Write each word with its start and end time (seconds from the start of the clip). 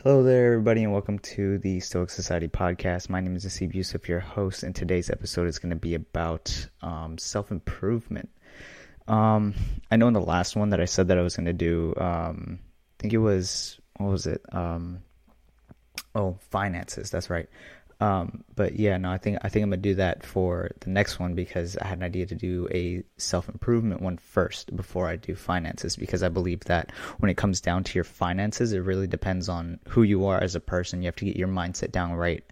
Hello 0.00 0.22
there, 0.22 0.54
everybody, 0.54 0.84
and 0.84 0.90
welcome 0.90 1.18
to 1.18 1.58
the 1.58 1.78
Stoic 1.80 2.08
Society 2.08 2.48
podcast. 2.48 3.10
My 3.10 3.20
name 3.20 3.36
is 3.36 3.44
Asib 3.44 3.74
Yusuf, 3.74 4.08
your 4.08 4.20
host, 4.20 4.62
and 4.62 4.74
today's 4.74 5.10
episode 5.10 5.48
is 5.48 5.58
going 5.58 5.68
to 5.68 5.76
be 5.76 5.94
about 5.94 6.66
um, 6.80 7.18
self 7.18 7.50
improvement. 7.50 8.30
Um, 9.06 9.52
I 9.90 9.96
know 9.96 10.08
in 10.08 10.14
the 10.14 10.20
last 10.22 10.56
one 10.56 10.70
that 10.70 10.80
I 10.80 10.86
said 10.86 11.08
that 11.08 11.18
I 11.18 11.20
was 11.20 11.36
going 11.36 11.44
to 11.44 11.52
do, 11.52 11.92
um, 11.98 12.58
I 12.62 13.02
think 13.02 13.12
it 13.12 13.18
was, 13.18 13.78
what 13.98 14.08
was 14.08 14.26
it? 14.26 14.40
Um, 14.50 15.02
oh, 16.14 16.38
finances, 16.48 17.10
that's 17.10 17.28
right. 17.28 17.50
Um, 18.02 18.42
but 18.56 18.74
yeah, 18.74 18.96
no, 18.96 19.12
I 19.12 19.18
think 19.18 19.38
I 19.42 19.48
think 19.48 19.62
I'm 19.62 19.70
gonna 19.70 19.80
do 19.80 19.94
that 19.94 20.26
for 20.26 20.72
the 20.80 20.90
next 20.90 21.20
one 21.20 21.36
because 21.36 21.76
I 21.76 21.86
had 21.86 21.98
an 21.98 22.02
idea 22.02 22.26
to 22.26 22.34
do 22.34 22.66
a 22.72 23.04
self 23.16 23.48
improvement 23.48 24.02
one 24.02 24.18
first 24.18 24.74
before 24.74 25.06
I 25.06 25.14
do 25.14 25.36
finances 25.36 25.94
because 25.94 26.24
I 26.24 26.28
believe 26.28 26.64
that 26.64 26.90
when 27.20 27.30
it 27.30 27.36
comes 27.36 27.60
down 27.60 27.84
to 27.84 27.94
your 27.94 28.02
finances, 28.02 28.72
it 28.72 28.80
really 28.80 29.06
depends 29.06 29.48
on 29.48 29.78
who 29.86 30.02
you 30.02 30.26
are 30.26 30.42
as 30.42 30.56
a 30.56 30.60
person. 30.60 31.00
You 31.00 31.06
have 31.06 31.16
to 31.16 31.24
get 31.24 31.36
your 31.36 31.46
mindset 31.46 31.92
down 31.92 32.14
right 32.14 32.42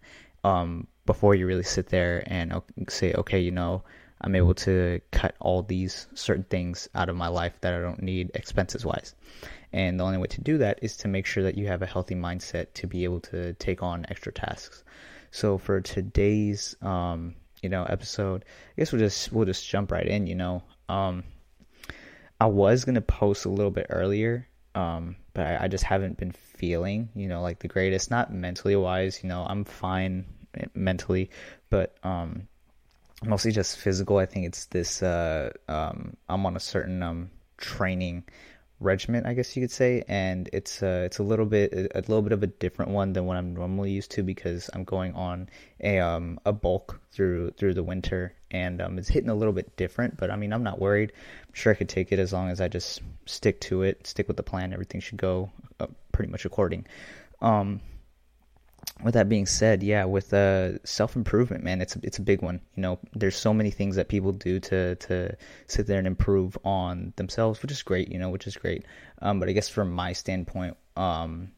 um, 0.44 0.86
before 1.04 1.34
you 1.34 1.48
really 1.48 1.64
sit 1.64 1.88
there 1.88 2.22
and 2.26 2.54
say, 2.88 3.12
okay, 3.14 3.40
you 3.40 3.50
know, 3.50 3.82
I'm 4.20 4.36
able 4.36 4.54
to 4.54 5.00
cut 5.10 5.34
all 5.40 5.62
these 5.64 6.06
certain 6.14 6.44
things 6.44 6.88
out 6.94 7.08
of 7.08 7.16
my 7.16 7.26
life 7.28 7.54
that 7.62 7.74
I 7.74 7.80
don't 7.80 8.02
need 8.04 8.30
expenses 8.34 8.86
wise. 8.86 9.16
And 9.72 9.98
the 9.98 10.04
only 10.04 10.18
way 10.18 10.28
to 10.28 10.40
do 10.40 10.58
that 10.58 10.78
is 10.80 10.96
to 10.98 11.08
make 11.08 11.26
sure 11.26 11.42
that 11.42 11.58
you 11.58 11.66
have 11.66 11.82
a 11.82 11.86
healthy 11.86 12.14
mindset 12.14 12.68
to 12.74 12.86
be 12.86 13.02
able 13.02 13.20
to 13.32 13.54
take 13.54 13.82
on 13.82 14.06
extra 14.08 14.32
tasks. 14.32 14.84
So 15.30 15.58
for 15.58 15.80
today's 15.80 16.76
um, 16.82 17.34
you 17.62 17.68
know 17.68 17.84
episode, 17.84 18.44
I 18.76 18.80
guess 18.80 18.92
we'll 18.92 19.00
just 19.00 19.32
we'll 19.32 19.46
just 19.46 19.68
jump 19.68 19.92
right 19.92 20.06
in. 20.06 20.26
You 20.26 20.34
know, 20.34 20.62
um, 20.88 21.24
I 22.40 22.46
was 22.46 22.84
gonna 22.84 23.00
post 23.00 23.44
a 23.44 23.50
little 23.50 23.70
bit 23.70 23.86
earlier, 23.90 24.48
um, 24.74 25.16
but 25.34 25.46
I, 25.46 25.64
I 25.64 25.68
just 25.68 25.84
haven't 25.84 26.16
been 26.16 26.32
feeling 26.32 27.08
you 27.14 27.28
know 27.28 27.42
like 27.42 27.60
the 27.60 27.68
greatest. 27.68 28.10
Not 28.10 28.32
mentally 28.32 28.76
wise, 28.76 29.22
you 29.22 29.28
know, 29.28 29.44
I'm 29.48 29.64
fine 29.64 30.24
mentally, 30.74 31.30
but 31.68 31.96
um, 32.02 32.48
mostly 33.24 33.52
just 33.52 33.78
physical. 33.78 34.18
I 34.18 34.26
think 34.26 34.46
it's 34.46 34.66
this. 34.66 35.02
Uh, 35.02 35.50
um, 35.68 36.16
I'm 36.28 36.44
on 36.46 36.56
a 36.56 36.60
certain 36.60 37.02
um 37.02 37.30
training 37.56 38.24
regiment, 38.80 39.26
I 39.26 39.34
guess 39.34 39.54
you 39.54 39.62
could 39.62 39.70
say, 39.70 40.02
and 40.08 40.48
it's 40.52 40.82
uh, 40.82 41.02
it's 41.04 41.18
a 41.18 41.22
little 41.22 41.46
bit 41.46 41.92
a 41.94 42.00
little 42.00 42.22
bit 42.22 42.32
of 42.32 42.42
a 42.42 42.46
different 42.46 42.90
one 42.90 43.12
than 43.12 43.26
what 43.26 43.36
I'm 43.36 43.54
normally 43.54 43.92
used 43.92 44.10
to 44.12 44.22
because 44.22 44.68
I'm 44.72 44.84
going 44.84 45.14
on 45.14 45.48
a 45.80 46.00
um 46.00 46.40
a 46.44 46.52
bulk 46.52 47.00
through 47.12 47.52
through 47.52 47.74
the 47.74 47.82
winter, 47.82 48.34
and 48.50 48.80
um, 48.80 48.98
it's 48.98 49.08
hitting 49.08 49.30
a 49.30 49.34
little 49.34 49.52
bit 49.52 49.76
different. 49.76 50.16
But 50.16 50.30
I 50.30 50.36
mean, 50.36 50.52
I'm 50.52 50.64
not 50.64 50.80
worried. 50.80 51.12
I'm 51.46 51.54
sure 51.54 51.72
I 51.72 51.76
could 51.76 51.88
take 51.88 52.10
it 52.10 52.18
as 52.18 52.32
long 52.32 52.48
as 52.48 52.60
I 52.60 52.68
just 52.68 53.02
stick 53.26 53.60
to 53.62 53.82
it, 53.82 54.06
stick 54.06 54.26
with 54.26 54.36
the 54.36 54.42
plan. 54.42 54.72
Everything 54.72 55.00
should 55.00 55.18
go 55.18 55.50
uh, 55.78 55.86
pretty 56.12 56.30
much 56.30 56.44
according. 56.44 56.86
Um, 57.40 57.80
with 59.02 59.14
that 59.14 59.28
being 59.28 59.46
said, 59.46 59.82
yeah, 59.82 60.04
with 60.04 60.32
uh, 60.34 60.78
self 60.84 61.16
improvement, 61.16 61.64
man, 61.64 61.80
it's 61.80 61.96
it's 61.96 62.18
a 62.18 62.22
big 62.22 62.42
one. 62.42 62.60
You 62.74 62.82
know, 62.82 62.98
there's 63.14 63.36
so 63.36 63.54
many 63.54 63.70
things 63.70 63.96
that 63.96 64.08
people 64.08 64.32
do 64.32 64.60
to 64.60 64.94
to 64.96 65.36
sit 65.66 65.86
there 65.86 65.98
and 65.98 66.06
improve 66.06 66.56
on 66.64 67.12
themselves, 67.16 67.62
which 67.62 67.72
is 67.72 67.82
great. 67.82 68.10
You 68.10 68.18
know, 68.18 68.30
which 68.30 68.46
is 68.46 68.56
great. 68.56 68.84
Um, 69.22 69.40
but 69.40 69.48
I 69.48 69.52
guess 69.52 69.68
from 69.68 69.92
my 69.92 70.12
standpoint, 70.12 70.76
um, 70.96 71.50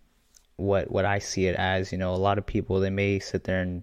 what 0.56 0.90
what 0.90 1.04
I 1.04 1.18
see 1.18 1.46
it 1.46 1.56
as, 1.56 1.92
you 1.92 1.98
know, 1.98 2.14
a 2.14 2.16
lot 2.16 2.38
of 2.38 2.46
people 2.46 2.80
they 2.80 2.90
may 2.90 3.18
sit 3.18 3.44
there 3.44 3.60
and 3.60 3.82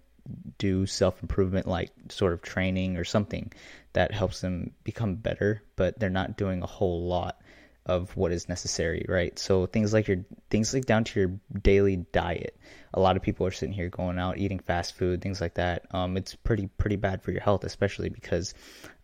do 0.58 0.86
self 0.86 1.22
improvement 1.22 1.68
like 1.68 1.92
sort 2.10 2.34
of 2.34 2.42
training 2.42 2.98
or 2.98 3.04
something 3.04 3.52
that 3.94 4.14
helps 4.14 4.42
them 4.42 4.72
become 4.84 5.16
better, 5.16 5.64
but 5.76 6.00
they're 6.00 6.10
not 6.10 6.38
doing 6.38 6.62
a 6.62 6.68
whole 6.68 7.08
lot 7.08 7.42
of 7.90 8.16
what 8.16 8.32
is 8.32 8.48
necessary, 8.48 9.04
right? 9.10 9.38
So 9.40 9.66
things 9.66 9.94
like 9.94 10.08
your 10.08 10.24
things 10.50 10.74
like 10.74 10.86
down 10.86 11.04
to 11.06 11.20
your 11.20 11.32
daily 11.62 11.98
diet. 12.12 12.56
A 12.94 13.00
lot 13.00 13.18
of 13.18 13.24
people 13.24 13.46
are 13.48 13.52
sitting 13.52 13.74
here 13.74 13.90
going 13.90 14.20
out 14.20 14.38
eating 14.38 14.60
fast 14.60 14.96
food, 14.96 15.22
things 15.22 15.42
like 15.42 15.56
that. 15.56 15.88
Um, 15.92 16.16
it's 16.16 16.36
pretty 16.36 16.68
pretty 16.78 16.96
bad 16.96 17.24
for 17.24 17.32
your 17.32 17.42
health, 17.42 17.64
especially 17.64 18.10
because 18.10 18.54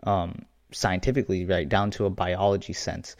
um, 0.03 0.45
scientifically, 0.71 1.45
right 1.45 1.67
down 1.67 1.91
to 1.91 2.05
a 2.05 2.09
biology 2.09 2.73
sense, 2.73 3.15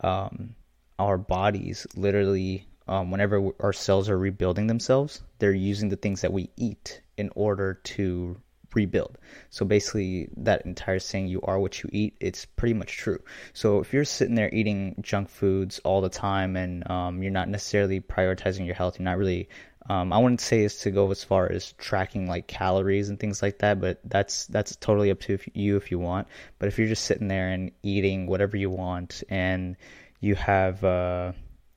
um, 0.00 0.54
our 0.98 1.18
bodies 1.18 1.86
literally, 1.96 2.66
um, 2.86 3.10
whenever 3.10 3.50
our 3.60 3.72
cells 3.72 4.08
are 4.08 4.18
rebuilding 4.18 4.68
themselves, 4.68 5.22
they're 5.38 5.52
using 5.52 5.88
the 5.88 5.96
things 5.96 6.20
that 6.20 6.32
we 6.32 6.50
eat 6.56 7.00
in 7.16 7.30
order 7.34 7.74
to 7.82 8.40
rebuild. 8.74 9.18
So 9.50 9.64
basically, 9.64 10.28
that 10.38 10.66
entire 10.66 10.98
saying, 10.98 11.28
you 11.28 11.40
are 11.42 11.58
what 11.58 11.82
you 11.82 11.90
eat, 11.92 12.14
it's 12.20 12.44
pretty 12.44 12.74
much 12.74 12.96
true. 12.96 13.20
So 13.52 13.80
if 13.80 13.92
you're 13.92 14.04
sitting 14.04 14.34
there 14.34 14.52
eating 14.52 14.96
junk 15.00 15.28
foods 15.28 15.80
all 15.80 16.00
the 16.00 16.08
time 16.08 16.56
and 16.56 16.88
um, 16.90 17.22
you're 17.22 17.32
not 17.32 17.48
necessarily 17.48 18.00
prioritizing 18.00 18.66
your 18.66 18.74
health, 18.74 18.98
you're 18.98 19.04
not 19.04 19.18
really, 19.18 19.48
um, 19.88 20.12
I 20.12 20.18
wouldn't 20.18 20.40
say 20.40 20.62
is 20.64 20.78
to 20.80 20.90
go 20.90 21.10
as 21.10 21.24
far 21.24 21.50
as 21.50 21.72
tracking 21.72 22.28
like 22.28 22.46
calories 22.46 23.08
and 23.08 23.18
things 23.18 23.42
like 23.42 23.58
that, 23.58 23.80
but 23.80 24.00
that's 24.04 24.46
that's 24.46 24.76
totally 24.76 25.10
up 25.10 25.20
to 25.20 25.38
you 25.54 25.76
if 25.76 25.90
you 25.90 25.98
want. 25.98 26.28
But 26.58 26.68
if 26.68 26.78
you're 26.78 26.88
just 26.88 27.04
sitting 27.04 27.28
there 27.28 27.48
and 27.48 27.72
eating 27.82 28.26
whatever 28.26 28.56
you 28.56 28.70
want 28.70 29.22
and 29.28 29.76
you 30.20 30.34
have, 30.34 30.84
uh, 30.84 31.32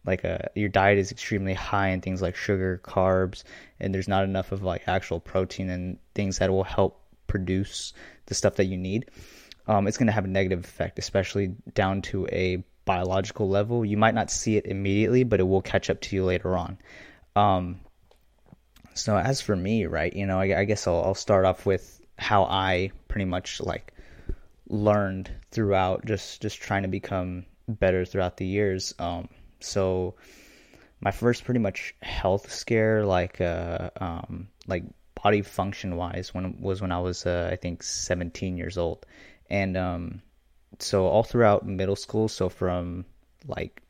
like 0.05 0.23
a 0.23 0.49
your 0.55 0.69
diet 0.69 0.97
is 0.97 1.11
extremely 1.11 1.53
high 1.53 1.89
in 1.89 2.01
things 2.01 2.21
like 2.21 2.35
sugar, 2.35 2.81
carbs, 2.83 3.43
and 3.79 3.93
there's 3.93 4.07
not 4.07 4.23
enough 4.23 4.51
of 4.51 4.63
like 4.63 4.83
actual 4.87 5.19
protein 5.19 5.69
and 5.69 5.97
things 6.13 6.39
that 6.39 6.51
will 6.51 6.63
help 6.63 6.99
produce 7.27 7.93
the 8.27 8.35
stuff 8.35 8.55
that 8.55 8.65
you 8.65 8.77
need, 8.77 9.09
um, 9.67 9.87
it's 9.87 9.97
going 9.97 10.07
to 10.07 10.13
have 10.13 10.25
a 10.25 10.29
negative 10.29 10.63
effect, 10.63 10.99
especially 10.99 11.55
down 11.73 12.01
to 12.03 12.27
a 12.27 12.63
biological 12.85 13.49
level. 13.49 13.85
You 13.85 13.97
might 13.97 14.13
not 14.13 14.29
see 14.29 14.57
it 14.57 14.65
immediately, 14.65 15.23
but 15.23 15.39
it 15.39 15.43
will 15.43 15.61
catch 15.61 15.89
up 15.89 16.01
to 16.01 16.15
you 16.15 16.25
later 16.25 16.55
on. 16.57 16.77
Um, 17.35 17.79
so 18.93 19.17
as 19.17 19.41
for 19.41 19.55
me, 19.55 19.85
right, 19.85 20.13
you 20.13 20.25
know, 20.25 20.39
I, 20.39 20.59
I 20.59 20.65
guess 20.65 20.85
I'll, 20.85 21.01
I'll 21.03 21.15
start 21.15 21.45
off 21.45 21.65
with 21.65 22.01
how 22.17 22.43
I 22.43 22.91
pretty 23.07 23.25
much 23.25 23.61
like 23.61 23.93
learned 24.69 25.31
throughout 25.51 26.05
just 26.05 26.41
just 26.41 26.61
trying 26.61 26.83
to 26.83 26.87
become 26.87 27.45
better 27.67 28.05
throughout 28.05 28.37
the 28.37 28.45
years. 28.45 28.93
Um, 28.99 29.29
so 29.63 30.16
my 31.00 31.12
first 31.12 31.44
pretty 31.44 31.59
much 31.59 31.96
health 32.01 32.51
scare, 32.51 33.06
like 33.06 33.41
uh, 33.41 33.90
um, 34.00 34.47
like 34.68 34.84
body 35.22 35.41
function 35.41 35.96
wise, 35.96 36.34
when 36.34 36.59
was 36.62 36.81
when 36.81 36.91
I 36.91 37.00
was 37.00 37.25
uh, 37.25 37.50
I 37.51 37.56
think 37.56 37.84
17 37.84 38.57
years 38.57 38.78
old, 38.78 39.06
and 39.50 39.75
um, 39.75 40.22
so 40.79 41.06
all 41.06 41.24
throughout 41.24 41.66
middle 41.66 41.96
school, 41.96 42.28
so 42.28 42.50
from 42.50 43.06
like 43.47 43.81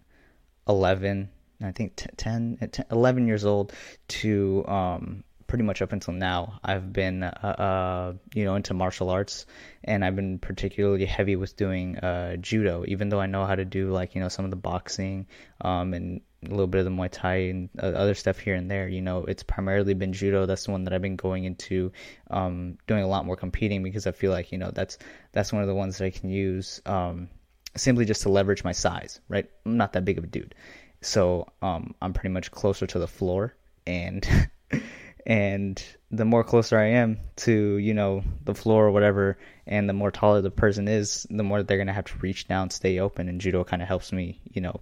11, 0.67 1.29
I 1.61 1.71
think 1.71 1.95
10, 2.17 2.57
10 2.71 2.85
11 2.91 3.27
years 3.27 3.45
old 3.45 3.73
to 4.07 4.65
um, 4.67 5.23
pretty 5.53 5.63
much 5.63 5.83
up 5.83 5.91
until 5.91 6.15
now, 6.15 6.59
I've 6.63 6.91
been, 6.91 7.21
uh, 7.21 7.27
uh, 7.27 8.13
you 8.33 8.43
know, 8.43 8.55
into 8.55 8.73
martial 8.73 9.11
arts, 9.11 9.45
and 9.83 10.03
I've 10.03 10.15
been 10.15 10.39
particularly 10.39 11.05
heavy 11.05 11.35
with 11.35 11.55
doing 11.55 11.95
uh, 11.99 12.37
judo. 12.37 12.83
Even 12.87 13.09
though 13.09 13.19
I 13.19 13.27
know 13.27 13.45
how 13.45 13.53
to 13.53 13.63
do 13.63 13.91
like 13.91 14.15
you 14.15 14.21
know 14.21 14.29
some 14.29 14.45
of 14.45 14.49
the 14.49 14.57
boxing, 14.57 15.27
um, 15.61 15.93
and 15.93 16.21
a 16.43 16.49
little 16.49 16.65
bit 16.65 16.79
of 16.79 16.85
the 16.85 16.89
Muay 16.89 17.07
Thai 17.11 17.35
and 17.35 17.69
uh, 17.77 17.85
other 17.85 18.15
stuff 18.15 18.39
here 18.39 18.55
and 18.55 18.71
there. 18.71 18.87
You 18.87 19.03
know, 19.03 19.25
it's 19.25 19.43
primarily 19.43 19.93
been 19.93 20.11
judo. 20.11 20.47
That's 20.47 20.65
the 20.65 20.71
one 20.71 20.85
that 20.85 20.93
I've 20.93 21.03
been 21.03 21.17
going 21.17 21.43
into, 21.43 21.91
um, 22.31 22.79
doing 22.87 23.03
a 23.03 23.07
lot 23.07 23.23
more 23.23 23.35
competing 23.35 23.83
because 23.83 24.07
I 24.07 24.11
feel 24.11 24.31
like 24.31 24.51
you 24.51 24.57
know 24.57 24.71
that's 24.71 24.97
that's 25.33 25.53
one 25.53 25.61
of 25.61 25.67
the 25.67 25.75
ones 25.75 25.99
that 25.99 26.05
I 26.05 26.09
can 26.09 26.31
use 26.31 26.81
um, 26.87 27.29
simply 27.75 28.05
just 28.05 28.23
to 28.23 28.29
leverage 28.29 28.63
my 28.63 28.71
size. 28.71 29.21
Right, 29.29 29.47
I'm 29.67 29.77
not 29.77 29.93
that 29.93 30.03
big 30.03 30.17
of 30.17 30.23
a 30.23 30.27
dude, 30.27 30.55
so 31.01 31.45
um, 31.61 31.93
I'm 32.01 32.13
pretty 32.13 32.33
much 32.33 32.49
closer 32.49 32.87
to 32.87 32.97
the 32.97 33.07
floor 33.07 33.53
and. 33.85 34.27
and 35.25 35.81
the 36.11 36.25
more 36.25 36.43
closer 36.43 36.77
I 36.77 36.89
am 36.89 37.19
to 37.37 37.77
you 37.77 37.93
know 37.93 38.23
the 38.43 38.53
floor 38.53 38.87
or 38.87 38.91
whatever, 38.91 39.37
and 39.65 39.87
the 39.87 39.93
more 39.93 40.11
taller 40.11 40.41
the 40.41 40.51
person 40.51 40.87
is, 40.87 41.25
the 41.29 41.43
more 41.43 41.63
they're 41.63 41.77
gonna 41.77 41.93
have 41.93 42.05
to 42.05 42.17
reach 42.19 42.47
down, 42.47 42.69
stay 42.69 42.99
open, 42.99 43.29
and 43.29 43.39
judo 43.39 43.63
kind 43.63 43.81
of 43.81 43.87
helps 43.87 44.11
me, 44.11 44.41
you 44.51 44.61
know, 44.61 44.81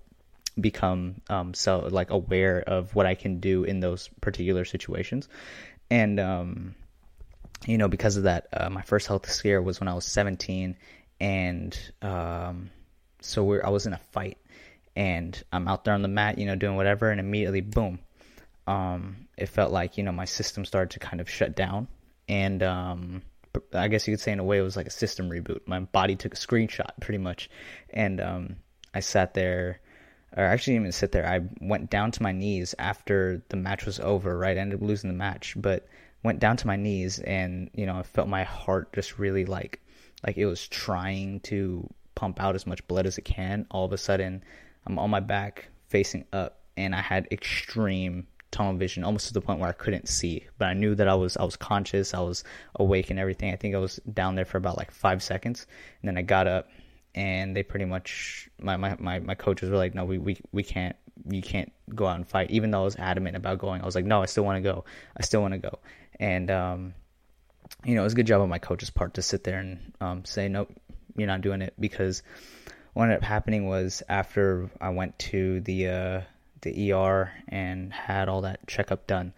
become 0.59 1.21
um, 1.29 1.53
so 1.53 1.87
like 1.91 2.09
aware 2.09 2.61
of 2.61 2.95
what 2.95 3.05
I 3.05 3.15
can 3.15 3.39
do 3.39 3.63
in 3.63 3.79
those 3.79 4.09
particular 4.19 4.65
situations, 4.65 5.29
and 5.89 6.19
um, 6.19 6.75
you 7.67 7.77
know 7.77 7.87
because 7.87 8.17
of 8.17 8.23
that, 8.23 8.47
uh, 8.51 8.69
my 8.69 8.81
first 8.81 9.07
health 9.07 9.29
scare 9.29 9.61
was 9.61 9.79
when 9.79 9.87
I 9.87 9.93
was 9.93 10.05
17, 10.05 10.75
and 11.19 11.79
um, 12.01 12.71
so 13.21 13.61
I 13.61 13.69
was 13.69 13.85
in 13.85 13.93
a 13.93 14.01
fight, 14.11 14.39
and 14.95 15.41
I'm 15.53 15.67
out 15.67 15.85
there 15.85 15.93
on 15.93 16.01
the 16.01 16.07
mat, 16.07 16.39
you 16.39 16.47
know, 16.47 16.55
doing 16.55 16.75
whatever, 16.75 17.11
and 17.11 17.19
immediately 17.19 17.61
boom 17.61 17.99
um, 18.67 19.27
it 19.37 19.47
felt 19.47 19.71
like 19.71 19.97
you 19.97 20.03
know 20.03 20.11
my 20.11 20.25
system 20.25 20.65
started 20.65 20.91
to 20.91 20.99
kind 20.99 21.21
of 21.21 21.29
shut 21.29 21.55
down, 21.55 21.87
and 22.27 22.61
um, 22.63 23.21
I 23.73 23.87
guess 23.87 24.07
you 24.07 24.13
could 24.13 24.21
say 24.21 24.31
in 24.31 24.39
a 24.39 24.43
way 24.43 24.59
it 24.59 24.63
was 24.63 24.75
like 24.75 24.87
a 24.87 24.91
system 24.91 25.29
reboot. 25.29 25.61
My 25.65 25.79
body 25.79 26.15
took 26.15 26.33
a 26.33 26.37
screenshot 26.37 26.91
pretty 26.99 27.17
much, 27.17 27.49
and 27.89 28.21
um, 28.21 28.55
I 28.93 28.99
sat 28.99 29.33
there, 29.33 29.81
or 30.35 30.43
actually 30.43 30.73
didn't 30.73 30.85
even 30.85 30.91
sit 30.91 31.11
there. 31.11 31.27
I 31.27 31.41
went 31.59 31.89
down 31.89 32.11
to 32.11 32.23
my 32.23 32.31
knees 32.31 32.75
after 32.77 33.43
the 33.49 33.57
match 33.57 33.85
was 33.85 33.99
over. 33.99 34.37
Right, 34.37 34.57
I 34.57 34.61
ended 34.61 34.81
up 34.81 34.87
losing 34.87 35.09
the 35.09 35.17
match, 35.17 35.55
but 35.57 35.87
went 36.23 36.39
down 36.39 36.57
to 36.57 36.67
my 36.67 36.75
knees, 36.75 37.19
and 37.19 37.69
you 37.73 37.85
know 37.85 37.97
I 37.97 38.03
felt 38.03 38.27
my 38.27 38.43
heart 38.43 38.93
just 38.93 39.17
really 39.17 39.45
like 39.45 39.81
like 40.25 40.37
it 40.37 40.45
was 40.45 40.67
trying 40.67 41.39
to 41.41 41.89
pump 42.13 42.39
out 42.39 42.55
as 42.55 42.67
much 42.67 42.87
blood 42.87 43.07
as 43.07 43.17
it 43.17 43.25
can. 43.25 43.65
All 43.71 43.85
of 43.85 43.93
a 43.93 43.97
sudden, 43.97 44.43
I'm 44.85 44.99
on 44.99 45.09
my 45.09 45.19
back 45.19 45.67
facing 45.89 46.25
up, 46.31 46.59
and 46.77 46.93
I 46.93 47.01
had 47.01 47.27
extreme 47.31 48.27
tunnel 48.51 48.75
vision, 48.75 49.03
almost 49.03 49.27
to 49.27 49.33
the 49.33 49.41
point 49.41 49.59
where 49.59 49.69
I 49.69 49.73
couldn't 49.73 50.07
see. 50.07 50.47
But 50.57 50.67
I 50.67 50.73
knew 50.73 50.95
that 50.95 51.07
I 51.07 51.15
was 51.15 51.37
I 51.37 51.43
was 51.43 51.55
conscious, 51.55 52.13
I 52.13 52.19
was 52.19 52.43
awake 52.75 53.09
and 53.09 53.19
everything. 53.19 53.51
I 53.51 53.55
think 53.55 53.75
I 53.75 53.79
was 53.79 53.99
down 54.13 54.35
there 54.35 54.45
for 54.45 54.57
about 54.57 54.77
like 54.77 54.91
five 54.91 55.23
seconds, 55.23 55.65
and 56.01 56.09
then 56.09 56.17
I 56.17 56.21
got 56.21 56.47
up, 56.47 56.69
and 57.15 57.55
they 57.55 57.63
pretty 57.63 57.85
much 57.85 58.49
my 58.59 58.77
my 58.77 58.95
my, 58.99 59.19
my 59.19 59.35
coaches 59.35 59.69
were 59.69 59.77
like, 59.77 59.95
no, 59.95 60.05
we, 60.05 60.17
we 60.17 60.37
we 60.51 60.63
can't 60.63 60.95
you 61.29 61.41
can't 61.41 61.71
go 61.93 62.07
out 62.07 62.15
and 62.15 62.27
fight. 62.27 62.51
Even 62.51 62.71
though 62.71 62.81
I 62.81 62.85
was 62.85 62.95
adamant 62.95 63.35
about 63.35 63.59
going, 63.59 63.81
I 63.81 63.85
was 63.85 63.95
like, 63.95 64.05
no, 64.05 64.21
I 64.21 64.25
still 64.25 64.43
want 64.43 64.57
to 64.57 64.61
go. 64.61 64.85
I 65.17 65.23
still 65.23 65.41
want 65.41 65.53
to 65.53 65.59
go. 65.59 65.79
And 66.19 66.49
um, 66.51 66.93
you 67.83 67.95
know, 67.95 68.01
it 68.01 68.05
was 68.05 68.13
a 68.13 68.15
good 68.15 68.27
job 68.27 68.41
on 68.41 68.49
my 68.49 68.59
coach's 68.59 68.89
part 68.89 69.15
to 69.15 69.21
sit 69.21 69.43
there 69.43 69.59
and 69.59 69.93
um, 70.01 70.25
say, 70.25 70.49
nope, 70.49 70.71
you're 71.15 71.27
not 71.27 71.41
doing 71.41 71.61
it 71.61 71.73
because 71.79 72.23
what 72.93 73.03
ended 73.03 73.19
up 73.19 73.23
happening 73.23 73.67
was 73.67 74.03
after 74.09 74.69
I 74.79 74.89
went 74.89 75.17
to 75.19 75.61
the 75.61 75.87
uh, 75.87 76.21
the 76.61 76.93
ER 76.93 77.31
and 77.47 77.93
had 77.93 78.29
all 78.29 78.41
that 78.41 78.67
checkup 78.67 79.07
done, 79.07 79.33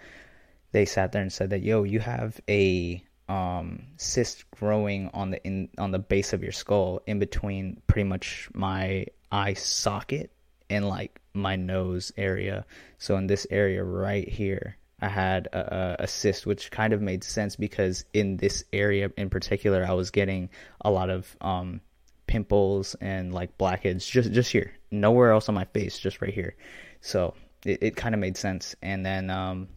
they 0.71 0.85
sat 0.85 1.11
there 1.11 1.21
and 1.21 1.31
said 1.31 1.51
that 1.51 1.61
yo, 1.61 1.83
you 1.83 1.99
have 1.99 2.39
a 2.49 3.03
um, 3.29 3.83
cyst 3.97 4.49
growing 4.51 5.09
on 5.13 5.31
the 5.31 5.43
in 5.43 5.69
on 5.77 5.91
the 5.91 5.99
base 5.99 6.33
of 6.33 6.43
your 6.43 6.51
skull 6.51 7.01
in 7.07 7.19
between 7.19 7.81
pretty 7.87 8.07
much 8.07 8.49
my 8.53 9.05
eye 9.31 9.53
socket 9.53 10.31
and 10.69 10.87
like 10.87 11.21
my 11.33 11.55
nose 11.55 12.11
area. 12.17 12.65
So 12.97 13.17
in 13.17 13.27
this 13.27 13.47
area 13.49 13.83
right 13.83 14.27
here, 14.27 14.77
I 15.01 15.07
had 15.07 15.47
a, 15.47 16.03
a, 16.03 16.07
cyst, 16.07 16.45
which 16.45 16.71
kind 16.71 16.93
of 16.93 17.01
made 17.01 17.23
sense 17.23 17.55
because 17.55 18.05
in 18.13 18.37
this 18.37 18.63
area 18.71 19.11
in 19.17 19.29
particular, 19.29 19.85
I 19.85 19.93
was 19.93 20.11
getting 20.11 20.49
a 20.81 20.89
lot 20.89 21.09
of 21.09 21.35
um, 21.41 21.81
pimples 22.27 22.95
and 23.01 23.33
like 23.33 23.57
blackheads 23.57 24.05
just 24.05 24.31
just 24.31 24.51
here, 24.51 24.73
nowhere 24.91 25.31
else 25.31 25.49
on 25.49 25.55
my 25.55 25.65
face, 25.65 25.99
just 25.99 26.21
right 26.21 26.33
here. 26.33 26.55
So 27.03 27.35
it, 27.65 27.83
it 27.83 27.95
kind 27.95 28.15
of 28.15 28.19
made 28.19 28.37
sense. 28.37 28.75
And 28.81 29.05
then 29.05 29.29
um, 29.29 29.67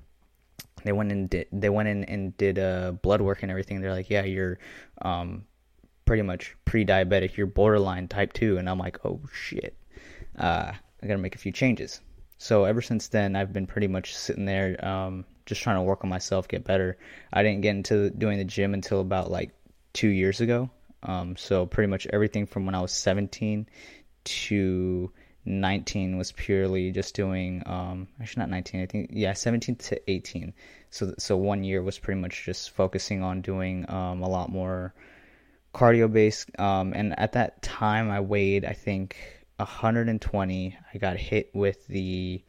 they 0.85 0.93
went 0.93 1.13
and 1.13 1.29
did 1.29 1.49
they 1.53 1.69
went 1.69 1.89
in 1.89 2.05
and 2.05 2.37
did 2.37 2.59
uh, 2.59 2.93
blood 2.93 3.21
work 3.21 3.43
and 3.43 3.51
everything. 3.51 3.81
They're 3.81 3.93
like, 3.93 4.09
yeah, 4.09 4.25
you're 4.25 4.59
um, 5.03 5.45
pretty 6.05 6.23
much 6.23 6.57
pre-diabetic. 6.65 7.37
You're 7.37 7.49
borderline 7.49 8.09
type 8.09 8.33
two, 8.33 8.57
and 8.57 8.71
I'm 8.71 8.79
like, 8.79 9.05
oh 9.05 9.21
shit. 9.33 9.77
Uh, 10.39 10.73
I 11.03 11.07
got 11.07 11.15
to 11.15 11.19
make 11.19 11.35
a 11.35 11.39
few 11.39 11.53
changes. 11.53 12.01
So 12.39 12.65
ever 12.65 12.81
since 12.81 13.09
then, 13.09 13.35
I've 13.35 13.53
been 13.53 13.67
pretty 13.67 13.89
much 13.89 14.15
sitting 14.15 14.45
there, 14.45 14.83
um, 14.85 15.25
just 15.47 15.63
trying 15.63 15.77
to 15.77 15.83
work 15.83 16.05
on 16.05 16.11
myself, 16.11 16.49
get 16.49 16.65
better. 16.65 16.99
I 17.33 17.43
didn't 17.43 17.63
get 17.63 17.71
into 17.71 18.11
doing 18.11 18.39
the 18.39 18.45
gym 18.45 18.75
until 18.75 19.01
about 19.01 19.31
like 19.31 19.53
two 19.95 20.09
years 20.09 20.41
ago. 20.41 20.71
Um, 21.03 21.37
so 21.37 21.67
pretty 21.67 21.89
much 21.89 22.07
everything 22.07 22.47
from 22.47 22.67
when 22.67 22.75
I 22.75 22.83
was 22.83 22.93
17 22.93 23.67
to 24.25 25.13
19 25.47 26.19
was 26.19 26.33
purely 26.33 26.91
just 26.91 27.15
doing 27.15 27.63
um, 27.67 28.09
actually 28.21 28.41
not 28.41 28.51
19 28.51 28.83
i 28.83 28.87
think 28.87 29.11
yeah 29.13 29.33
17 29.33 29.77
to 29.77 30.11
18 30.11 30.53
so 30.91 31.15
so 31.19 31.37
one 31.37 31.63
year 31.65 31.83
was 31.83 31.99
pretty 31.99 32.21
much 32.21 32.45
just 32.45 32.71
focusing 32.71 33.23
on 33.23 33.41
doing 33.41 33.89
um, 33.89 34.23
a 34.23 34.29
lot 34.29 34.51
more 34.51 34.93
cardio 35.73 36.13
based 36.13 36.51
um, 36.59 36.93
and 36.95 37.19
at 37.19 37.33
that 37.33 37.63
time 37.63 38.11
i 38.11 38.21
weighed 38.21 38.65
i 38.65 38.73
think 38.73 39.17
120 39.57 40.77
i 40.93 40.99
got 40.99 41.17
hit 41.17 41.51
with 41.55 41.87
the 41.87 42.43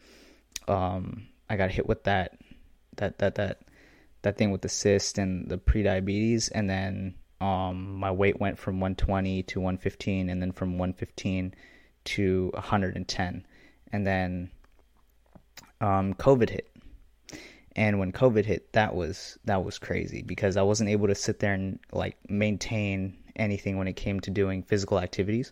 um, 0.68 1.28
i 1.50 1.56
got 1.56 1.70
hit 1.70 1.88
with 1.88 2.04
that 2.04 2.38
that 2.96 3.20
that 3.20 3.36
that 3.36 3.62
that 4.24 4.38
thing 4.38 4.52
with 4.52 4.62
the 4.62 4.70
cyst 4.70 5.18
and 5.20 5.48
the 5.50 5.58
pre-diabetes 5.58 6.50
and 6.50 6.70
then 6.70 7.14
um, 7.40 7.94
my 7.94 8.12
weight 8.12 8.40
went 8.40 8.58
from 8.58 8.80
120 8.80 9.44
to 9.44 9.60
115 9.60 10.30
and 10.30 10.42
then 10.42 10.52
from 10.52 10.80
115 10.80 11.54
to 12.08 12.50
110 12.54 13.46
and 13.92 14.08
then 14.08 14.50
um, 15.82 16.14
covid 16.14 16.50
hit. 16.50 16.70
And 17.76 18.00
when 18.00 18.12
covid 18.12 18.46
hit 18.46 18.74
that 18.74 18.96
was 18.96 19.38
that 19.46 19.64
was 19.64 19.78
crazy 19.78 20.24
because 20.24 20.58
i 20.58 20.62
wasn't 20.62 20.90
able 20.90 21.08
to 21.08 21.16
sit 21.16 21.40
there 21.40 21.54
and 21.54 21.80
like 21.92 22.18
maintain 22.30 23.18
anything 23.36 23.78
when 23.78 23.88
it 23.88 23.96
came 23.96 24.20
to 24.22 24.32
doing 24.32 24.64
physical 24.64 25.00
activities. 25.00 25.52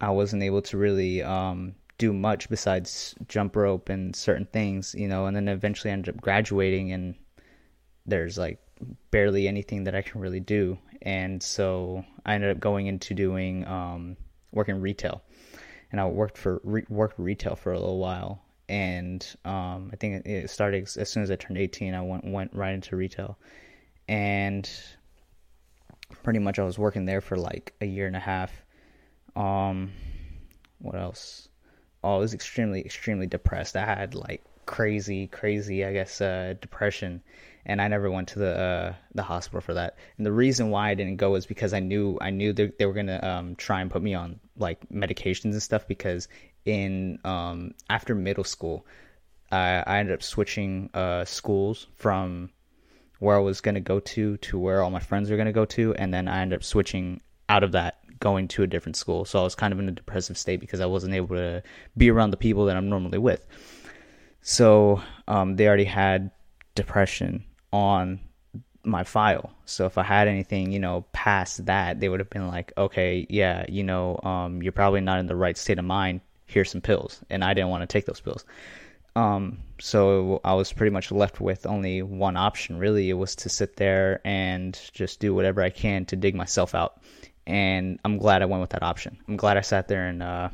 I 0.00 0.10
wasn't 0.10 0.42
able 0.42 0.62
to 0.62 0.78
really 0.78 1.22
um, 1.22 1.74
do 1.98 2.12
much 2.12 2.48
besides 2.48 3.14
jump 3.28 3.54
rope 3.54 3.90
and 3.90 4.16
certain 4.16 4.46
things 4.46 4.94
you 4.98 5.06
know 5.06 5.26
and 5.26 5.36
then 5.36 5.48
eventually 5.48 5.90
I 5.90 5.92
ended 5.92 6.14
up 6.14 6.20
graduating 6.20 6.92
and 6.92 7.14
there's 8.06 8.38
like 8.38 8.58
barely 9.10 9.46
anything 9.46 9.84
that 9.84 9.94
i 9.94 10.00
can 10.00 10.20
really 10.20 10.40
do. 10.40 10.78
And 11.02 11.42
so 11.42 12.04
i 12.26 12.34
ended 12.34 12.50
up 12.50 12.60
going 12.60 12.86
into 12.86 13.14
doing 13.14 13.66
um, 13.66 14.16
working 14.52 14.80
retail 14.80 15.22
and 15.92 16.00
I 16.00 16.06
worked 16.06 16.38
for 16.38 16.60
re- 16.64 16.86
worked 16.88 17.18
retail 17.18 17.56
for 17.56 17.72
a 17.72 17.78
little 17.78 17.98
while, 17.98 18.42
and 18.68 19.26
um, 19.44 19.90
I 19.92 19.96
think 19.96 20.26
it 20.26 20.50
started 20.50 20.88
as 20.96 21.10
soon 21.10 21.22
as 21.22 21.30
I 21.30 21.36
turned 21.36 21.58
18. 21.58 21.94
I 21.94 22.02
went 22.02 22.24
went 22.24 22.54
right 22.54 22.74
into 22.74 22.96
retail, 22.96 23.38
and 24.08 24.68
pretty 26.22 26.38
much 26.38 26.58
I 26.58 26.64
was 26.64 26.78
working 26.78 27.04
there 27.04 27.20
for 27.20 27.36
like 27.36 27.74
a 27.80 27.86
year 27.86 28.06
and 28.06 28.16
a 28.16 28.20
half. 28.20 28.52
Um, 29.36 29.92
what 30.78 30.96
else? 30.96 31.48
Oh, 32.02 32.16
I 32.16 32.18
was 32.18 32.34
extremely 32.34 32.80
extremely 32.80 33.26
depressed. 33.26 33.76
I 33.76 33.84
had 33.84 34.14
like 34.14 34.42
crazy 34.66 35.26
crazy 35.26 35.84
I 35.84 35.92
guess 35.92 36.20
uh, 36.20 36.54
depression 36.60 37.22
and 37.66 37.80
I 37.80 37.88
never 37.88 38.10
went 38.10 38.28
to 38.28 38.38
the 38.38 38.58
uh, 38.58 38.94
the 39.14 39.22
hospital 39.22 39.60
for 39.60 39.74
that. 39.74 39.96
And 40.16 40.26
the 40.26 40.32
reason 40.32 40.70
why 40.70 40.90
I 40.90 40.94
didn't 40.94 41.16
go 41.16 41.34
is 41.34 41.46
because 41.46 41.72
I 41.72 41.80
knew 41.80 42.18
I 42.20 42.30
knew 42.30 42.52
they, 42.52 42.72
they 42.78 42.86
were 42.86 42.92
gonna 42.92 43.20
um, 43.22 43.56
try 43.56 43.80
and 43.80 43.90
put 43.90 44.02
me 44.02 44.14
on 44.14 44.40
like 44.56 44.88
medications 44.88 45.52
and 45.52 45.62
stuff. 45.62 45.86
Because 45.86 46.28
in 46.64 47.18
um, 47.24 47.72
after 47.88 48.14
middle 48.14 48.44
school, 48.44 48.86
I, 49.50 49.82
I 49.86 49.98
ended 49.98 50.14
up 50.14 50.22
switching 50.22 50.90
uh, 50.94 51.24
schools 51.24 51.86
from 51.96 52.50
where 53.18 53.36
I 53.36 53.40
was 53.40 53.60
gonna 53.60 53.80
go 53.80 54.00
to 54.00 54.36
to 54.38 54.58
where 54.58 54.82
all 54.82 54.90
my 54.90 55.00
friends 55.00 55.30
were 55.30 55.36
gonna 55.36 55.52
go 55.52 55.66
to, 55.66 55.94
and 55.94 56.12
then 56.12 56.28
I 56.28 56.40
ended 56.40 56.58
up 56.58 56.64
switching 56.64 57.20
out 57.48 57.62
of 57.62 57.72
that 57.72 57.98
going 58.20 58.48
to 58.48 58.62
a 58.62 58.66
different 58.66 58.96
school. 58.96 59.24
So 59.24 59.40
I 59.40 59.42
was 59.42 59.54
kind 59.54 59.72
of 59.72 59.78
in 59.78 59.88
a 59.88 59.92
depressive 59.92 60.36
state 60.36 60.60
because 60.60 60.80
I 60.80 60.86
wasn't 60.86 61.14
able 61.14 61.36
to 61.36 61.62
be 61.96 62.10
around 62.10 62.30
the 62.30 62.36
people 62.36 62.66
that 62.66 62.76
I'm 62.76 62.88
normally 62.88 63.18
with. 63.18 63.46
So 64.42 65.02
um, 65.26 65.56
they 65.56 65.66
already 65.66 65.84
had 65.84 66.30
depression 66.74 67.44
on 67.72 68.20
my 68.84 69.04
file. 69.04 69.50
So 69.64 69.86
if 69.86 69.98
I 69.98 70.02
had 70.02 70.28
anything, 70.28 70.72
you 70.72 70.78
know, 70.78 71.04
past 71.12 71.66
that, 71.66 72.00
they 72.00 72.08
would 72.08 72.20
have 72.20 72.30
been 72.30 72.48
like, 72.48 72.72
okay, 72.76 73.26
yeah, 73.28 73.64
you 73.68 73.84
know, 73.84 74.18
um, 74.22 74.62
you're 74.62 74.72
probably 74.72 75.00
not 75.00 75.18
in 75.18 75.26
the 75.26 75.36
right 75.36 75.56
state 75.56 75.78
of 75.78 75.84
mind. 75.84 76.20
Here's 76.46 76.70
some 76.70 76.80
pills, 76.80 77.20
and 77.30 77.44
I 77.44 77.54
didn't 77.54 77.70
want 77.70 77.82
to 77.82 77.86
take 77.86 78.06
those 78.06 78.20
pills. 78.20 78.44
Um, 79.14 79.58
so 79.80 80.40
I 80.44 80.54
was 80.54 80.72
pretty 80.72 80.90
much 80.92 81.12
left 81.12 81.40
with 81.40 81.66
only 81.66 82.02
one 82.02 82.36
option. 82.36 82.78
Really, 82.78 83.10
it 83.10 83.14
was 83.14 83.36
to 83.36 83.48
sit 83.48 83.76
there 83.76 84.20
and 84.24 84.78
just 84.92 85.20
do 85.20 85.34
whatever 85.34 85.62
I 85.62 85.70
can 85.70 86.06
to 86.06 86.16
dig 86.16 86.34
myself 86.34 86.74
out. 86.74 87.00
And 87.46 87.98
I'm 88.04 88.18
glad 88.18 88.42
I 88.42 88.46
went 88.46 88.60
with 88.60 88.70
that 88.70 88.82
option. 88.82 89.18
I'm 89.28 89.36
glad 89.36 89.56
I 89.56 89.62
sat 89.62 89.88
there 89.88 90.06
and 90.06 90.22
uh, 90.22 90.48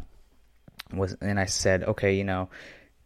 was, 0.93 1.17
and 1.21 1.38
I 1.38 1.47
said, 1.47 1.85
okay, 1.85 2.14
you 2.14 2.25
know, 2.25 2.49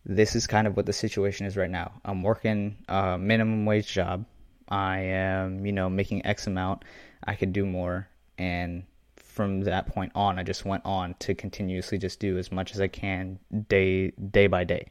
this 0.05 0.35
is 0.35 0.47
kind 0.47 0.67
of 0.67 0.77
what 0.77 0.87
the 0.87 0.93
situation 0.93 1.47
is 1.47 1.57
right 1.57 1.71
now. 1.71 2.01
I'm 2.05 2.23
working 2.23 2.77
a 2.89 3.19
minimum 3.19 3.67
wage 3.67 3.93
job. 3.93 4.25
I 4.69 4.99
am, 5.01 5.67
you 5.67 5.73
know, 5.73 5.91
making 5.91 6.25
X 6.25 6.47
amount. 6.47 6.85
I 7.25 7.35
could 7.35 7.53
do 7.53 7.67
more. 7.67 8.09
And 8.39 8.85
from 9.17 9.63
that 9.63 9.87
point 9.87 10.13
on, 10.15 10.39
I 10.39 10.43
just 10.43 10.65
went 10.65 10.85
on 10.85 11.15
to 11.21 11.35
continuously 11.35 11.99
just 11.99 12.21
do 12.21 12.39
as 12.39 12.51
much 12.51 12.75
as 12.75 12.81
I 12.81 12.89
can 12.89 13.39
day 13.69 14.11
day 14.11 14.47
by 14.47 14.65
day. 14.65 14.91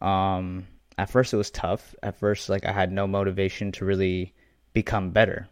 Um, 0.00 0.66
at 0.96 1.10
first, 1.10 1.32
it 1.32 1.36
was 1.36 1.50
tough. 1.50 1.94
At 2.02 2.18
first, 2.18 2.48
like 2.48 2.64
I 2.64 2.72
had 2.72 2.92
no 2.92 3.06
motivation 3.06 3.72
to 3.72 3.84
really 3.84 4.34
become 4.72 5.10
better, 5.10 5.48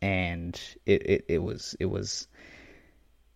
and 0.00 0.58
it, 0.84 1.02
it, 1.06 1.24
it 1.28 1.38
was 1.38 1.76
it 1.80 1.86
was 1.86 2.28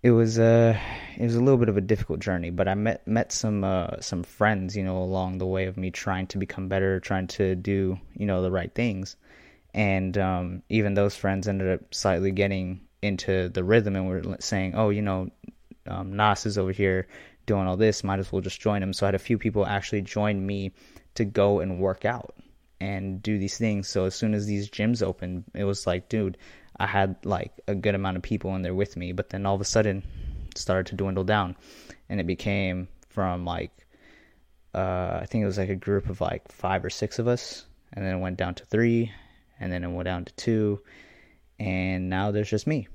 it 0.03 0.11
was 0.11 0.39
a 0.39 0.45
uh, 0.45 0.81
it 1.17 1.25
was 1.25 1.35
a 1.35 1.41
little 1.41 1.59
bit 1.59 1.69
of 1.69 1.77
a 1.77 1.83
difficult 1.83 2.21
journey, 2.21 2.51
but 2.51 2.69
I 2.69 2.75
met 2.75 3.07
met 3.07 3.33
some 3.33 3.65
uh, 3.65 4.01
some 4.01 4.23
friends, 4.23 4.77
you 4.77 4.85
know, 4.85 4.99
along 4.99 5.39
the 5.39 5.47
way 5.47 5.67
of 5.67 5.77
me 5.77 5.91
trying 5.91 6.27
to 6.29 6.39
become 6.39 6.69
better, 6.69 7.01
trying 7.01 7.27
to 7.29 7.55
do 7.55 7.99
you 8.15 8.27
know 8.27 8.43
the 8.43 8.51
right 8.51 8.75
things, 8.75 9.17
and 9.75 10.17
um, 10.17 10.63
even 10.69 10.95
those 10.95 11.17
friends 11.17 11.49
ended 11.49 11.69
up 11.69 11.95
slightly 11.95 12.31
getting 12.31 12.81
into 13.03 13.49
the 13.49 13.65
rhythm 13.65 13.97
and 13.97 14.09
were 14.09 14.37
saying, 14.41 14.75
oh, 14.75 14.91
you 14.91 15.03
know, 15.03 15.31
um, 15.87 16.17
Nas 16.17 16.47
is 16.47 16.59
over 16.59 16.73
here 16.73 17.07
doing 17.47 17.67
all 17.67 17.77
this, 17.77 18.05
might 18.05 18.19
as 18.19 18.31
well 18.31 18.43
just 18.43 18.61
join 18.61 18.83
him. 18.83 18.93
So 18.93 19.07
I 19.07 19.09
had 19.09 19.15
a 19.15 19.19
few 19.19 19.39
people 19.39 19.67
actually 19.67 20.03
join 20.03 20.45
me 20.45 20.73
to 21.15 21.25
go 21.25 21.61
and 21.61 21.81
work 21.81 22.05
out 22.05 22.35
and 22.81 23.23
do 23.23 23.39
these 23.39 23.59
things. 23.59 23.89
So 23.89 24.05
as 24.05 24.15
soon 24.15 24.35
as 24.35 24.47
these 24.47 24.71
gyms 24.71 25.03
opened, 25.03 25.45
it 25.55 25.65
was 25.65 25.87
like, 25.87 26.09
dude, 26.09 26.39
I 26.81 26.87
had 26.87 27.17
like 27.25 27.53
a 27.69 27.75
good 27.75 27.95
amount 27.95 28.17
of 28.17 28.23
people 28.23 28.57
in 28.57 28.63
there 28.63 28.75
with 28.75 28.97
me, 28.97 29.13
but 29.13 29.29
then 29.29 29.45
all 29.45 29.55
of 29.55 29.61
a 29.61 29.67
sudden 29.67 30.03
started 30.57 30.87
to 30.87 30.97
dwindle 30.97 31.25
down 31.25 31.55
and 32.09 32.19
it 32.19 32.27
became 32.27 32.89
from 33.11 33.45
like 33.45 33.71
uh, 34.75 35.19
I 35.21 35.27
think 35.27 35.43
it 35.43 35.47
was 35.47 35.59
like 35.59 35.69
a 35.69 35.77
group 35.77 36.09
of 36.09 36.23
like 36.23 36.51
five 36.51 36.83
or 36.83 36.91
six 36.91 37.19
of 37.19 37.29
us 37.29 37.67
and 37.93 38.05
then 38.05 38.17
it 38.17 38.19
went 38.19 38.39
down 38.39 38.55
to 38.55 38.65
three 38.65 39.13
and 39.61 39.71
then 39.71 39.85
it 39.85 39.89
went 39.89 40.07
down 40.07 40.25
to 40.25 40.33
two 40.35 40.81
and 41.59 42.09
now 42.09 42.31
there's 42.31 42.49
just 42.49 42.67
me. 42.67 42.89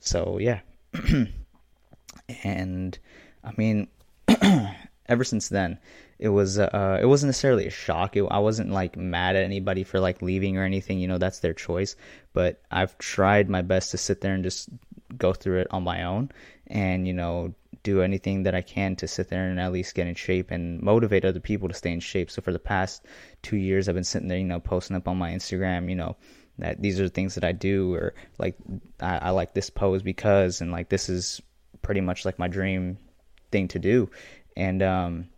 So 0.00 0.38
yeah. 0.38 0.60
and 2.44 2.98
I 3.42 3.52
mean 3.56 3.88
ever 5.08 5.24
since 5.24 5.48
then 5.48 5.78
it 6.18 6.30
was 6.30 6.58
uh, 6.58 6.98
it 7.00 7.06
wasn't 7.06 7.28
necessarily 7.28 7.66
a 7.66 7.70
shock. 7.70 8.16
It, 8.16 8.24
I 8.30 8.38
wasn't 8.38 8.70
like 8.70 8.96
mad 8.96 9.36
at 9.36 9.44
anybody 9.44 9.84
for 9.84 10.00
like 10.00 10.22
leaving 10.22 10.56
or 10.56 10.64
anything. 10.64 10.98
You 10.98 11.08
know, 11.08 11.18
that's 11.18 11.40
their 11.40 11.54
choice. 11.54 11.96
But 12.32 12.62
I've 12.70 12.96
tried 12.98 13.50
my 13.50 13.62
best 13.62 13.90
to 13.90 13.98
sit 13.98 14.20
there 14.20 14.34
and 14.34 14.42
just 14.42 14.68
go 15.16 15.32
through 15.32 15.60
it 15.60 15.68
on 15.70 15.84
my 15.84 16.04
own, 16.04 16.30
and 16.66 17.06
you 17.06 17.12
know, 17.12 17.54
do 17.82 18.00
anything 18.00 18.44
that 18.44 18.54
I 18.54 18.62
can 18.62 18.96
to 18.96 19.06
sit 19.06 19.28
there 19.28 19.48
and 19.48 19.60
at 19.60 19.72
least 19.72 19.94
get 19.94 20.06
in 20.06 20.14
shape 20.14 20.50
and 20.50 20.80
motivate 20.82 21.24
other 21.24 21.40
people 21.40 21.68
to 21.68 21.74
stay 21.74 21.92
in 21.92 22.00
shape. 22.00 22.30
So 22.30 22.40
for 22.40 22.52
the 22.52 22.58
past 22.58 23.04
two 23.42 23.56
years, 23.56 23.88
I've 23.88 23.94
been 23.94 24.04
sitting 24.04 24.28
there, 24.28 24.38
you 24.38 24.44
know, 24.44 24.60
posting 24.60 24.96
up 24.96 25.08
on 25.08 25.18
my 25.18 25.30
Instagram, 25.30 25.88
you 25.88 25.96
know, 25.96 26.16
that 26.58 26.80
these 26.80 26.98
are 26.98 27.04
the 27.04 27.10
things 27.10 27.34
that 27.34 27.44
I 27.44 27.52
do, 27.52 27.94
or 27.94 28.14
like 28.38 28.56
I, 29.00 29.18
I 29.18 29.30
like 29.30 29.52
this 29.52 29.68
pose 29.68 30.02
because, 30.02 30.62
and 30.62 30.72
like 30.72 30.88
this 30.88 31.10
is 31.10 31.42
pretty 31.82 32.00
much 32.00 32.24
like 32.24 32.38
my 32.38 32.48
dream 32.48 32.96
thing 33.52 33.68
to 33.68 33.78
do, 33.78 34.10
and 34.56 34.82
um 34.82 35.28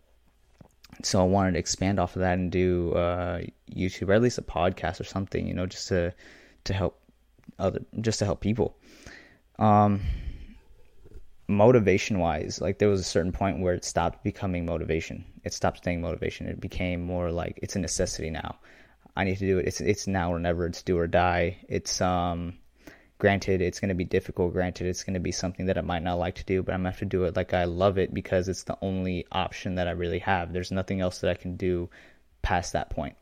so 1.03 1.19
I 1.19 1.23
wanted 1.23 1.53
to 1.53 1.59
expand 1.59 1.99
off 1.99 2.15
of 2.15 2.21
that 2.21 2.37
and 2.37 2.51
do 2.51 2.93
uh, 2.93 3.41
YouTube 3.71 4.09
or 4.09 4.13
at 4.13 4.21
least 4.21 4.37
a 4.37 4.41
podcast 4.41 4.99
or 4.99 5.05
something, 5.05 5.47
you 5.47 5.53
know, 5.53 5.65
just 5.65 5.87
to 5.89 6.13
to 6.65 6.73
help 6.73 6.99
other, 7.57 7.81
just 8.01 8.19
to 8.19 8.25
help 8.25 8.41
people. 8.41 8.75
Um, 9.57 10.01
motivation 11.47 12.19
wise, 12.19 12.61
like 12.61 12.79
there 12.79 12.89
was 12.89 12.99
a 12.99 13.03
certain 13.03 13.31
point 13.31 13.59
where 13.59 13.73
it 13.73 13.83
stopped 13.83 14.23
becoming 14.23 14.65
motivation. 14.65 15.25
It 15.43 15.53
stopped 15.53 15.79
staying 15.79 16.01
motivation. 16.01 16.47
It 16.47 16.61
became 16.61 17.01
more 17.01 17.31
like 17.31 17.59
it's 17.61 17.75
a 17.75 17.79
necessity 17.79 18.29
now. 18.29 18.57
I 19.15 19.23
need 19.23 19.37
to 19.39 19.45
do 19.45 19.57
it. 19.57 19.67
It's 19.67 19.81
it's 19.81 20.07
now 20.07 20.31
or 20.31 20.39
never. 20.39 20.65
It's 20.65 20.81
do 20.81 20.97
or 20.97 21.07
die. 21.07 21.57
It's 21.67 22.01
um 22.01 22.57
granted 23.19 23.61
it's 23.61 23.79
going 23.79 23.89
to 23.89 23.95
be 23.95 24.05
difficult. 24.05 24.53
Granted 24.53 24.87
it's 24.87 25.03
going 25.03 25.13
to 25.13 25.19
be 25.19 25.31
something 25.31 25.67
that 25.67 25.77
i 25.77 25.81
might 25.81 26.01
not 26.01 26.15
like 26.15 26.35
to 26.35 26.45
do 26.45 26.63
but 26.63 26.73
i'm 26.73 26.81
going 26.81 26.91
to 26.91 26.97
have 26.97 26.99
to 26.99 27.05
do 27.05 27.25
it. 27.25 27.35
Like 27.35 27.53
i 27.53 27.65
love 27.65 27.97
it 27.99 28.13
because 28.13 28.47
it's 28.47 28.63
the 28.63 28.77
only 28.81 29.27
option 29.31 29.75
that 29.75 29.87
i 29.87 29.91
really 29.91 30.19
have. 30.19 30.51
There's 30.51 30.71
nothing 30.71 31.01
else 31.01 31.19
that 31.19 31.29
i 31.29 31.35
can 31.35 31.55
do 31.55 31.89
past 32.41 32.73
that 32.73 32.89
point. 32.89 33.15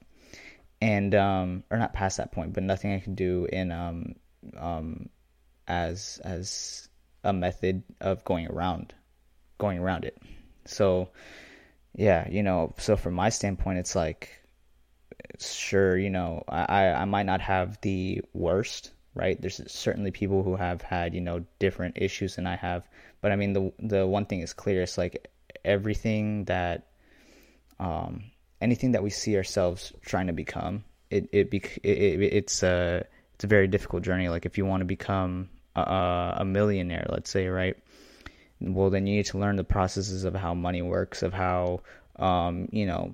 And 0.79 1.13
um 1.15 1.63
or 1.69 1.77
not 1.77 1.93
past 1.93 2.17
that 2.17 2.31
point 2.31 2.53
but 2.53 2.63
nothing 2.63 2.93
i 2.93 2.99
can 2.99 3.15
do 3.15 3.47
in 3.51 3.71
um 3.71 4.15
um 4.55 5.09
as 5.67 6.21
as 6.23 6.87
a 7.23 7.33
method 7.33 7.83
of 7.99 8.23
going 8.23 8.47
around 8.47 8.93
going 9.57 9.79
around 9.79 10.05
it. 10.05 10.17
So 10.65 11.09
yeah 11.95 12.29
you 12.29 12.43
know 12.43 12.73
so 12.77 12.95
from 12.95 13.15
my 13.15 13.29
standpoint 13.29 13.79
it's 13.79 13.95
like 13.95 14.29
sure 15.39 15.97
you 15.97 16.11
know 16.11 16.43
i 16.47 16.89
i 16.89 17.05
might 17.05 17.25
not 17.25 17.41
have 17.41 17.81
the 17.81 18.21
worst 18.33 18.91
right? 19.17 19.39
There's 19.41 19.59
certainly 19.71 20.11
people 20.11 20.43
who 20.43 20.55
have 20.55 20.81
had, 20.81 21.13
you 21.13 21.21
know, 21.21 21.43
different 21.59 21.97
issues 21.97 22.35
than 22.35 22.47
I 22.47 22.55
have. 22.55 22.87
But 23.21 23.31
I 23.31 23.35
mean, 23.35 23.53
the 23.53 23.73
the 23.79 24.07
one 24.07 24.25
thing 24.25 24.41
is 24.41 24.53
clear. 24.53 24.83
It's 24.83 24.97
like 24.97 25.27
everything 25.65 26.45
that, 26.45 26.87
um, 27.79 28.23
anything 28.61 28.91
that 28.91 29.03
we 29.03 29.09
see 29.09 29.35
ourselves 29.35 29.91
trying 30.01 30.27
to 30.27 30.33
become, 30.33 30.83
it 31.09 31.29
it, 31.31 31.51
bec- 31.51 31.79
it, 31.83 31.97
it 31.97 32.21
it's 32.21 32.63
a 32.63 33.05
it's 33.35 33.43
a 33.43 33.47
very 33.47 33.67
difficult 33.67 34.03
journey. 34.03 34.29
Like 34.29 34.45
if 34.45 34.57
you 34.57 34.65
want 34.65 34.81
to 34.81 34.85
become 34.85 35.49
a, 35.75 36.37
a 36.37 36.45
millionaire, 36.45 37.05
let's 37.09 37.29
say, 37.29 37.47
right? 37.47 37.77
Well, 38.59 38.89
then 38.89 39.05
you 39.05 39.15
need 39.17 39.27
to 39.27 39.37
learn 39.37 39.55
the 39.55 39.63
processes 39.63 40.23
of 40.23 40.33
how 40.33 40.53
money 40.53 40.81
works, 40.81 41.21
of 41.21 41.33
how, 41.33 41.81
um, 42.17 42.69
you 42.71 42.87
know, 42.87 43.13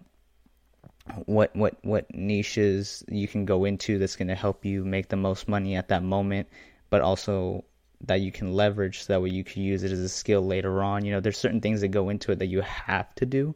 what 1.25 1.55
what 1.55 1.75
what 1.83 2.13
niches 2.15 3.03
you 3.09 3.27
can 3.27 3.45
go 3.45 3.65
into 3.65 3.99
that's 3.99 4.15
going 4.15 4.29
to 4.29 4.35
help 4.35 4.63
you 4.63 4.85
make 4.85 5.09
the 5.09 5.15
most 5.15 5.47
money 5.47 5.75
at 5.75 5.89
that 5.89 6.01
moment 6.01 6.47
but 6.89 7.01
also 7.01 7.63
that 8.01 8.21
you 8.21 8.31
can 8.31 8.53
leverage 8.53 9.03
so 9.03 9.13
that 9.13 9.21
way 9.21 9.29
you 9.29 9.43
can 9.43 9.63
use 9.63 9.83
it 9.83 9.91
as 9.91 9.99
a 9.99 10.09
skill 10.09 10.41
later 10.45 10.83
on. 10.83 11.05
You 11.05 11.13
know 11.13 11.19
there's 11.19 11.37
certain 11.37 11.61
things 11.61 11.81
that 11.81 11.87
go 11.89 12.09
into 12.09 12.31
it 12.31 12.39
that 12.39 12.47
you 12.47 12.61
have 12.61 13.13
to 13.15 13.25
do 13.25 13.55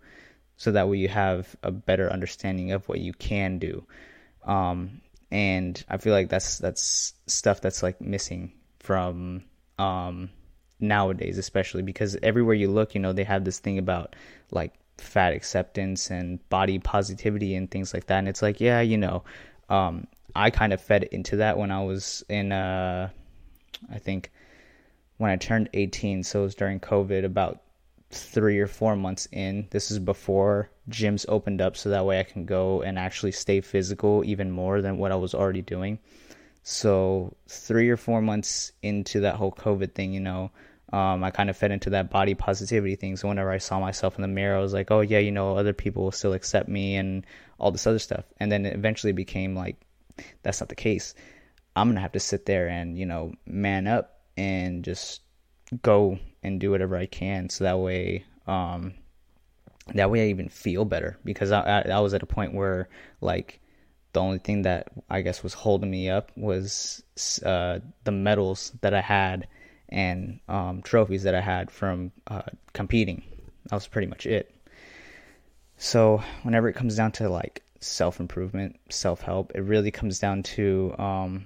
so 0.56 0.72
that 0.72 0.89
way 0.89 0.98
you 0.98 1.10
have 1.10 1.56
a 1.63 1.72
better 1.72 2.12
understanding 2.12 2.72
of 2.72 2.88
what 2.88 3.00
you 3.00 3.13
can 3.13 3.60
do. 3.60 3.86
Um, 4.44 5.01
and 5.32 5.84
i 5.89 5.98
feel 5.98 6.13
like 6.13 6.30
that's 6.30 6.58
that's 6.58 7.13
stuff 7.27 7.62
that's 7.62 7.84
like 7.84 8.00
missing 8.00 8.51
from 8.80 9.44
um, 9.77 10.30
nowadays 10.80 11.38
especially 11.38 11.84
because 11.84 12.18
everywhere 12.24 12.56
you 12.56 12.70
look 12.70 12.96
you 12.96 13.01
know 13.01 13.13
they 13.13 13.24
have 13.24 13.44
this 13.44 13.60
thing 13.60 13.77
about 13.77 14.16
like 14.51 14.74
fat 14.98 15.34
acceptance 15.34 16.10
and 16.10 16.48
body 16.50 16.80
positivity 16.80 17.56
and 17.56 17.70
things 17.70 17.94
like 17.94 18.08
that. 18.08 18.20
And 18.20 18.27
it's 18.27 18.42
like, 18.42 18.60
yeah, 18.60 18.82
you 18.82 18.98
know, 18.98 19.24
um, 19.70 20.08
I 20.36 20.50
kind 20.50 20.74
of 20.74 20.82
fed 20.82 21.04
into 21.04 21.38
that 21.38 21.58
when 21.58 21.72
I 21.72 21.84
was 21.84 22.24
in, 22.30 22.51
uh, 22.51 23.10
I 23.92 24.00
think 24.00 24.32
when 25.18 25.32
I 25.32 25.36
turned 25.36 25.70
18. 25.74 26.24
So 26.24 26.42
it 26.42 26.44
was 26.44 26.56
during 26.56 26.80
COVID, 26.80 27.25
about 27.25 27.62
three 28.10 28.60
or 28.60 28.68
four 28.68 28.96
months 28.96 29.27
in. 29.32 29.68
This 29.72 29.92
is 29.92 30.00
before 30.00 30.70
gyms 30.89 31.25
opened 31.27 31.62
up, 31.62 31.75
so 31.75 31.89
that 31.89 32.06
way 32.06 32.20
I 32.20 32.24
can 32.24 32.46
go 32.46 32.82
and 32.82 32.98
actually 32.98 33.34
stay 33.34 33.62
physical 33.62 34.24
even 34.25 34.51
more 34.51 34.82
than 34.82 34.98
what 34.98 35.12
I 35.12 35.16
was 35.16 35.34
already 35.34 35.62
doing. 35.62 36.00
So 36.63 37.36
three 37.48 37.89
or 37.89 37.98
four 37.98 38.22
months 38.22 38.72
into 38.82 39.22
that 39.22 39.36
whole 39.36 39.51
COVID 39.51 39.94
thing, 39.94 40.13
you 40.13 40.20
know, 40.20 40.51
um, 40.94 41.24
I 41.24 41.32
kind 41.32 41.50
of 41.50 41.58
fed 41.58 41.72
into 41.72 41.91
that 41.91 42.10
body 42.10 42.34
positivity 42.34 42.96
thing. 42.96 43.17
So 43.17 43.27
whenever 43.27 43.51
I 43.51 43.58
saw 43.58 43.79
myself 43.79 44.15
in 44.15 44.22
the 44.22 44.27
mirror, 44.27 44.58
I 44.58 44.62
was 44.62 44.74
like, 44.74 44.89
oh 44.89 45.01
yeah, 45.01 45.20
you 45.20 45.32
know, 45.32 45.58
other 45.58 45.74
people 45.74 46.03
will 46.03 46.12
still 46.12 46.34
accept 46.34 46.70
me 46.70 46.96
and 46.96 47.25
all 47.60 47.72
this 47.72 47.88
other 47.88 48.00
stuff. 48.00 48.25
And 48.39 48.51
then 48.51 48.65
it 48.65 48.74
eventually 48.74 49.13
became 49.13 49.56
like, 49.56 49.75
that's 50.44 50.62
not 50.62 50.70
the 50.70 50.75
case. 50.75 51.13
I'm 51.75 51.89
gonna 51.89 52.01
have 52.01 52.13
to 52.13 52.20
sit 52.20 52.46
there 52.46 52.67
and 52.67 52.98
you 52.98 53.06
know 53.06 53.34
man 53.46 53.86
up 53.86 54.22
and 54.36 54.84
just 54.84 55.22
go 55.82 56.17
and 56.41 56.60
do 56.60 56.72
whatever 56.72 56.96
I 56.96 57.06
can, 57.06 57.50
so 57.50 57.65
that 57.65 57.79
way, 57.79 58.24
um, 58.48 58.94
that 59.94 60.10
way 60.10 60.25
I 60.25 60.29
even 60.29 60.50
feel 60.50 60.86
better 60.86 61.20
because 61.24 61.51
I, 61.51 61.62
I, 61.62 61.89
I 61.89 62.00
was 62.00 62.13
at 62.13 62.24
a 62.24 62.27
point 62.27 62.53
where 62.53 62.89
like 63.22 63.60
the 64.13 64.22
only 64.22 64.39
thing 64.39 64.63
that 64.63 64.88
I 65.10 65.22
guess 65.22 65.44
was 65.44 65.53
holding 65.53 65.91
me 65.91 66.10
up 66.10 66.32
was 66.36 67.03
uh, 67.46 67.79
the 68.03 68.12
medals 68.12 68.72
that 68.82 68.94
I 68.94 69.01
had 69.01 69.48
and 69.89 70.39
um, 70.48 70.82
trophies 70.82 71.24
that 71.24 71.36
I 71.36 71.41
had 71.41 71.72
from 71.72 72.12
uh, 72.27 72.44
competing. 72.74 73.24
That 73.65 73.75
was 73.75 73.88
pretty 73.88 74.08
much 74.08 74.25
it. 74.25 74.53
So 75.77 76.24
whenever 76.44 76.67
it 76.70 76.74
comes 76.74 76.96
down 76.96 77.12
to 77.13 77.29
like 77.29 77.63
self 77.79 78.20
improvement, 78.20 78.79
self 78.89 79.22
help, 79.22 79.51
it 79.56 79.62
really 79.62 79.91
comes 79.91 80.20
down 80.20 80.44
to 80.44 80.96
um, 80.98 81.46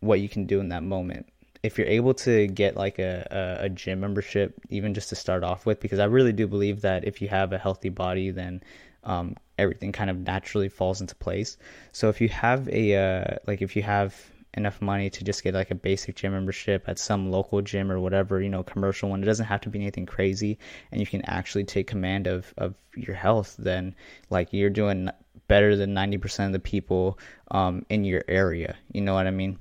what 0.00 0.20
you 0.20 0.28
can 0.28 0.46
do 0.46 0.60
in 0.60 0.68
that 0.70 0.82
moment. 0.82 1.26
If 1.62 1.76
you're 1.76 1.86
able 1.86 2.14
to 2.14 2.46
get 2.46 2.76
like 2.76 2.98
a, 2.98 3.58
a, 3.60 3.64
a, 3.66 3.68
gym 3.68 4.00
membership, 4.00 4.58
even 4.70 4.94
just 4.94 5.10
to 5.10 5.14
start 5.14 5.44
off 5.44 5.66
with, 5.66 5.78
because 5.78 5.98
I 5.98 6.06
really 6.06 6.32
do 6.32 6.46
believe 6.46 6.80
that 6.80 7.04
if 7.04 7.20
you 7.20 7.28
have 7.28 7.52
a 7.52 7.58
healthy 7.58 7.90
body, 7.90 8.30
then 8.30 8.62
um, 9.04 9.36
everything 9.58 9.92
kind 9.92 10.08
of 10.08 10.18
naturally 10.18 10.70
falls 10.70 11.02
into 11.02 11.14
place. 11.14 11.58
So 11.92 12.08
if 12.08 12.20
you 12.20 12.30
have 12.30 12.68
a 12.68 12.96
uh, 12.96 13.36
like 13.46 13.60
if 13.62 13.76
you 13.76 13.82
have 13.82 14.14
enough 14.54 14.82
money 14.82 15.10
to 15.10 15.24
just 15.24 15.44
get 15.44 15.54
like 15.54 15.70
a 15.70 15.74
basic 15.74 16.16
gym 16.16 16.32
membership 16.32 16.84
at 16.88 16.98
some 16.98 17.30
local 17.30 17.62
gym 17.62 17.90
or 17.90 18.00
whatever, 18.00 18.40
you 18.40 18.48
know, 18.48 18.62
commercial 18.62 19.10
one. 19.10 19.22
It 19.22 19.26
doesn't 19.26 19.46
have 19.46 19.60
to 19.62 19.68
be 19.68 19.80
anything 19.80 20.06
crazy 20.06 20.58
and 20.90 21.00
you 21.00 21.06
can 21.06 21.24
actually 21.24 21.64
take 21.64 21.86
command 21.86 22.26
of, 22.26 22.52
of 22.58 22.74
your 22.96 23.14
health, 23.14 23.54
then 23.58 23.94
like 24.28 24.52
you're 24.52 24.70
doing 24.70 25.08
better 25.46 25.76
than 25.76 25.94
90% 25.94 26.46
of 26.46 26.52
the 26.52 26.58
people 26.58 27.18
um, 27.50 27.84
in 27.88 28.04
your 28.04 28.22
area. 28.28 28.76
You 28.92 29.02
know 29.02 29.14
what 29.14 29.26
I 29.26 29.30
mean? 29.30 29.58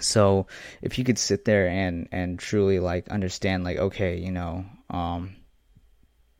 So 0.00 0.46
if 0.80 0.98
you 0.98 1.04
could 1.04 1.18
sit 1.18 1.44
there 1.44 1.68
and, 1.68 2.08
and 2.12 2.38
truly 2.38 2.78
like 2.78 3.08
understand 3.08 3.64
like, 3.64 3.78
okay, 3.78 4.16
you 4.16 4.30
know, 4.30 4.64
um, 4.90 5.36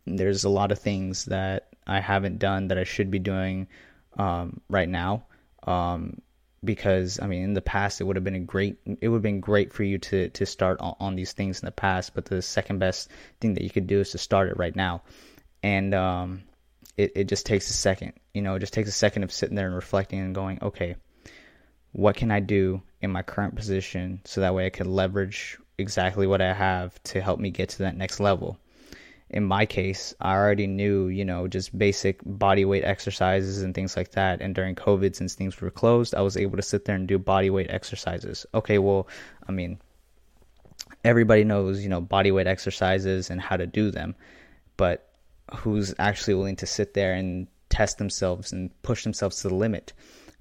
there's 0.07 0.45
a 0.45 0.49
lot 0.49 0.73
of 0.73 0.79
things 0.79 1.27
that 1.27 1.69
I 1.87 2.01
haven't 2.01 2.39
done 2.39 2.69
that 2.69 2.79
I 2.79 2.85
should 2.85 3.11
be 3.11 3.19
doing 3.19 3.69
um, 4.17 4.61
right 4.69 4.89
now. 4.89 5.25
Um, 5.65 6.21
because 6.65 7.19
I 7.21 7.27
mean 7.27 7.43
in 7.43 7.53
the 7.55 7.61
past 7.61 8.01
it 8.01 8.05
would 8.05 8.17
have 8.17 8.25
been 8.25 8.35
a 8.35 8.41
great 8.41 8.77
it 9.01 9.09
would 9.09 9.17
have 9.17 9.23
been 9.23 9.41
great 9.41 9.73
for 9.73 9.83
you 9.83 9.99
to 9.99 10.29
to 10.29 10.47
start 10.47 10.81
on, 10.81 10.95
on, 11.01 11.17
these 11.17 11.33
things 11.33 11.61
in 11.61 11.67
the 11.67 11.73
past 11.73 12.15
but 12.15 12.27
the 12.27 12.43
second 12.43 12.79
best 12.79 13.09
thing 13.41 13.55
that 13.55 13.65
you 13.65 13.71
could 13.71 13.87
do 13.87 14.01
is 14.01 14.11
to 14.11 14.19
start 14.19 14.49
it 14.49 14.57
right 14.57 14.77
now. 14.77 15.03
And 15.63 15.95
um 15.95 16.43
it, 16.97 17.13
it 17.17 17.25
just 17.25 17.47
takes 17.47 17.69
a 17.71 17.73
second 17.73 18.13
you 18.35 18.43
know 18.43 18.55
it 18.55 18.61
just 18.61 18.73
takes 18.73 18.89
a 18.89 18.93
second 18.93 19.23
of 19.23 19.33
sitting 19.33 19.57
there 19.57 19.67
and 19.67 19.75
reflecting 19.75 20.21
and 20.21 20.35
going 20.35 20.59
okay 20.63 20.97
what 21.93 22.17
can 22.17 22.31
I 22.31 22.41
do 22.41 22.83
in 23.01 23.11
my 23.11 23.23
current 23.23 23.55
position 23.55 24.21
so 24.25 24.41
that 24.41 24.55
way 24.55 24.67
I 24.67 24.71
can 24.71 24.91
leverage 24.91 25.59
exactly 25.79 26.27
what 26.27 26.41
I 26.41 26.53
have 26.53 27.03
to 27.05 27.21
help 27.21 27.41
me 27.41 27.51
get 27.51 27.71
to 27.71 27.79
that 27.81 27.97
next 27.97 28.21
level 28.21 28.59
in 29.33 29.45
my 29.45 29.65
case, 29.65 30.15
I 30.21 30.35
already 30.35 30.67
knew, 30.67 31.09
you 31.09 31.25
know, 31.25 31.49
just 31.49 31.77
basic 31.77 32.21
body 32.25 32.67
weight 32.67 32.85
exercises 32.85 33.63
and 33.63 33.75
things 33.75 33.97
like 33.97 34.13
that. 34.13 34.43
And 34.43 34.55
during 34.55 34.75
COVID, 34.75 35.17
since 35.17 35.35
things 35.35 35.59
were 35.59 35.71
closed, 35.71 36.15
I 36.15 36.21
was 36.21 36.37
able 36.37 36.59
to 36.59 36.63
sit 36.63 36.85
there 36.85 36.97
and 36.97 37.09
do 37.09 37.19
body 37.19 37.49
weight 37.49 37.71
exercises. 37.71 38.45
Okay, 38.53 38.79
well, 38.79 39.09
I 39.49 39.53
mean, 39.53 39.81
everybody 41.03 41.45
knows, 41.45 41.83
you 41.83 41.89
know, 41.89 42.03
body 42.03 42.31
weight 42.31 42.47
exercises 42.47 43.31
and 43.31 43.41
how 43.41 43.57
to 43.57 43.67
do 43.67 43.91
them, 43.91 44.15
but 44.77 45.09
who's 45.55 45.95
actually 45.99 46.35
willing 46.35 46.57
to 46.57 46.67
sit 46.67 46.93
there 46.93 47.15
and 47.15 47.47
test 47.71 47.97
themselves 47.97 48.53
and 48.53 48.71
push 48.83 49.03
themselves 49.03 49.41
to 49.41 49.49
the 49.49 49.55
limit 49.55 49.95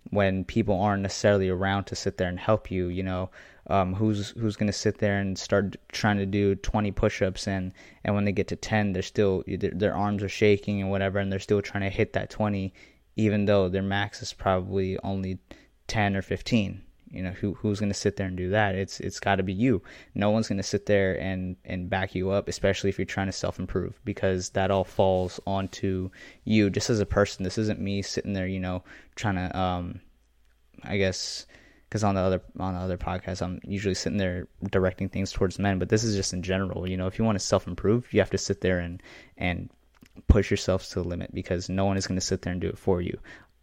when 0.09 0.43
people 0.43 0.81
aren't 0.81 1.01
necessarily 1.01 1.47
around 1.47 1.85
to 1.85 1.95
sit 1.95 2.17
there 2.17 2.27
and 2.27 2.39
help 2.39 2.69
you, 2.69 2.87
you 2.87 3.03
know? 3.03 3.29
Um, 3.67 3.93
who's 3.93 4.31
who's 4.31 4.55
going 4.55 4.67
to 4.67 4.73
sit 4.73 4.97
there 4.97 5.19
and 5.19 5.37
start 5.37 5.75
trying 5.91 6.17
to 6.17 6.25
do 6.25 6.55
20 6.55 6.91
push-ups 6.91 7.47
and 7.47 7.73
and 8.03 8.15
when 8.15 8.25
they 8.25 8.31
get 8.31 8.47
to 8.47 8.55
10 8.55 8.93
they're 8.93 9.01
still 9.01 9.43
their, 9.47 9.71
their 9.71 9.95
arms 9.95 10.23
are 10.23 10.29
shaking 10.29 10.81
and 10.81 10.89
whatever 10.89 11.19
and 11.19 11.31
they're 11.31 11.39
still 11.39 11.61
trying 11.61 11.83
to 11.83 11.89
hit 11.89 12.13
that 12.13 12.29
20 12.29 12.73
even 13.15 13.45
though 13.45 13.69
their 13.69 13.83
max 13.83 14.21
is 14.21 14.33
probably 14.33 14.97
only 15.03 15.37
10 15.87 16.15
or 16.15 16.21
15 16.21 16.81
you 17.11 17.21
know 17.21 17.31
who 17.31 17.53
who's 17.55 17.79
going 17.79 17.91
to 17.91 17.97
sit 17.97 18.15
there 18.15 18.27
and 18.27 18.37
do 18.37 18.49
that? 18.51 18.75
It's 18.75 18.99
it's 19.01 19.19
got 19.19 19.35
to 19.35 19.43
be 19.43 19.53
you. 19.53 19.81
No 20.15 20.29
one's 20.29 20.47
going 20.47 20.57
to 20.57 20.63
sit 20.63 20.85
there 20.85 21.19
and 21.19 21.57
and 21.65 21.89
back 21.89 22.15
you 22.15 22.29
up 22.29 22.47
especially 22.47 22.89
if 22.89 22.97
you're 22.97 23.05
trying 23.05 23.27
to 23.27 23.33
self 23.33 23.59
improve 23.59 23.99
because 24.05 24.49
that 24.51 24.71
all 24.71 24.85
falls 24.85 25.39
onto 25.45 26.09
you. 26.45 26.69
Just 26.69 26.89
as 26.89 27.01
a 27.01 27.05
person 27.05 27.43
this 27.43 27.57
isn't 27.57 27.81
me 27.81 28.01
sitting 28.01 28.33
there 28.33 28.47
you 28.47 28.59
know 28.59 28.83
trying 29.15 29.35
to 29.35 29.59
um 29.59 29.99
i 30.83 30.97
guess 30.97 31.45
because 31.91 32.05
on 32.05 32.15
the 32.15 32.21
other 32.21 32.41
on 32.57 32.73
the 32.73 32.79
other 32.79 32.97
podcast 32.97 33.41
i'm 33.41 33.59
usually 33.65 33.93
sitting 33.93 34.17
there 34.17 34.47
directing 34.71 35.09
things 35.09 35.31
towards 35.31 35.59
men 35.59 35.77
but 35.77 35.89
this 35.89 36.05
is 36.05 36.15
just 36.15 36.31
in 36.31 36.41
general 36.41 36.87
you 36.87 36.95
know 36.95 37.05
if 37.05 37.19
you 37.19 37.25
want 37.25 37.35
to 37.37 37.45
self 37.45 37.67
improve 37.67 38.13
you 38.13 38.21
have 38.21 38.29
to 38.29 38.37
sit 38.37 38.61
there 38.61 38.79
and 38.79 39.03
and 39.37 39.69
push 40.27 40.49
yourself 40.49 40.87
to 40.87 40.95
the 40.95 41.07
limit 41.07 41.33
because 41.33 41.69
no 41.69 41.85
one 41.85 41.97
is 41.97 42.07
going 42.07 42.19
to 42.19 42.25
sit 42.25 42.41
there 42.41 42.53
and 42.53 42.61
do 42.61 42.69
it 42.69 42.77
for 42.77 43.01
you 43.01 43.17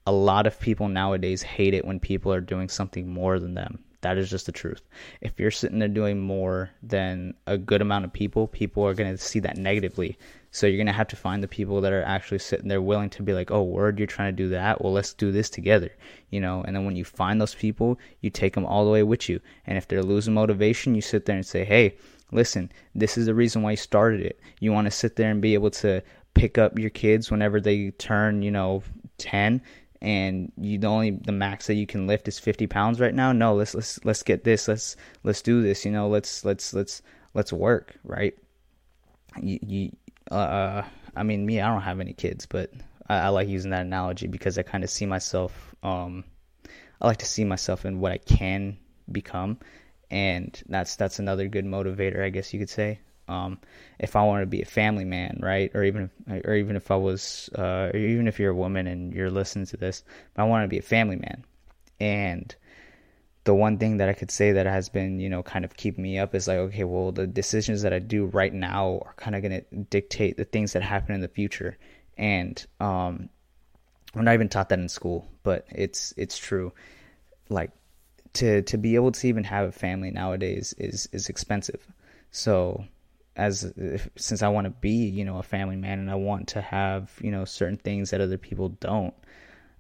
a 0.09 0.13
lot 0.13 0.47
of 0.47 0.59
people 0.59 0.89
nowadays 0.89 1.43
hate 1.43 1.75
it 1.75 1.85
when 1.85 2.01
people 2.01 2.33
are 2.33 2.41
doing 2.41 2.71
something 2.71 3.07
more 3.07 3.39
than 3.39 3.53
them. 3.53 3.85
That 4.01 4.17
is 4.17 4.31
just 4.31 4.47
the 4.47 4.53
truth. 4.53 4.83
If 5.21 5.41
you're 5.41 5.51
sitting 5.51 5.81
there 5.81 5.89
doing 5.89 6.21
more 6.21 6.71
than 6.83 7.35
a 7.47 7.59
good 7.59 7.83
amount 7.83 8.05
of 8.05 8.13
people, 8.13 8.47
people 8.47 8.87
are 8.87 8.95
going 8.95 9.11
to 9.11 9.19
see 9.19 9.41
that 9.41 9.57
negatively. 9.57 10.17
So 10.53 10.67
you're 10.67 10.77
going 10.77 10.87
to 10.87 10.93
have 10.93 11.09
to 11.09 11.17
find 11.17 11.43
the 11.43 11.49
people 11.49 11.81
that 11.81 11.93
are 11.93 12.05
actually 12.05 12.39
sitting 12.39 12.69
there 12.69 12.81
willing 12.81 13.11
to 13.11 13.23
be 13.23 13.33
like, 13.33 13.51
oh, 13.51 13.63
word, 13.63 13.99
you're 13.99 14.07
trying 14.07 14.35
to 14.35 14.43
do 14.43 14.49
that. 14.51 14.83
Well, 14.83 14.93
let's 14.93 15.13
do 15.13 15.33
this 15.33 15.51
together, 15.51 15.91
you 16.31 16.41
know? 16.41 16.63
And 16.63 16.77
then 16.77 16.85
when 16.85 16.97
you 16.97 17.05
find 17.05 17.41
those 17.41 17.55
people, 17.55 17.99
you 18.21 18.31
take 18.31 18.55
them 18.55 18.65
all 18.65 18.85
the 18.85 18.91
way 18.91 19.03
with 19.03 19.29
you. 19.29 19.41
And 19.67 19.77
if 19.77 19.89
they're 19.89 20.03
losing 20.03 20.35
motivation, 20.35 20.95
you 20.95 21.03
sit 21.03 21.27
there 21.27 21.37
and 21.37 21.45
say, 21.45 21.65
hey, 21.65 21.97
listen, 22.31 22.71
this 22.95 23.19
is 23.19 23.27
the 23.27 23.35
reason 23.35 23.63
why 23.63 23.73
you 23.73 23.77
started 23.77 24.21
it. 24.21 24.41
You 24.61 24.73
want 24.73 24.87
to 24.87 24.93
sit 24.93 25.17
there 25.17 25.31
and 25.31 25.43
be 25.43 25.55
able 25.55 25.71
to 25.73 26.03
pick 26.35 26.57
up 26.57 26.79
your 26.79 26.91
kids 26.91 27.31
whenever 27.31 27.61
they 27.61 27.91
turn, 27.93 28.43
you 28.43 28.53
know, 28.53 28.83
10 29.19 29.61
and 30.01 30.53
you 30.57 30.79
the 30.79 30.87
only 30.87 31.11
the 31.11 31.33
max 31.33 31.67
that 31.67 31.75
you 31.75 31.87
can 31.87 32.07
lift 32.07 32.29
is 32.29 32.39
50 32.39 32.67
pounds 32.67 33.01
right 33.01 33.15
now. 33.15 33.33
No 33.33 33.55
let's 33.55 33.75
let's 33.75 34.05
let's 34.05 34.23
get 34.23 34.45
this. 34.45 34.69
Let's 34.69 34.97
let's 35.25 35.43
do 35.43 35.63
this 35.63 35.85
you 35.85 35.91
know 35.91 36.09
let's 36.09 36.45
let's 36.45 36.73
let's 36.73 37.03
let's 37.35 37.53
work 37.53 37.95
right? 38.05 38.35
You, 39.41 39.59
you 39.63 39.91
uh 40.31 40.83
i 41.17 41.23
mean 41.23 41.45
me 41.45 41.61
i 41.61 41.69
don't 41.69 41.83
have 41.83 42.01
any 42.01 42.13
kids 42.13 42.47
but 42.47 42.71
i, 43.09 43.17
I 43.17 43.29
like 43.29 43.49
using 43.49 43.71
that 43.71 43.83
analogy 43.83 44.27
because 44.27 44.59
i 44.59 44.63
kind 44.63 44.85
of 44.85 44.91
see 44.91 45.07
myself 45.07 45.75
um 45.83 46.25
i 47.01 47.07
like 47.07 47.19
to 47.19 47.27
see 47.27 47.45
myself 47.45 47.85
in 47.85 48.01
what 48.01 48.13
i 48.13 48.19
can 48.19 48.77
become 49.11 49.59
and 50.11 50.61
that's 50.69 50.97
that's 50.97 51.19
another 51.19 51.49
good 51.49 51.65
motivator 51.65 52.23
i 52.23 52.31
guess 52.31 52.53
you 52.53 52.61
could 52.61 52.71
say 52.71 53.01
um, 53.29 53.59
if 53.99 54.17
I 54.17 54.25
wanted 54.25 54.43
to 54.43 54.47
be 54.47 54.63
a 54.63 54.67
family 54.67 55.05
man, 55.05 55.39
right? 55.43 55.71
Or 55.75 55.85
even, 55.85 56.11
if, 56.27 56.45
or 56.45 56.55
even 56.55 56.77
if 56.77 56.91
I 56.91 56.97
was, 56.97 57.51
uh, 57.57 57.91
or 57.93 57.97
even 57.97 58.29
if 58.29 58.39
you're 58.39 58.53
a 58.53 58.57
woman 58.57 58.87
and 58.87 59.13
you're 59.13 59.31
listening 59.31 59.67
to 59.67 59.77
this, 59.77 60.03
I 60.37 60.45
want 60.45 60.65
to 60.65 60.69
be 60.69 60.79
a 60.79 60.83
family 60.83 61.17
man. 61.17 61.45
And 62.01 62.55
the 63.45 63.55
one 63.55 63.79
thing 63.79 63.97
that 63.97 64.09
I 64.09 64.13
could 64.13 64.31
say 64.31 64.53
that 64.53 64.67
has 64.67 64.89
been, 64.89 65.21
you 65.21 65.29
know, 65.29 65.43
kind 65.43 65.65
of 65.65 65.77
keeping 65.77 66.05
me 66.05 66.19
up 66.19 66.35
is 66.35 66.47
like, 66.47 66.59
okay, 66.59 66.85
well, 66.85 67.13
the 67.13 67.27
decisions 67.27 67.83
that 67.83 67.93
I 67.93 67.99
do 67.99 68.27
right 68.27 68.53
now 68.53 69.03
are 69.07 69.15
kind 69.17 69.35
of 69.35 69.43
going 69.43 69.61
to 69.63 69.77
dictate 69.85 70.37
the 70.37 70.45
things 70.45 70.75
that 70.75 70.83
happen 70.83 71.15
in 71.15 71.21
the 71.21 71.29
future. 71.29 71.79
And 72.19 72.65
um, 72.79 73.31
I'm 74.15 74.25
not 74.25 74.35
even 74.35 74.49
taught 74.49 74.69
that 74.69 74.79
in 74.79 74.89
school, 74.89 75.29
but 75.43 75.67
it's 75.71 76.13
it's 76.17 76.37
true. 76.37 76.73
Like 77.49 77.71
to 78.35 78.63
to 78.63 78.77
be 78.77 78.97
able 78.97 79.13
to 79.13 79.27
even 79.27 79.45
have 79.45 79.69
a 79.69 79.73
family 79.73 80.11
nowadays 80.11 80.75
is 80.77 81.09
is 81.13 81.29
expensive. 81.29 81.87
So 82.31 82.85
as 83.39 83.65
if, 83.77 84.11
since 84.17 84.43
I 84.43 84.49
want 84.49 84.67
to 84.67 84.71
be, 84.71 85.07
you 85.07 85.25
know, 85.25 85.39
a 85.39 85.43
family 85.43 85.77
man 85.77 86.01
and 86.01 86.11
I 86.11 86.17
want 86.17 86.49
to 86.49 86.61
have, 86.61 87.13
you 87.23 87.31
know, 87.31 87.45
certain 87.45 87.79
things 87.79 88.11
that 88.11 88.21
other 88.21 88.37
people 88.37 88.71
don't, 88.71 89.15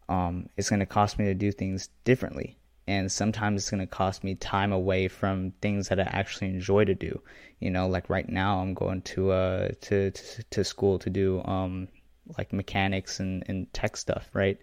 um, 0.08 0.48
it's 0.56 0.70
going 0.70 0.80
to 0.80 0.86
cost 0.86 1.18
me 1.18 1.26
to 1.26 1.34
do 1.34 1.52
things 1.52 1.88
differently. 2.04 2.56
And 2.86 3.12
sometimes 3.12 3.60
it's 3.60 3.70
going 3.70 3.80
to 3.80 3.86
cost 3.86 4.24
me 4.24 4.36
time 4.36 4.72
away 4.72 5.08
from 5.08 5.50
things 5.60 5.88
that 5.88 6.00
I 6.00 6.04
actually 6.04 6.48
enjoy 6.48 6.86
to 6.86 6.94
do. 6.94 7.20
You 7.58 7.70
know, 7.70 7.88
like 7.88 8.08
right 8.08 8.28
now 8.28 8.60
I'm 8.60 8.72
going 8.72 9.02
to 9.02 9.32
uh 9.32 9.68
to 9.82 10.10
to, 10.12 10.42
to 10.50 10.64
school 10.64 10.98
to 11.00 11.10
do 11.10 11.42
um 11.44 11.88
like 12.38 12.52
mechanics 12.52 13.20
and, 13.20 13.42
and 13.48 13.70
tech 13.74 13.96
stuff, 13.96 14.30
right? 14.32 14.58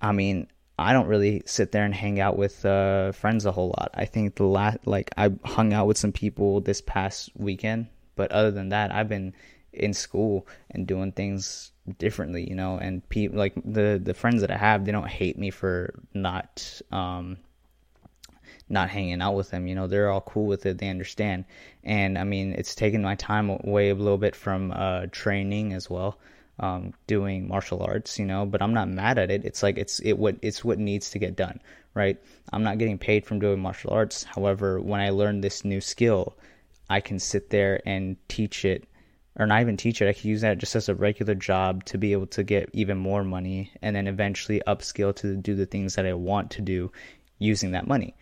I 0.00 0.12
mean, 0.12 0.48
I 0.78 0.92
don't 0.92 1.06
really 1.06 1.42
sit 1.46 1.70
there 1.70 1.84
and 1.84 1.94
hang 1.94 2.18
out 2.18 2.36
with 2.36 2.64
uh, 2.64 3.12
friends 3.12 3.46
a 3.46 3.52
whole 3.52 3.68
lot. 3.68 3.90
I 3.94 4.06
think 4.06 4.34
the 4.34 4.44
last, 4.44 4.78
like, 4.86 5.10
I 5.16 5.30
hung 5.44 5.72
out 5.72 5.86
with 5.86 5.98
some 5.98 6.12
people 6.12 6.60
this 6.60 6.80
past 6.80 7.30
weekend 7.36 7.86
but 8.16 8.32
other 8.32 8.50
than 8.50 8.70
that, 8.70 8.92
I've 8.92 9.08
been 9.08 9.34
in 9.72 9.92
school 9.92 10.46
and 10.70 10.86
doing 10.86 11.12
things 11.12 11.72
differently, 11.98 12.48
you 12.48 12.54
know. 12.54 12.78
And 12.78 13.06
people 13.08 13.38
like 13.38 13.54
the 13.64 14.00
the 14.02 14.14
friends 14.14 14.40
that 14.40 14.50
I 14.50 14.56
have, 14.56 14.84
they 14.84 14.92
don't 14.92 15.08
hate 15.08 15.38
me 15.38 15.50
for 15.50 15.94
not 16.14 16.80
um 16.90 17.38
not 18.68 18.88
hanging 18.88 19.20
out 19.20 19.34
with 19.34 19.50
them. 19.50 19.66
You 19.66 19.74
know, 19.74 19.86
they're 19.86 20.10
all 20.10 20.22
cool 20.22 20.46
with 20.46 20.64
it. 20.66 20.78
They 20.78 20.88
understand. 20.88 21.44
And 21.82 22.16
I 22.16 22.24
mean, 22.24 22.52
it's 22.52 22.74
taken 22.74 23.02
my 23.02 23.14
time 23.16 23.50
away 23.50 23.90
a 23.90 23.94
little 23.94 24.18
bit 24.18 24.34
from 24.34 24.72
uh, 24.74 25.06
training 25.10 25.72
as 25.72 25.90
well, 25.90 26.18
um, 26.58 26.94
doing 27.06 27.46
martial 27.48 27.82
arts. 27.82 28.18
You 28.18 28.24
know, 28.24 28.46
but 28.46 28.62
I'm 28.62 28.74
not 28.74 28.88
mad 28.88 29.18
at 29.18 29.30
it. 29.30 29.44
It's 29.44 29.62
like 29.62 29.78
it's 29.78 30.00
it 30.00 30.14
what 30.14 30.36
it's 30.42 30.64
what 30.64 30.78
needs 30.78 31.10
to 31.10 31.18
get 31.18 31.36
done, 31.36 31.60
right? 31.94 32.18
I'm 32.52 32.62
not 32.62 32.78
getting 32.78 32.98
paid 32.98 33.26
from 33.26 33.38
doing 33.38 33.60
martial 33.60 33.90
arts. 33.92 34.24
However, 34.24 34.80
when 34.80 35.00
I 35.00 35.10
learn 35.10 35.40
this 35.40 35.64
new 35.64 35.80
skill, 35.80 36.36
I 36.88 37.00
can 37.00 37.18
sit 37.18 37.50
there 37.50 37.80
and 37.86 38.16
teach 38.28 38.64
it 38.64 38.86
or 39.36 39.46
not 39.46 39.60
even 39.60 39.76
teach 39.76 40.00
it. 40.00 40.08
I 40.08 40.12
can 40.12 40.30
use 40.30 40.42
that 40.42 40.58
just 40.58 40.76
as 40.76 40.88
a 40.88 40.94
regular 40.94 41.34
job 41.34 41.84
to 41.86 41.98
be 41.98 42.12
able 42.12 42.26
to 42.28 42.42
get 42.42 42.70
even 42.72 42.98
more 42.98 43.24
money 43.24 43.72
and 43.82 43.96
then 43.96 44.06
eventually 44.06 44.62
upskill 44.66 45.14
to 45.16 45.36
do 45.36 45.54
the 45.54 45.66
things 45.66 45.96
that 45.96 46.06
I 46.06 46.14
want 46.14 46.50
to 46.52 46.62
do 46.62 46.92
using 47.38 47.72
that 47.72 47.88
money. 47.88 48.14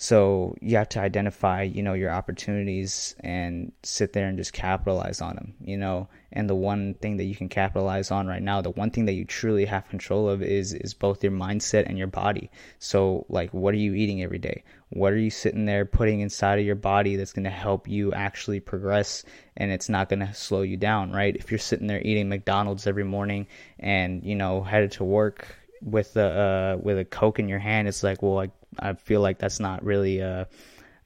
So 0.00 0.54
you 0.60 0.76
have 0.76 0.88
to 0.90 1.00
identify, 1.00 1.62
you 1.62 1.82
know, 1.82 1.94
your 1.94 2.12
opportunities 2.12 3.16
and 3.18 3.72
sit 3.82 4.12
there 4.12 4.28
and 4.28 4.38
just 4.38 4.52
capitalize 4.52 5.20
on 5.20 5.34
them, 5.34 5.54
you 5.60 5.76
know. 5.76 6.08
And 6.30 6.48
the 6.48 6.54
one 6.54 6.94
thing 6.94 7.16
that 7.16 7.24
you 7.24 7.34
can 7.34 7.48
capitalize 7.48 8.12
on 8.12 8.28
right 8.28 8.40
now, 8.40 8.60
the 8.60 8.70
one 8.70 8.92
thing 8.92 9.06
that 9.06 9.14
you 9.14 9.24
truly 9.24 9.64
have 9.64 9.88
control 9.88 10.28
of 10.28 10.40
is 10.40 10.72
is 10.72 10.94
both 10.94 11.24
your 11.24 11.32
mindset 11.32 11.86
and 11.86 11.98
your 11.98 12.06
body. 12.06 12.48
So 12.78 13.26
like 13.28 13.52
what 13.52 13.74
are 13.74 13.78
you 13.78 13.94
eating 13.94 14.22
every 14.22 14.38
day? 14.38 14.62
What 14.90 15.12
are 15.12 15.18
you 15.18 15.30
sitting 15.30 15.64
there 15.64 15.84
putting 15.84 16.20
inside 16.20 16.60
of 16.60 16.64
your 16.64 16.76
body 16.76 17.16
that's 17.16 17.32
going 17.32 17.44
to 17.44 17.50
help 17.50 17.88
you 17.88 18.12
actually 18.12 18.60
progress 18.60 19.24
and 19.56 19.72
it's 19.72 19.88
not 19.88 20.08
going 20.08 20.20
to 20.20 20.32
slow 20.32 20.62
you 20.62 20.76
down, 20.76 21.10
right? 21.10 21.34
If 21.34 21.50
you're 21.50 21.58
sitting 21.58 21.88
there 21.88 22.00
eating 22.00 22.28
McDonald's 22.28 22.86
every 22.86 23.04
morning 23.04 23.48
and, 23.80 24.22
you 24.22 24.36
know, 24.36 24.62
headed 24.62 24.92
to 24.92 25.04
work 25.04 25.56
with 25.82 26.16
a 26.16 26.76
uh, 26.76 26.80
with 26.80 26.98
a 26.98 27.04
coke 27.04 27.40
in 27.40 27.48
your 27.48 27.58
hand, 27.58 27.88
it's 27.88 28.04
like, 28.04 28.22
well, 28.22 28.38
I 28.38 28.50
I 28.78 28.94
feel 28.94 29.20
like 29.20 29.38
that's 29.38 29.60
not 29.60 29.84
really 29.84 30.20
a 30.20 30.48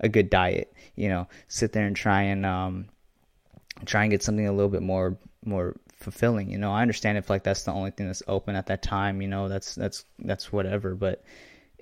a 0.00 0.08
good 0.08 0.30
diet. 0.30 0.72
You 0.96 1.08
know, 1.08 1.28
sit 1.48 1.72
there 1.72 1.86
and 1.86 1.96
try 1.96 2.22
and 2.22 2.44
um 2.44 2.86
try 3.84 4.02
and 4.02 4.10
get 4.10 4.22
something 4.22 4.46
a 4.46 4.52
little 4.52 4.70
bit 4.70 4.82
more 4.82 5.16
more 5.44 5.74
fulfilling. 5.92 6.50
You 6.50 6.58
know, 6.58 6.72
I 6.72 6.82
understand 6.82 7.18
if 7.18 7.30
like 7.30 7.44
that's 7.44 7.64
the 7.64 7.72
only 7.72 7.90
thing 7.90 8.06
that's 8.06 8.22
open 8.26 8.56
at 8.56 8.66
that 8.66 8.82
time. 8.82 9.22
You 9.22 9.28
know, 9.28 9.48
that's 9.48 9.74
that's 9.74 10.04
that's 10.18 10.52
whatever. 10.52 10.94
But 10.94 11.22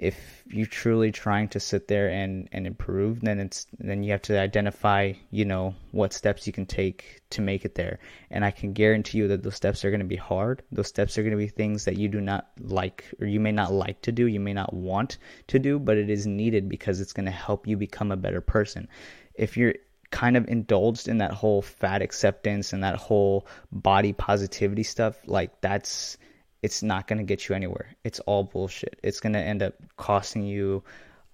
if 0.00 0.42
you're 0.46 0.64
truly 0.64 1.12
trying 1.12 1.46
to 1.46 1.60
sit 1.60 1.86
there 1.86 2.08
and, 2.08 2.48
and 2.52 2.66
improve, 2.66 3.20
then 3.20 3.38
it's 3.38 3.66
then 3.78 4.02
you 4.02 4.12
have 4.12 4.22
to 4.22 4.40
identify, 4.40 5.12
you 5.30 5.44
know, 5.44 5.74
what 5.90 6.14
steps 6.14 6.46
you 6.46 6.54
can 6.54 6.64
take 6.64 7.20
to 7.28 7.42
make 7.42 7.66
it 7.66 7.74
there. 7.74 7.98
And 8.30 8.42
I 8.42 8.50
can 8.50 8.72
guarantee 8.72 9.18
you 9.18 9.28
that 9.28 9.42
those 9.42 9.56
steps 9.56 9.84
are 9.84 9.90
going 9.90 10.00
to 10.00 10.06
be 10.06 10.16
hard. 10.16 10.62
Those 10.72 10.88
steps 10.88 11.18
are 11.18 11.22
going 11.22 11.32
to 11.32 11.36
be 11.36 11.48
things 11.48 11.84
that 11.84 11.98
you 11.98 12.08
do 12.08 12.22
not 12.22 12.48
like 12.58 13.04
or 13.20 13.26
you 13.26 13.40
may 13.40 13.52
not 13.52 13.74
like 13.74 14.00
to 14.02 14.12
do, 14.12 14.26
you 14.26 14.40
may 14.40 14.54
not 14.54 14.72
want 14.72 15.18
to 15.48 15.58
do, 15.58 15.78
but 15.78 15.98
it 15.98 16.08
is 16.08 16.26
needed 16.26 16.70
because 16.70 17.02
it's 17.02 17.12
going 17.12 17.26
to 17.26 17.30
help 17.32 17.66
you 17.66 17.76
become 17.76 18.10
a 18.10 18.16
better 18.16 18.40
person. 18.40 18.88
If 19.34 19.58
you're 19.58 19.74
kind 20.10 20.38
of 20.38 20.48
indulged 20.48 21.08
in 21.08 21.18
that 21.18 21.32
whole 21.32 21.60
fat 21.60 22.00
acceptance 22.00 22.72
and 22.72 22.84
that 22.84 22.96
whole 22.96 23.46
body 23.70 24.14
positivity 24.14 24.82
stuff, 24.82 25.18
like 25.26 25.60
that's 25.60 26.16
it's 26.62 26.82
not 26.82 27.06
going 27.06 27.18
to 27.18 27.24
get 27.24 27.48
you 27.48 27.54
anywhere. 27.54 27.94
It's 28.04 28.20
all 28.20 28.44
bullshit. 28.44 28.98
It's 29.02 29.20
going 29.20 29.32
to 29.32 29.40
end 29.40 29.62
up 29.62 29.74
costing 29.96 30.44
you 30.44 30.82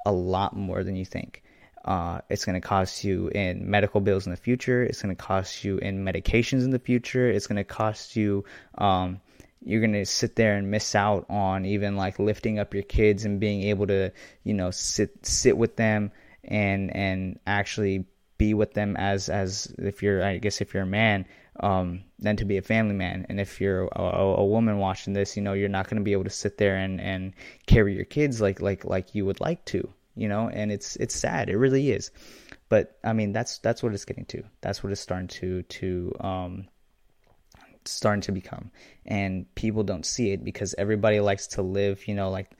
a 0.05 0.13
lot 0.13 0.57
more 0.57 0.85
than 0.85 0.97
you 0.97 1.05
think. 1.05 1.43
Uh, 1.85 2.21
it's 2.29 2.45
going 2.45 2.61
to 2.61 2.67
cost 2.67 3.05
you 3.05 3.29
in 3.29 3.71
medical 3.71 4.01
bills 4.01 4.27
in 4.27 4.31
the 4.31 4.37
future. 4.37 4.83
It's 4.83 5.03
going 5.03 5.15
to 5.15 5.23
cost 5.23 5.65
you 5.65 5.79
in 5.79 6.05
medications 6.05 6.65
in 6.65 6.71
the 6.71 6.79
future. 6.79 7.29
It's 7.29 7.47
going 7.47 7.57
to 7.57 7.65
cost 7.65 8.17
you. 8.17 8.45
Um, 8.77 9.21
you're 9.65 9.81
going 9.81 9.93
to 9.93 10.07
sit 10.07 10.37
there 10.37 10.57
and 10.57 10.71
miss 10.71 10.95
out 10.95 11.27
on 11.29 11.65
even 11.65 11.97
like 11.97 12.19
lifting 12.19 12.59
up 12.59 12.75
your 12.75 12.83
kids 12.83 13.25
and 13.25 13.41
being 13.41 13.65
able 13.65 13.87
to, 13.87 14.13
you 14.43 14.55
know, 14.55 14.71
sit 14.71 15.25
sit 15.25 15.57
with 15.57 15.77
them 15.77 16.13
and 16.45 16.95
and 16.95 17.39
actually 17.47 18.05
be 18.39 18.55
with 18.55 18.75
them 18.75 18.97
as 18.97 19.29
as 19.29 19.73
if 19.79 20.03
you're 20.03 20.23
I 20.23 20.39
guess 20.39 20.61
if 20.61 20.75
you're 20.75 20.85
a 20.85 20.87
man 20.87 21.27
um, 21.61 22.05
than 22.19 22.37
to 22.37 22.45
be 22.45 22.57
a 22.57 22.63
family 22.63 22.95
man. 22.95 23.27
And 23.29 23.41
if 23.41 23.61
you're 23.61 23.89
a, 23.93 24.03
a 24.03 24.45
woman 24.45 24.79
watching 24.79 25.13
this, 25.13 25.37
you 25.37 25.43
know 25.43 25.53
you're 25.53 25.69
not 25.69 25.89
going 25.89 25.99
to 25.99 26.05
be 26.05 26.13
able 26.13 26.25
to 26.25 26.31
sit 26.31 26.59
there 26.59 26.77
and, 26.77 27.01
and 27.01 27.35
carry 27.67 27.95
your 27.95 28.05
kids 28.05 28.41
like 28.41 28.61
like 28.61 28.85
like 28.85 29.15
you 29.15 29.25
would 29.27 29.41
like 29.41 29.65
to. 29.67 29.89
you 30.15 30.29
know, 30.29 30.49
and 30.49 30.73
it's 30.73 30.97
it's 30.97 31.15
sad. 31.15 31.49
It 31.49 31.59
really 31.59 31.91
is. 31.91 32.11
But 32.69 32.99
I 33.05 33.13
mean, 33.13 33.33
that's 33.33 33.59
that's 33.59 33.83
what 33.83 33.95
it's 33.95 34.05
getting 34.05 34.25
to. 34.27 34.43
That's 34.61 34.83
what 34.83 34.93
it's 34.93 35.01
starting 35.01 35.29
to 35.29 35.63
to 35.63 36.13
um 36.21 36.69
starting 37.85 38.23
to 38.23 38.33
become, 38.33 38.71
and 39.05 39.53
people 39.55 39.85
don't 39.85 40.05
see 40.05 40.33
it 40.33 40.45
because 40.45 40.75
everybody 40.77 41.21
likes 41.21 41.47
to 41.49 41.63
live, 41.63 42.09
you 42.09 42.15
know, 42.15 42.31
like 42.31 42.51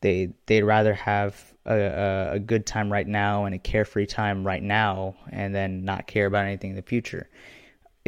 they 0.00 0.34
they'd 0.46 0.62
rather 0.62 0.94
have 0.94 1.54
a, 1.66 2.30
a, 2.32 2.38
good 2.38 2.66
time 2.66 2.90
right 2.90 3.06
now 3.06 3.44
and 3.44 3.54
a 3.54 3.58
carefree 3.58 4.06
time 4.06 4.46
right 4.46 4.62
now, 4.62 5.16
and 5.30 5.54
then 5.54 5.84
not 5.84 6.06
care 6.06 6.26
about 6.26 6.46
anything 6.46 6.70
in 6.70 6.76
the 6.76 6.82
future. 6.82 7.28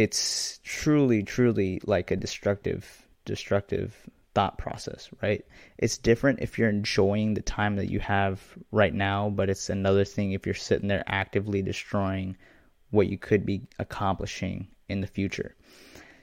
It's 0.01 0.61
truly, 0.65 1.23
truly 1.23 1.79
like 1.85 2.11
a 2.11 2.17
destructive, 2.17 3.07
destructive 3.27 3.95
thought 4.35 4.57
process, 4.57 5.11
right? 5.21 5.45
It's 5.77 5.99
different 5.99 6.41
if 6.41 6.59
you're 6.59 6.71
enjoying 6.71 7.35
the 7.35 7.43
time 7.43 7.77
that 7.77 7.91
you 7.91 8.01
have 8.01 8.41
right 8.73 8.95
now, 8.95 9.29
but 9.29 9.51
it's 9.51 9.69
another 9.69 10.07
thing 10.07 10.33
if 10.33 10.47
you're 10.47 10.55
sitting 10.55 10.89
there 10.89 11.05
actively 11.07 11.61
destroying 11.61 12.39
what 12.91 13.09
you 13.09 13.19
could 13.19 13.45
be 13.45 13.61
accomplishing 13.79 14.69
in 14.89 15.03
the 15.03 15.07
future. 15.07 15.55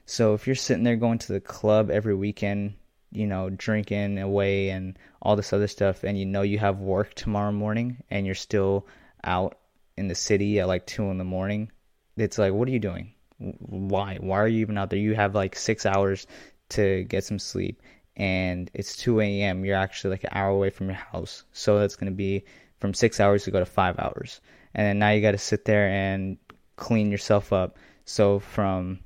So 0.07 0.33
if 0.33 0.47
you're 0.47 0.55
sitting 0.55 0.83
there 0.83 0.95
going 0.95 1.19
to 1.19 1.33
the 1.33 1.39
club 1.39 1.91
every 1.91 2.15
weekend, 2.15 2.73
you 3.11 3.27
know, 3.27 3.51
drinking 3.51 4.17
away 4.17 4.69
and 4.69 4.97
all 5.21 5.35
this 5.35 5.53
other 5.53 5.67
stuff, 5.67 6.03
and 6.03 6.17
you 6.17 6.25
know 6.25 6.41
you 6.41 6.57
have 6.57 6.79
work 6.79 7.13
tomorrow 7.13 7.51
morning 7.51 8.03
and 8.09 8.25
you're 8.25 8.33
still 8.33 8.87
out 9.23 9.59
in 9.97 10.07
the 10.07 10.15
city 10.15 10.59
at 10.59 10.67
like 10.67 10.87
two 10.87 11.11
in 11.11 11.19
the 11.19 11.23
morning, 11.23 11.71
it's 12.15 12.39
like, 12.39 12.53
what 12.53 12.67
are 12.67 12.71
you 12.71 12.79
doing? 12.79 13.13
Why? 13.37 14.17
Why 14.19 14.37
are 14.39 14.47
you 14.47 14.61
even 14.61 14.77
out 14.77 14.89
there? 14.89 14.99
You 14.99 15.15
have 15.15 15.35
like 15.35 15.55
six 15.55 15.85
hours 15.85 16.27
to 16.69 17.03
get 17.03 17.23
some 17.23 17.39
sleep 17.39 17.81
and 18.17 18.71
it's 18.73 18.97
2 18.97 19.21
a.m. 19.21 19.63
You're 19.63 19.77
actually 19.77 20.11
like 20.11 20.23
an 20.23 20.31
hour 20.33 20.49
away 20.49 20.71
from 20.71 20.87
your 20.87 20.95
house. 20.95 21.43
So 21.53 21.79
that's 21.79 21.95
going 21.95 22.11
to 22.11 22.15
be 22.15 22.43
from 22.79 22.93
six 22.93 23.19
hours 23.19 23.43
to 23.43 23.51
go 23.51 23.59
to 23.59 23.65
five 23.65 23.97
hours. 23.99 24.41
And 24.73 24.85
then 24.85 24.99
now 24.99 25.11
you 25.11 25.21
got 25.21 25.31
to 25.31 25.37
sit 25.37 25.65
there 25.65 25.87
and 25.87 26.37
clean 26.75 27.11
yourself 27.11 27.53
up. 27.53 27.77
So 28.05 28.39
from 28.39 28.99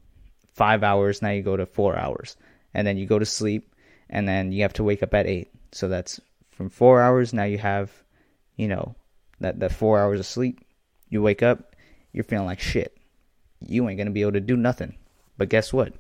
five 0.54 0.84
hours, 0.84 1.22
now 1.22 1.30
you 1.30 1.44
go 1.44 1.58
to 1.58 1.66
four 1.66 1.98
hours. 1.98 2.38
And 2.74 2.88
then 2.88 2.98
you 2.98 3.06
go 3.06 3.20
to 3.20 3.26
sleep 3.26 3.76
and 4.10 4.28
then 4.28 4.54
you 4.54 4.62
have 4.62 4.74
to 4.74 4.84
wake 4.84 5.04
up 5.04 5.14
at 5.14 5.28
eight. 5.28 5.52
So 5.74 5.90
that's 5.90 6.22
from 6.52 6.70
four 6.70 7.02
hours. 7.02 7.34
Now 7.34 7.44
you 7.44 7.58
have, 7.58 7.92
you 8.56 8.70
know, 8.70 8.96
that, 9.42 9.60
that 9.60 9.74
four 9.74 10.00
hours 10.00 10.22
of 10.22 10.26
sleep. 10.26 10.66
You 11.10 11.22
wake 11.22 11.44
up, 11.44 11.76
you're 12.14 12.24
feeling 12.24 12.46
like 12.46 12.62
shit. 12.62 12.98
You 13.66 13.88
ain't 13.88 14.00
to 14.00 14.12
be 14.12 14.22
able 14.22 14.34
to 14.34 14.40
do 14.40 14.58
nothing. 14.58 14.96
But 15.38 15.50
guess 15.50 15.72
what? 15.72 15.94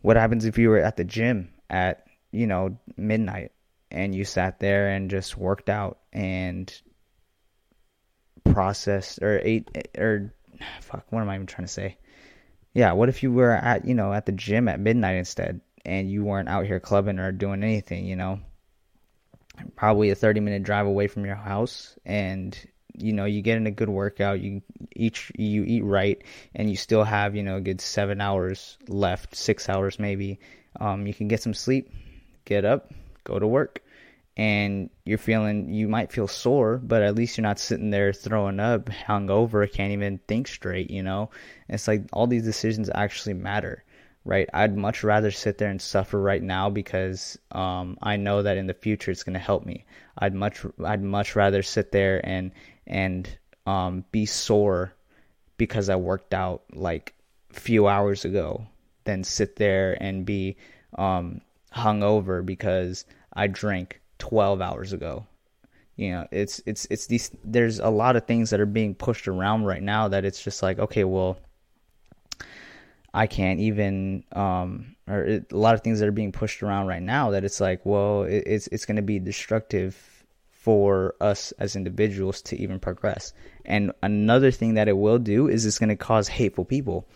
What 0.00 0.16
happens 0.16 0.44
if 0.44 0.58
you 0.58 0.70
were 0.70 0.78
at 0.78 0.96
the 0.96 1.04
gym 1.04 1.52
at 1.70 2.06
you 2.30 2.46
know 2.46 2.78
midnight 2.96 3.52
and 3.90 4.14
you 4.14 4.24
sat 4.24 4.60
there 4.60 4.90
and 4.90 5.10
just 5.10 5.36
worked 5.36 5.68
out 5.68 5.98
and 6.12 6.72
processed 8.44 9.22
or 9.22 9.40
ate 9.42 9.68
or 9.96 10.32
fuck 10.80 11.04
what 11.10 11.20
am 11.20 11.28
i 11.28 11.34
even 11.34 11.46
trying 11.46 11.66
to 11.66 11.72
say 11.72 11.96
yeah 12.74 12.92
what 12.92 13.08
if 13.08 13.22
you 13.22 13.32
were 13.32 13.52
at 13.52 13.84
you 13.86 13.94
know 13.94 14.12
at 14.12 14.26
the 14.26 14.32
gym 14.32 14.68
at 14.68 14.80
midnight 14.80 15.16
instead 15.16 15.60
and 15.84 16.10
you 16.10 16.24
weren't 16.24 16.48
out 16.48 16.66
here 16.66 16.80
clubbing 16.80 17.18
or 17.18 17.32
doing 17.32 17.62
anything 17.62 18.06
you 18.06 18.16
know 18.16 18.40
probably 19.76 20.10
a 20.10 20.14
30 20.14 20.40
minute 20.40 20.62
drive 20.62 20.86
away 20.86 21.06
from 21.06 21.24
your 21.24 21.36
house 21.36 21.98
and 22.04 22.58
you 22.94 23.12
know 23.12 23.24
you 23.24 23.42
get 23.42 23.56
in 23.56 23.66
a 23.66 23.70
good 23.70 23.88
workout 23.88 24.40
you 24.40 24.62
eat 24.96 25.30
you 25.36 25.62
eat 25.64 25.84
right 25.84 26.22
and 26.54 26.70
you 26.70 26.76
still 26.76 27.04
have 27.04 27.36
you 27.36 27.42
know 27.42 27.56
a 27.56 27.60
good 27.60 27.80
seven 27.80 28.20
hours 28.20 28.76
left 28.88 29.36
six 29.36 29.68
hours 29.68 29.98
maybe 29.98 30.38
um, 30.78 31.06
you 31.06 31.14
can 31.14 31.28
get 31.28 31.42
some 31.42 31.54
sleep, 31.54 31.92
get 32.44 32.64
up, 32.64 32.92
go 33.24 33.38
to 33.38 33.46
work, 33.46 33.82
and 34.36 34.90
you're 35.04 35.18
feeling 35.18 35.72
you 35.72 35.88
might 35.88 36.12
feel 36.12 36.28
sore, 36.28 36.78
but 36.78 37.02
at 37.02 37.14
least 37.14 37.36
you're 37.36 37.42
not 37.42 37.58
sitting 37.58 37.90
there 37.90 38.12
throwing 38.12 38.60
up, 38.60 38.86
hungover, 38.86 39.70
can't 39.70 39.92
even 39.92 40.18
think 40.28 40.46
straight. 40.46 40.90
You 40.90 41.02
know, 41.02 41.30
it's 41.68 41.88
like 41.88 42.02
all 42.12 42.26
these 42.26 42.44
decisions 42.44 42.88
actually 42.94 43.34
matter, 43.34 43.84
right? 44.24 44.48
I'd 44.54 44.76
much 44.76 45.02
rather 45.02 45.32
sit 45.32 45.58
there 45.58 45.70
and 45.70 45.82
suffer 45.82 46.20
right 46.20 46.42
now 46.42 46.70
because 46.70 47.36
um, 47.50 47.98
I 48.00 48.16
know 48.16 48.42
that 48.42 48.56
in 48.56 48.68
the 48.68 48.74
future 48.74 49.10
it's 49.10 49.24
going 49.24 49.34
to 49.34 49.40
help 49.40 49.66
me. 49.66 49.84
I'd 50.16 50.34
much 50.34 50.64
I'd 50.84 51.02
much 51.02 51.34
rather 51.34 51.62
sit 51.62 51.90
there 51.90 52.24
and 52.24 52.52
and 52.88 53.28
um, 53.66 54.04
be 54.10 54.26
sore 54.26 54.94
because 55.58 55.88
I 55.88 55.96
worked 55.96 56.34
out 56.34 56.62
like 56.72 57.14
a 57.54 57.60
few 57.60 57.86
hours 57.86 58.24
ago 58.24 58.66
than 59.04 59.22
sit 59.22 59.56
there 59.56 59.96
and 60.02 60.24
be 60.24 60.56
um, 60.96 61.42
hungover 61.74 62.44
because 62.44 63.04
I 63.32 63.46
drank 63.46 64.00
12 64.18 64.60
hours 64.60 64.92
ago. 64.92 65.26
You 65.96 66.12
know, 66.12 66.28
it's 66.30 66.62
it's 66.64 66.86
it's 66.90 67.06
these. 67.08 67.30
There's 67.42 67.80
a 67.80 67.88
lot 67.88 68.14
of 68.14 68.24
things 68.24 68.50
that 68.50 68.60
are 68.60 68.66
being 68.66 68.94
pushed 68.94 69.26
around 69.26 69.64
right 69.64 69.82
now 69.82 70.06
that 70.08 70.24
it's 70.24 70.40
just 70.40 70.62
like, 70.62 70.78
okay, 70.78 71.02
well, 71.02 71.40
I 73.12 73.26
can't 73.26 73.58
even, 73.58 74.22
um, 74.30 74.94
or 75.08 75.24
it, 75.24 75.52
a 75.52 75.56
lot 75.56 75.74
of 75.74 75.80
things 75.80 75.98
that 75.98 76.08
are 76.08 76.12
being 76.12 76.30
pushed 76.30 76.62
around 76.62 76.86
right 76.86 77.02
now 77.02 77.30
that 77.32 77.42
it's 77.42 77.60
like, 77.60 77.84
well, 77.84 78.22
it, 78.22 78.44
it's 78.46 78.68
it's 78.68 78.86
going 78.86 78.96
to 78.96 79.02
be 79.02 79.18
destructive 79.18 80.17
for 80.58 81.14
us 81.20 81.52
as 81.52 81.76
individuals 81.76 82.42
to 82.42 82.60
even 82.60 82.80
progress. 82.80 83.32
And 83.64 83.92
another 84.02 84.50
thing 84.50 84.74
that 84.74 84.88
it 84.88 84.96
will 84.96 85.18
do 85.18 85.48
is 85.48 85.64
it's 85.64 85.78
going 85.78 85.88
to 85.88 85.96
cause 85.96 86.26
hateful 86.26 86.64
people. 86.64 87.08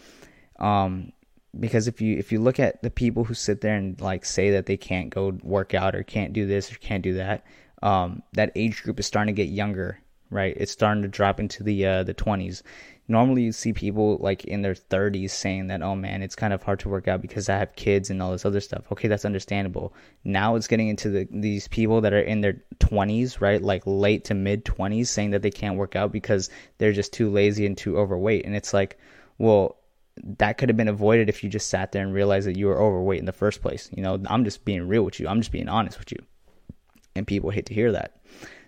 Um, 0.61 1.13
because 1.59 1.89
if 1.89 2.01
you 2.01 2.17
if 2.17 2.33
you 2.33 2.41
look 2.41 2.61
at 2.61 2.83
the 2.83 2.91
people 2.91 3.25
who 3.25 3.35
sit 3.35 3.61
there 3.61 3.75
and 3.75 4.01
like 4.01 4.25
say 4.25 4.53
that 4.53 4.67
they 4.67 4.77
can't 4.77 5.11
go 5.11 5.37
work 5.43 5.75
out 5.75 5.95
or 5.95 6.03
can't 6.03 6.33
do 6.33 6.47
this 6.47 6.73
or 6.73 6.77
can't 6.77 7.03
do 7.03 7.15
that, 7.15 7.45
um, 7.83 8.23
that 8.33 8.53
age 8.55 8.83
group 8.85 9.01
is 9.01 9.07
starting 9.07 9.35
to 9.35 9.43
get 9.43 9.51
younger, 9.51 9.99
right? 10.31 10.57
It's 10.57 10.73
starting 10.73 11.03
to 11.03 11.09
drop 11.09 11.41
into 11.41 11.63
the 11.63 11.85
uh, 11.85 12.03
the 12.05 12.15
twenties. 12.15 12.63
Normally, 13.13 13.43
you 13.43 13.53
see 13.53 13.75
people 13.75 14.17
like 14.21 14.47
in 14.47 14.63
their 14.63 14.75
thirties 14.75 15.35
saying 15.35 15.67
that, 15.67 15.83
"Oh 15.83 15.95
man, 15.95 16.23
it's 16.23 16.35
kind 16.35 16.55
of 16.55 16.63
hard 16.63 16.81
to 16.81 16.89
work 16.89 17.09
out 17.09 17.21
because 17.21 17.51
I 17.51 17.59
have 17.59 17.77
kids 17.77 18.09
and 18.09 18.23
all 18.23 18.33
this 18.33 18.47
other 18.47 18.61
stuff." 18.61 18.91
Okay, 18.91 19.07
that's 19.07 19.27
understandable. 19.27 19.93
Now 20.25 20.55
it's 20.57 20.67
getting 20.67 20.89
into 20.89 21.11
the 21.11 21.29
these 21.31 21.69
people 21.69 22.01
that 22.01 22.15
are 22.15 22.27
in 22.33 22.41
their 22.41 22.63
twenties, 22.79 23.39
right, 23.43 23.61
like 23.61 23.83
late 23.85 24.25
to 24.25 24.35
mid 24.35 24.65
twenties, 24.65 25.11
saying 25.11 25.33
that 25.33 25.43
they 25.43 25.51
can't 25.51 25.77
work 25.77 25.95
out 25.95 26.11
because 26.11 26.49
they're 26.79 26.95
just 26.95 27.13
too 27.13 27.29
lazy 27.31 27.67
and 27.67 27.77
too 27.77 27.99
overweight, 27.99 28.47
and 28.47 28.57
it's 28.57 28.73
like, 28.73 28.99
well 29.37 29.77
that 30.25 30.59
could 30.59 30.69
have 30.69 30.77
been 30.77 30.89
avoided 30.89 31.29
if 31.29 31.43
you 31.45 31.51
just 31.51 31.69
sat 31.69 31.93
there 31.93 32.03
and 32.03 32.15
realized 32.15 32.47
that 32.47 32.57
you 32.57 32.67
were 32.67 32.81
overweight 32.81 33.21
in 33.21 33.27
the 33.27 33.33
first 33.33 33.63
place. 33.63 33.91
You 33.95 34.03
know, 34.03 34.23
I'm 34.27 34.45
just 34.45 34.65
being 34.65 34.87
real 34.89 35.03
with 35.03 35.19
you. 35.21 35.29
I'm 35.29 35.41
just 35.41 35.53
being 35.53 35.69
honest 35.69 35.99
with 35.99 36.13
you. 36.13 36.19
And 37.15 37.27
people 37.27 37.51
hate 37.51 37.67
to 37.67 37.75
hear 37.75 37.93
that. 37.93 38.22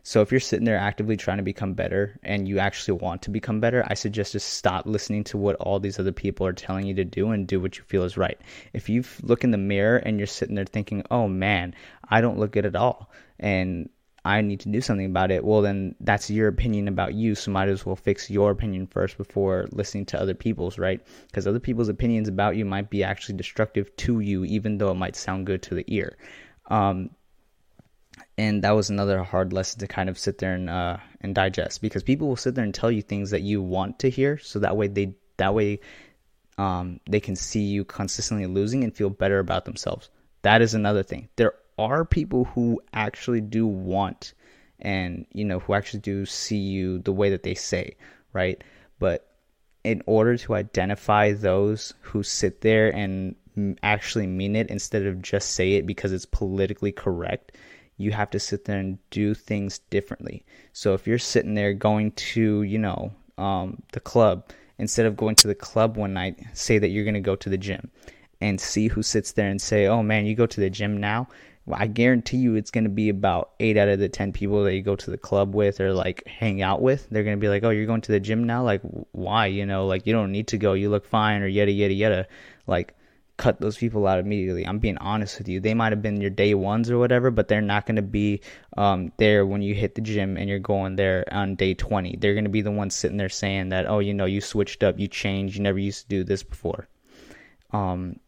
So 0.07 0.21
if 0.21 0.31
you're 0.31 0.39
sitting 0.39 0.67
there 0.67 0.77
actively 0.77 1.17
trying 1.17 1.39
to 1.39 1.43
become 1.43 1.73
better 1.73 2.21
and 2.23 2.47
you 2.47 2.59
actually 2.59 2.99
want 2.99 3.23
to 3.23 3.31
become 3.31 3.59
better, 3.59 3.83
I 3.89 3.95
suggest 3.95 4.33
just 4.33 4.51
stop 4.51 4.85
listening 4.85 5.25
to 5.25 5.39
what 5.39 5.57
all 5.57 5.81
these 5.81 5.99
other 5.99 6.13
people 6.13 6.47
are 6.47 6.53
telling 6.53 6.87
you 6.87 6.93
to 6.97 7.05
do 7.07 7.31
and 7.31 7.47
do 7.47 7.59
what 7.59 7.79
you 7.79 7.85
feel 7.85 8.05
is 8.05 8.19
right. 8.19 8.39
If 8.75 8.91
you 8.91 9.03
look 9.23 9.45
in 9.45 9.51
the 9.51 9.57
mirror 9.57 9.97
and 9.97 10.19
you're 10.19 10.27
sitting 10.27 10.57
there 10.57 10.67
thinking, 10.67 11.05
"Oh 11.11 11.27
man, 11.27 11.75
I 12.07 12.21
don't 12.21 12.39
look 12.39 12.53
good 12.53 12.67
at 12.67 12.77
all," 12.77 13.11
and 13.41 13.89
I 14.27 14.43
need 14.43 14.61
to 14.61 14.69
do 14.69 14.83
something 14.83 15.07
about 15.07 15.31
it, 15.31 15.43
well, 15.43 15.63
then 15.63 15.95
that's 16.01 16.29
your 16.29 16.49
opinion 16.49 16.87
about 16.87 17.15
you. 17.15 17.35
So 17.35 17.51
might 17.51 17.71
as 17.71 17.87
well 17.87 17.97
fix 17.97 18.29
your 18.31 18.51
opinion 18.51 18.87
first 18.87 19.17
before 19.17 19.69
listening 19.73 20.05
to 20.07 20.21
other 20.21 20.35
people's, 20.35 20.79
right? 20.79 21.01
Because 21.29 21.47
other 21.47 21.61
people's 21.61 21.89
opinions 21.89 22.29
about 22.29 22.57
you 22.57 22.67
might 22.67 22.91
be 22.91 23.03
actually 23.03 23.37
destructive 23.37 23.95
to 23.97 24.21
you, 24.21 24.45
even 24.45 24.77
though 24.77 24.91
it 24.91 24.97
might 24.97 25.17
sound 25.17 25.47
good 25.47 25.63
to 25.63 25.75
the 25.75 25.85
ear. 25.89 26.19
Um, 26.67 27.09
and 28.37 28.63
that 28.63 28.73
was 28.73 28.91
another 28.91 29.23
hard 29.23 29.53
lesson 29.53 29.81
to 29.81 29.87
kind 29.87 30.09
of 30.09 30.19
sit 30.19 30.39
there 30.39 30.55
and 30.55 30.69
uh, 30.69 30.97
and 31.21 31.35
digest 31.35 31.81
because 31.81 32.03
people 32.03 32.29
will 32.29 32.37
sit 32.37 32.55
there 32.55 32.65
and 32.65 32.75
tell 32.75 32.91
you 32.91 33.03
things 33.03 33.31
that 33.31 33.43
you 33.43 33.63
want 33.63 33.99
to 34.01 34.11
hear, 34.11 34.39
so 34.39 34.59
that 34.59 34.77
way 34.77 34.89
they 34.89 35.15
that 35.37 35.55
way 35.55 35.81
um, 36.59 37.01
they 37.09 37.21
can 37.21 37.37
see 37.37 37.63
you 37.63 37.85
consistently 37.85 38.47
losing 38.47 38.85
and 38.85 38.95
feel 38.95 39.11
better 39.11 39.39
about 39.39 39.65
themselves. 39.65 40.11
That 40.43 40.63
is 40.63 40.75
another 40.75 41.03
thing. 41.03 41.29
There 41.37 41.55
are 41.79 42.05
people 42.05 42.45
who 42.45 42.81
actually 42.93 43.41
do 43.41 43.67
want 43.67 44.35
and 44.81 45.27
you 45.33 45.45
know 45.45 45.59
who 45.59 45.75
actually 45.75 46.01
do 46.01 46.27
see 46.27 46.59
you 46.59 46.99
the 47.01 47.13
way 47.13 47.31
that 47.31 47.43
they 47.43 47.55
say 47.55 47.97
right 48.33 48.63
but 48.99 49.35
in 49.83 50.03
order 50.07 50.37
to 50.37 50.55
identify 50.55 51.33
those 51.33 51.95
who 52.01 52.23
sit 52.23 52.61
there 52.61 52.95
and 52.95 53.35
actually 53.83 54.27
mean 54.27 54.57
it 54.57 54.69
instead 54.71 55.07
of 55.07 55.23
just 55.23 55.53
say 55.53 55.75
it 55.75 55.87
because 55.87 56.13
it's 56.13 56.27
politically 56.27 56.93
correct 56.93 57.53
you 57.97 58.11
have 58.13 58.31
to 58.31 58.39
sit 58.39 58.65
there 58.65 58.79
and 58.79 58.99
do 59.11 59.35
things 59.35 59.79
differently 59.91 60.45
so 60.73 60.95
if 60.95 61.07
you're 61.07 61.19
sitting 61.19 61.55
there 61.55 61.73
going 61.73 62.11
to 62.13 62.63
you 62.63 62.79
know 62.79 63.13
um, 63.39 63.83
the 63.93 64.01
club 64.01 64.49
instead 64.79 65.07
of 65.07 65.17
going 65.17 65.35
to 65.35 65.49
the 65.49 65.55
club 65.55 65.97
one 65.97 66.13
night 66.13 66.39
say 66.53 66.79
that 66.79 66.89
you're 66.89 67.05
going 67.05 67.15
to 67.15 67.21
go 67.21 67.37
to 67.37 67.49
the 67.49 67.59
gym 67.59 67.91
and 68.41 68.61
see 68.61 68.89
who 68.89 69.03
sits 69.03 69.33
there 69.33 69.49
and 69.49 69.61
say 69.61 69.87
oh 69.87 70.03
man 70.03 70.27
you 70.27 70.35
go 70.35 70.47
to 70.47 70.61
the 70.61 70.71
gym 70.71 70.99
now 70.99 71.29
I 71.73 71.87
guarantee 71.87 72.37
you 72.39 72.57
it's 72.57 72.71
going 72.71 72.85
to 72.85 72.91
be 72.91 73.09
about 73.09 73.53
eight 73.59 73.79
out 73.79 73.89
of 73.89 73.99
the 73.99 74.09
10 74.09 74.33
people 74.33 74.65
that 74.65 74.75
you 74.75 74.83
go 74.83 74.97
to 74.97 75.11
the 75.11 75.17
club 75.17 75.55
with 75.55 75.81
or 75.81 75.95
like 75.95 76.27
hang 76.27 76.61
out 76.61 76.83
with. 76.83 77.09
They're 77.09 77.25
going 77.25 77.39
to 77.39 77.41
be 77.41 77.49
like, 77.49 77.65
oh, 77.65 77.71
you're 77.71 77.87
going 77.87 78.03
to 78.03 78.13
the 78.13 78.21
gym 78.21 78.45
now? 78.45 78.63
Like, 78.63 78.83
why? 79.13 79.47
You 79.47 79.65
know, 79.65 79.87
like 79.87 80.07
you 80.07 80.13
don't 80.13 80.31
need 80.31 80.49
to 80.49 80.59
go. 80.59 80.75
You 80.75 80.91
look 80.91 81.07
fine 81.07 81.41
or 81.41 81.47
yada, 81.47 81.73
yada, 81.73 81.95
yada. 81.95 82.27
Like, 82.67 82.95
cut 83.37 83.61
those 83.61 83.77
people 83.77 84.07
out 84.07 84.19
immediately. 84.19 84.67
I'm 84.67 84.79
being 84.79 84.99
honest 84.99 85.39
with 85.39 85.49
you. 85.49 85.61
They 85.61 85.75
might 85.75 85.93
have 85.93 86.03
been 86.03 86.21
your 86.21 86.31
day 86.31 86.55
ones 86.55 86.91
or 86.91 86.99
whatever, 86.99 87.31
but 87.31 87.49
they're 87.49 87.61
not 87.61 87.87
going 87.87 87.97
to 87.97 88.03
be 88.03 88.41
um, 88.77 89.13
there 89.17 89.45
when 89.45 89.63
you 89.63 89.75
hit 89.75 89.95
the 89.95 90.01
gym 90.01 90.37
and 90.37 90.49
you're 90.49 90.59
going 90.59 90.97
there 90.97 91.25
on 91.33 91.57
day 91.57 91.75
20. 91.75 92.17
They're 92.17 92.35
going 92.35 92.45
to 92.45 92.51
be 92.51 92.63
the 92.63 92.71
ones 92.71 92.95
sitting 92.95 93.17
there 93.17 93.29
saying 93.29 93.71
that, 93.71 93.87
oh, 93.89 93.99
you 93.99 94.15
know, 94.15 94.25
you 94.25 94.41
switched 94.41 94.83
up, 94.83 94.99
you 94.99 95.09
changed, 95.09 95.57
you 95.57 95.63
never 95.63 95.79
used 95.79 96.03
to 96.03 96.09
do 96.09 96.25
this 96.25 96.43
before. 96.43 96.89
Um, 97.73 98.21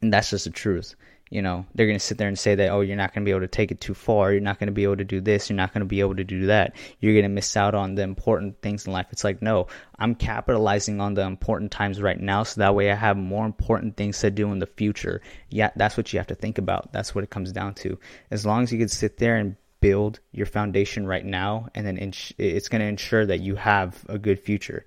and 0.00 0.12
that's 0.12 0.30
just 0.30 0.44
the 0.44 0.50
truth 0.50 0.94
you 1.30 1.42
know, 1.42 1.64
they're 1.74 1.86
going 1.86 1.98
to 1.98 2.04
sit 2.04 2.18
there 2.18 2.26
and 2.26 2.38
say 2.38 2.56
that, 2.56 2.70
oh, 2.70 2.80
you're 2.80 2.96
not 2.96 3.14
going 3.14 3.22
to 3.22 3.24
be 3.24 3.30
able 3.30 3.40
to 3.40 3.48
take 3.48 3.70
it 3.70 3.80
too 3.80 3.94
far. 3.94 4.32
You're 4.32 4.40
not 4.40 4.58
going 4.58 4.66
to 4.66 4.72
be 4.72 4.82
able 4.82 4.96
to 4.96 5.04
do 5.04 5.20
this. 5.20 5.48
You're 5.48 5.56
not 5.56 5.72
going 5.72 5.80
to 5.80 5.86
be 5.86 6.00
able 6.00 6.16
to 6.16 6.24
do 6.24 6.46
that. 6.46 6.74
You're 6.98 7.14
going 7.14 7.22
to 7.22 7.28
miss 7.28 7.56
out 7.56 7.76
on 7.76 7.94
the 7.94 8.02
important 8.02 8.60
things 8.62 8.84
in 8.84 8.92
life. 8.92 9.06
It's 9.10 9.22
like, 9.22 9.40
no, 9.40 9.68
I'm 9.96 10.16
capitalizing 10.16 11.00
on 11.00 11.14
the 11.14 11.22
important 11.22 11.70
times 11.70 12.02
right 12.02 12.18
now 12.18 12.42
so 12.42 12.60
that 12.60 12.74
way 12.74 12.90
I 12.90 12.96
have 12.96 13.16
more 13.16 13.46
important 13.46 13.96
things 13.96 14.18
to 14.20 14.30
do 14.32 14.50
in 14.50 14.58
the 14.58 14.66
future. 14.66 15.22
Yeah, 15.50 15.70
that's 15.76 15.96
what 15.96 16.12
you 16.12 16.18
have 16.18 16.26
to 16.26 16.34
think 16.34 16.58
about. 16.58 16.92
That's 16.92 17.14
what 17.14 17.22
it 17.22 17.30
comes 17.30 17.52
down 17.52 17.74
to. 17.74 17.98
As 18.32 18.44
long 18.44 18.64
as 18.64 18.72
you 18.72 18.78
can 18.78 18.88
sit 18.88 19.18
there 19.18 19.36
and 19.36 19.54
build 19.80 20.18
your 20.32 20.46
foundation 20.46 21.06
right 21.06 21.24
now, 21.24 21.68
and 21.76 21.86
then 21.86 21.96
it's 22.38 22.68
going 22.68 22.80
to 22.80 22.88
ensure 22.88 23.24
that 23.24 23.40
you 23.40 23.54
have 23.54 24.04
a 24.08 24.18
good 24.18 24.40
future. 24.40 24.84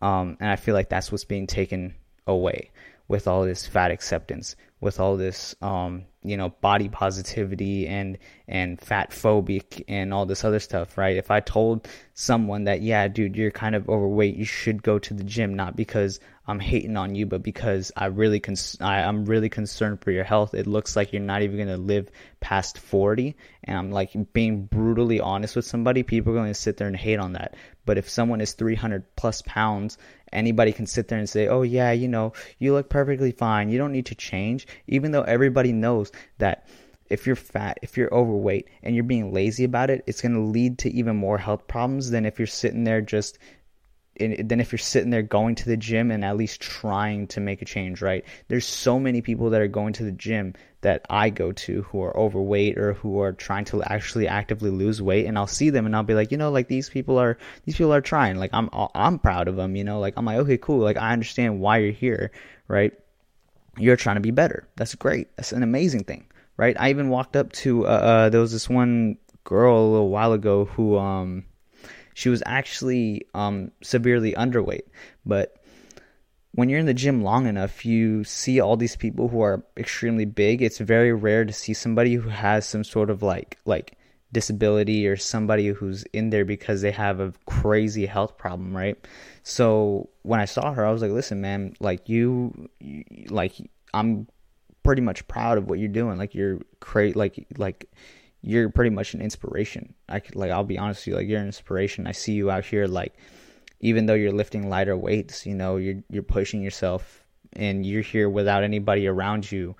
Um, 0.00 0.38
and 0.40 0.48
I 0.48 0.56
feel 0.56 0.74
like 0.74 0.88
that's 0.88 1.12
what's 1.12 1.24
being 1.24 1.46
taken 1.46 1.94
away 2.26 2.70
with 3.06 3.26
all 3.26 3.44
this 3.44 3.66
fat 3.66 3.90
acceptance, 3.90 4.54
with 4.80 5.00
all 5.00 5.16
this 5.16 5.54
um, 5.60 6.04
you 6.22 6.36
know 6.36 6.50
body 6.60 6.88
positivity 6.88 7.86
and 7.86 8.18
and 8.46 8.80
fat 8.80 9.10
phobic 9.10 9.84
and 9.88 10.12
all 10.12 10.26
this 10.26 10.44
other 10.44 10.60
stuff 10.60 10.98
right? 10.98 11.16
If 11.16 11.30
i 11.30 11.40
told 11.40 11.88
someone 12.14 12.64
that 12.64 12.82
yeah 12.82 13.08
dude 13.08 13.36
you're 13.36 13.50
kind 13.50 13.74
of 13.74 13.88
overweight 13.88 14.36
you 14.36 14.44
should 14.44 14.82
go 14.82 14.98
to 14.98 15.14
the 15.14 15.22
gym 15.22 15.54
not 15.54 15.76
because 15.76 16.18
i'm 16.48 16.58
hating 16.58 16.96
on 16.96 17.14
you 17.14 17.26
but 17.26 17.42
because 17.42 17.92
i 17.96 18.06
really 18.06 18.40
cons- 18.40 18.76
I, 18.80 19.02
i'm 19.02 19.24
really 19.24 19.48
concerned 19.48 20.02
for 20.02 20.10
your 20.10 20.24
health. 20.24 20.54
It 20.54 20.66
looks 20.66 20.96
like 20.96 21.12
you're 21.12 21.22
not 21.22 21.42
even 21.42 21.56
going 21.56 21.68
to 21.68 21.76
live 21.76 22.10
past 22.40 22.78
40 22.78 23.36
and 23.64 23.78
i'm 23.78 23.90
like 23.92 24.10
being 24.32 24.64
brutally 24.64 25.20
honest 25.20 25.54
with 25.54 25.64
somebody 25.64 26.02
people 26.02 26.32
are 26.32 26.36
going 26.36 26.48
to 26.48 26.54
sit 26.54 26.76
there 26.76 26.88
and 26.88 26.96
hate 26.96 27.18
on 27.18 27.34
that. 27.34 27.54
But 27.84 27.96
if 27.98 28.10
someone 28.10 28.40
is 28.40 28.52
300 28.52 29.16
plus 29.16 29.42
pounds 29.42 29.96
anybody 30.32 30.72
can 30.72 30.86
sit 30.86 31.08
there 31.08 31.18
and 31.18 31.28
say, 31.28 31.48
"Oh 31.48 31.62
yeah, 31.62 31.92
you 31.92 32.08
know, 32.08 32.32
you 32.58 32.72
look 32.72 32.88
perfectly 32.88 33.32
fine. 33.32 33.68
You 33.68 33.78
don't 33.78 33.92
need 33.92 34.06
to 34.06 34.14
change." 34.14 34.66
Even 34.86 35.12
though 35.12 35.22
everybody 35.22 35.72
knows 35.72 36.12
that 36.38 36.66
if 37.10 37.26
you're 37.26 37.36
fat, 37.36 37.78
if 37.82 37.96
you're 37.96 38.12
overweight 38.12 38.68
and 38.82 38.94
you're 38.94 39.04
being 39.04 39.32
lazy 39.32 39.64
about 39.64 39.90
it, 39.90 40.04
it's 40.06 40.20
going 40.20 40.34
to 40.34 40.40
lead 40.40 40.78
to 40.78 40.90
even 40.90 41.16
more 41.16 41.38
health 41.38 41.66
problems 41.66 42.10
than 42.10 42.26
if 42.26 42.38
you're 42.38 42.46
sitting 42.46 42.84
there 42.84 43.00
just 43.00 43.38
than 44.18 44.60
if 44.60 44.72
you're 44.72 44.78
sitting 44.78 45.10
there 45.10 45.22
going 45.22 45.54
to 45.56 45.64
the 45.66 45.76
gym 45.76 46.10
and 46.10 46.24
at 46.24 46.36
least 46.36 46.60
trying 46.60 47.26
to 47.28 47.40
make 47.40 47.62
a 47.62 47.64
change, 47.64 48.02
right? 48.02 48.24
There's 48.48 48.66
so 48.66 48.98
many 48.98 49.22
people 49.22 49.50
that 49.50 49.60
are 49.60 49.68
going 49.68 49.92
to 49.94 50.04
the 50.04 50.12
gym 50.12 50.54
that 50.80 51.04
I 51.10 51.30
go 51.30 51.52
to 51.52 51.82
who 51.82 52.02
are 52.02 52.16
overweight 52.16 52.78
or 52.78 52.94
who 52.94 53.20
are 53.20 53.32
trying 53.32 53.64
to 53.66 53.82
actually 53.82 54.28
actively 54.28 54.70
lose 54.70 55.02
weight 55.02 55.26
and 55.26 55.36
I'll 55.36 55.46
see 55.46 55.70
them 55.70 55.86
and 55.86 55.96
I'll 55.96 56.02
be 56.02 56.14
like, 56.14 56.30
you 56.30 56.38
know, 56.38 56.50
like 56.50 56.68
these 56.68 56.88
people 56.88 57.18
are 57.18 57.38
these 57.64 57.76
people 57.76 57.94
are 57.94 58.00
trying. 58.00 58.36
Like 58.36 58.50
I'm 58.52 58.68
I'm 58.72 59.18
proud 59.18 59.48
of 59.48 59.56
them, 59.56 59.76
you 59.76 59.84
know? 59.84 60.00
Like 60.00 60.14
I'm 60.16 60.24
like, 60.24 60.38
okay, 60.38 60.58
cool. 60.58 60.78
Like 60.78 60.96
I 60.96 61.12
understand 61.12 61.60
why 61.60 61.78
you're 61.78 61.92
here, 61.92 62.30
right? 62.68 62.92
You're 63.76 63.96
trying 63.96 64.16
to 64.16 64.20
be 64.20 64.30
better. 64.30 64.68
That's 64.76 64.94
great. 64.94 65.34
That's 65.36 65.52
an 65.52 65.62
amazing 65.62 66.04
thing, 66.04 66.26
right? 66.56 66.76
I 66.78 66.90
even 66.90 67.08
walked 67.08 67.36
up 67.36 67.52
to 67.64 67.86
uh, 67.86 67.90
uh 67.90 68.28
there 68.28 68.40
was 68.40 68.52
this 68.52 68.68
one 68.68 69.18
girl 69.44 69.78
a 69.78 69.90
little 69.90 70.10
while 70.10 70.32
ago 70.32 70.66
who 70.66 70.98
um 70.98 71.44
she 72.18 72.28
was 72.28 72.42
actually 72.46 73.24
um, 73.32 73.70
severely 73.80 74.32
underweight. 74.32 74.88
But 75.24 75.62
when 76.50 76.68
you're 76.68 76.80
in 76.80 76.86
the 76.86 76.92
gym 76.92 77.22
long 77.22 77.46
enough, 77.46 77.86
you 77.86 78.24
see 78.24 78.58
all 78.58 78.76
these 78.76 78.96
people 78.96 79.28
who 79.28 79.40
are 79.40 79.62
extremely 79.76 80.24
big. 80.24 80.60
It's 80.60 80.78
very 80.78 81.12
rare 81.12 81.44
to 81.44 81.52
see 81.52 81.74
somebody 81.74 82.14
who 82.14 82.28
has 82.28 82.66
some 82.66 82.82
sort 82.82 83.08
of 83.08 83.22
like 83.22 83.56
like 83.66 83.96
disability 84.32 85.06
or 85.06 85.16
somebody 85.16 85.68
who's 85.68 86.02
in 86.12 86.30
there 86.30 86.44
because 86.44 86.82
they 86.82 86.90
have 86.90 87.20
a 87.20 87.32
crazy 87.46 88.04
health 88.04 88.36
problem, 88.36 88.76
right? 88.76 88.98
So 89.44 90.10
when 90.22 90.40
I 90.40 90.44
saw 90.46 90.72
her, 90.72 90.84
I 90.84 90.90
was 90.90 91.02
like, 91.02 91.12
"Listen, 91.12 91.40
man, 91.40 91.74
like 91.78 92.08
you, 92.08 92.68
you 92.80 93.04
like 93.28 93.52
I'm 93.94 94.26
pretty 94.82 95.02
much 95.02 95.28
proud 95.28 95.56
of 95.56 95.68
what 95.68 95.78
you're 95.78 95.88
doing. 95.88 96.18
Like 96.18 96.34
you're 96.34 96.58
crazy, 96.80 97.14
like 97.14 97.46
like 97.56 97.88
you're 98.42 98.70
pretty 98.70 98.90
much 98.90 99.14
an 99.14 99.20
inspiration. 99.20 99.94
I 100.08 100.20
could 100.20 100.36
like 100.36 100.50
I'll 100.50 100.64
be 100.64 100.78
honest 100.78 101.00
with 101.00 101.08
you, 101.08 101.16
like 101.16 101.28
you're 101.28 101.40
an 101.40 101.46
inspiration. 101.46 102.06
I 102.06 102.12
see 102.12 102.32
you 102.32 102.50
out 102.50 102.64
here 102.64 102.86
like 102.86 103.14
even 103.80 104.06
though 104.06 104.14
you're 104.14 104.32
lifting 104.32 104.68
lighter 104.68 104.96
weights, 104.96 105.46
you 105.46 105.54
know, 105.54 105.76
you're 105.76 106.02
you're 106.10 106.22
pushing 106.22 106.62
yourself 106.62 107.24
and 107.52 107.86
you're 107.86 108.02
here 108.02 108.28
without 108.28 108.62
anybody 108.62 109.06
around 109.06 109.50
you. 109.50 109.76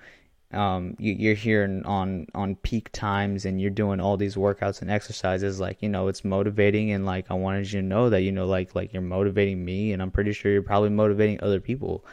Um, 0.51 0.95
you, 0.97 1.31
are 1.31 1.35
here 1.35 1.83
on 1.85 2.25
on 2.33 2.55
peak 2.55 2.91
times 2.91 3.45
and 3.45 3.61
you're 3.61 3.69
doing 3.69 3.99
all 3.99 4.17
these 4.17 4.35
workouts 4.35 4.81
and 4.81 4.89
exercises. 4.89 5.59
Like 5.59 5.81
you 5.81 5.89
know, 5.89 6.07
it's 6.07 6.25
motivating 6.25 6.91
and 6.91 7.05
like 7.05 7.29
I 7.29 7.35
wanted 7.35 7.71
you 7.71 7.81
to 7.81 7.85
know 7.85 8.09
that 8.09 8.21
you 8.21 8.31
know, 8.31 8.47
like 8.47 8.73
like 8.75 8.91
you're 8.93 9.01
motivating 9.01 9.63
me, 9.63 9.93
and 9.93 10.01
I'm 10.01 10.11
pretty 10.11 10.33
sure 10.33 10.51
you're 10.51 10.63
probably 10.63 10.89
motivating 10.89 11.43
other 11.43 11.59
people. 11.59 12.03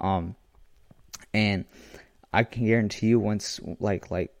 Um, 0.00 0.36
and 1.34 1.64
I 2.32 2.44
can 2.44 2.66
guarantee 2.66 3.08
you, 3.08 3.18
once 3.18 3.60
like 3.80 4.10
like 4.10 4.32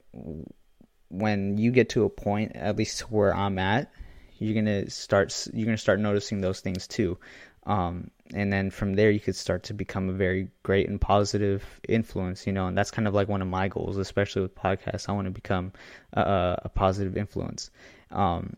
when 1.10 1.58
you 1.58 1.70
get 1.70 1.90
to 1.90 2.04
a 2.04 2.08
point, 2.08 2.52
at 2.54 2.76
least 2.76 3.10
where 3.10 3.34
I'm 3.34 3.58
at, 3.58 3.92
you're 4.38 4.54
gonna 4.54 4.88
start 4.88 5.48
you're 5.52 5.66
gonna 5.66 5.76
start 5.76 6.00
noticing 6.00 6.40
those 6.40 6.60
things 6.60 6.86
too. 6.88 7.18
Um, 7.66 8.10
and 8.34 8.52
then 8.52 8.70
from 8.70 8.94
there 8.94 9.10
you 9.10 9.20
could 9.20 9.36
start 9.36 9.64
to 9.64 9.74
become 9.74 10.08
a 10.08 10.12
very 10.12 10.48
great 10.62 10.88
and 10.88 11.00
positive 11.00 11.64
influence 11.88 12.46
you 12.46 12.52
know 12.52 12.66
and 12.66 12.76
that's 12.76 12.90
kind 12.90 13.08
of 13.08 13.14
like 13.14 13.28
one 13.28 13.42
of 13.42 13.48
my 13.48 13.68
goals 13.68 13.96
especially 13.96 14.42
with 14.42 14.54
podcasts 14.54 15.08
i 15.08 15.12
want 15.12 15.26
to 15.26 15.30
become 15.30 15.72
a, 16.12 16.56
a 16.64 16.68
positive 16.68 17.16
influence 17.16 17.70
um, 18.10 18.56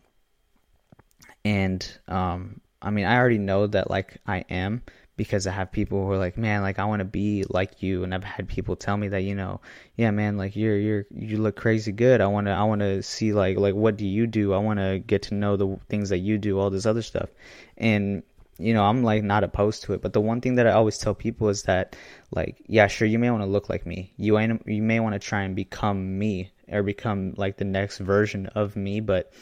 and 1.43 1.97
um, 2.07 2.61
i 2.81 2.89
mean 2.89 3.05
i 3.05 3.15
already 3.17 3.37
know 3.37 3.67
that 3.67 3.89
like 3.89 4.17
i 4.27 4.39
am 4.49 4.81
because 5.15 5.45
I 5.45 5.51
have 5.51 5.71
people 5.71 6.03
who 6.03 6.11
are 6.11 6.17
like, 6.17 6.37
man, 6.37 6.61
like 6.61 6.79
I 6.79 6.85
want 6.85 6.99
to 6.99 7.05
be 7.05 7.43
like 7.49 7.83
you, 7.83 8.03
and 8.03 8.13
I've 8.13 8.23
had 8.23 8.47
people 8.47 8.75
tell 8.75 8.97
me 8.97 9.09
that, 9.09 9.23
you 9.23 9.35
know, 9.35 9.61
yeah, 9.95 10.11
man, 10.11 10.37
like 10.37 10.55
you're 10.55 10.77
you're 10.77 11.05
you 11.11 11.37
look 11.37 11.55
crazy 11.55 11.91
good. 11.91 12.21
I 12.21 12.27
want 12.27 12.47
to 12.47 12.51
I 12.51 12.63
want 12.63 12.81
to 12.81 13.03
see 13.03 13.33
like 13.33 13.57
like 13.57 13.75
what 13.75 13.97
do 13.97 14.07
you 14.07 14.27
do? 14.27 14.53
I 14.53 14.57
want 14.57 14.79
to 14.79 14.99
get 14.99 15.23
to 15.23 15.35
know 15.35 15.55
the 15.55 15.79
things 15.89 16.09
that 16.09 16.19
you 16.19 16.37
do, 16.37 16.59
all 16.59 16.69
this 16.69 16.85
other 16.85 17.01
stuff, 17.01 17.29
and 17.77 18.23
you 18.59 18.73
know, 18.73 18.83
I'm 18.83 19.03
like 19.03 19.23
not 19.23 19.43
opposed 19.43 19.83
to 19.83 19.93
it. 19.93 20.01
But 20.01 20.13
the 20.13 20.21
one 20.21 20.41
thing 20.41 20.55
that 20.55 20.67
I 20.67 20.71
always 20.71 20.97
tell 20.97 21.15
people 21.15 21.49
is 21.49 21.63
that, 21.63 21.95
like, 22.31 22.63
yeah, 22.67 22.87
sure, 22.87 23.07
you 23.07 23.19
may 23.19 23.29
want 23.29 23.43
to 23.43 23.49
look 23.49 23.69
like 23.69 23.85
me. 23.85 24.13
You 24.17 24.37
ain't, 24.37 24.61
you 24.67 24.81
may 24.81 24.99
want 24.99 25.13
to 25.13 25.19
try 25.19 25.41
and 25.41 25.55
become 25.55 26.17
me 26.19 26.51
or 26.71 26.83
become 26.83 27.33
like 27.35 27.57
the 27.57 27.65
next 27.65 27.97
version 27.97 28.47
of 28.47 28.75
me. 28.75 28.99
But 28.99 29.33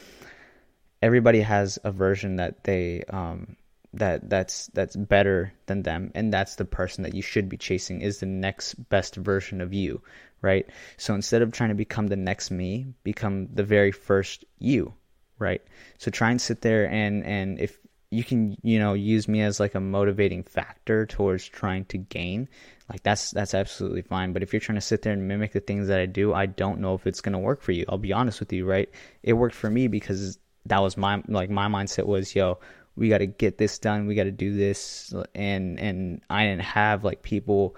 everybody 1.02 1.40
has 1.40 1.78
a 1.84 1.92
version 1.92 2.36
that 2.36 2.64
they 2.64 3.04
um 3.10 3.56
that 3.94 4.28
that's 4.30 4.68
that's 4.68 4.96
better 4.96 5.52
than 5.66 5.82
them 5.82 6.10
and 6.14 6.32
that's 6.32 6.56
the 6.56 6.64
person 6.64 7.04
that 7.04 7.14
you 7.14 7.22
should 7.22 7.48
be 7.48 7.56
chasing 7.56 8.00
is 8.00 8.20
the 8.20 8.26
next 8.26 8.74
best 8.88 9.16
version 9.16 9.60
of 9.60 9.72
you 9.72 10.00
right? 10.42 10.66
So 10.96 11.14
instead 11.14 11.40
of 11.40 11.52
trying 11.52 11.68
to 11.68 11.76
become 11.76 12.08
the 12.08 12.16
next 12.16 12.50
me 12.50 12.86
become 13.04 13.48
the 13.54 13.62
very 13.62 13.92
first 13.92 14.44
you 14.58 14.94
right? 15.38 15.62
So 15.98 16.10
try 16.10 16.30
and 16.30 16.40
sit 16.40 16.62
there 16.62 16.88
and 16.88 17.24
and 17.24 17.58
if 17.58 17.78
you 18.10 18.22
can 18.24 18.56
you 18.62 18.78
know 18.78 18.92
use 18.92 19.26
me 19.26 19.40
as 19.40 19.58
like 19.58 19.74
a 19.74 19.80
motivating 19.80 20.42
factor 20.42 21.06
towards 21.06 21.48
trying 21.48 21.84
to 21.86 21.98
gain 21.98 22.48
like 22.90 23.02
that's 23.02 23.30
that's 23.30 23.54
absolutely 23.54 24.02
fine. 24.02 24.32
But 24.32 24.42
if 24.42 24.52
you're 24.52 24.60
trying 24.60 24.76
to 24.76 24.82
sit 24.82 25.02
there 25.02 25.14
and 25.14 25.26
mimic 25.26 25.52
the 25.52 25.60
things 25.60 25.88
that 25.88 25.98
i 25.98 26.06
do 26.06 26.34
i 26.34 26.44
don't 26.46 26.80
know 26.80 26.94
if 26.94 27.06
it's 27.06 27.20
going 27.20 27.32
to 27.32 27.38
work 27.38 27.62
for 27.62 27.72
you. 27.72 27.84
I'll 27.88 27.98
be 27.98 28.12
honest 28.12 28.40
with 28.40 28.52
you 28.52 28.66
right? 28.66 28.88
It 29.22 29.34
worked 29.34 29.54
for 29.54 29.70
me 29.70 29.88
because 29.88 30.38
that 30.66 30.80
was 30.80 30.96
my 30.96 31.22
like 31.28 31.50
my 31.50 31.68
mindset 31.68 32.06
was 32.06 32.34
yo 32.34 32.58
we 32.96 33.08
got 33.08 33.18
to 33.18 33.26
get 33.26 33.58
this 33.58 33.78
done 33.78 34.06
we 34.06 34.14
got 34.14 34.24
to 34.24 34.30
do 34.30 34.54
this. 34.54 35.12
And 35.34 35.78
and 35.78 36.20
i 36.28 36.44
didn't 36.44 36.62
have 36.62 37.04
like 37.04 37.22
people 37.22 37.76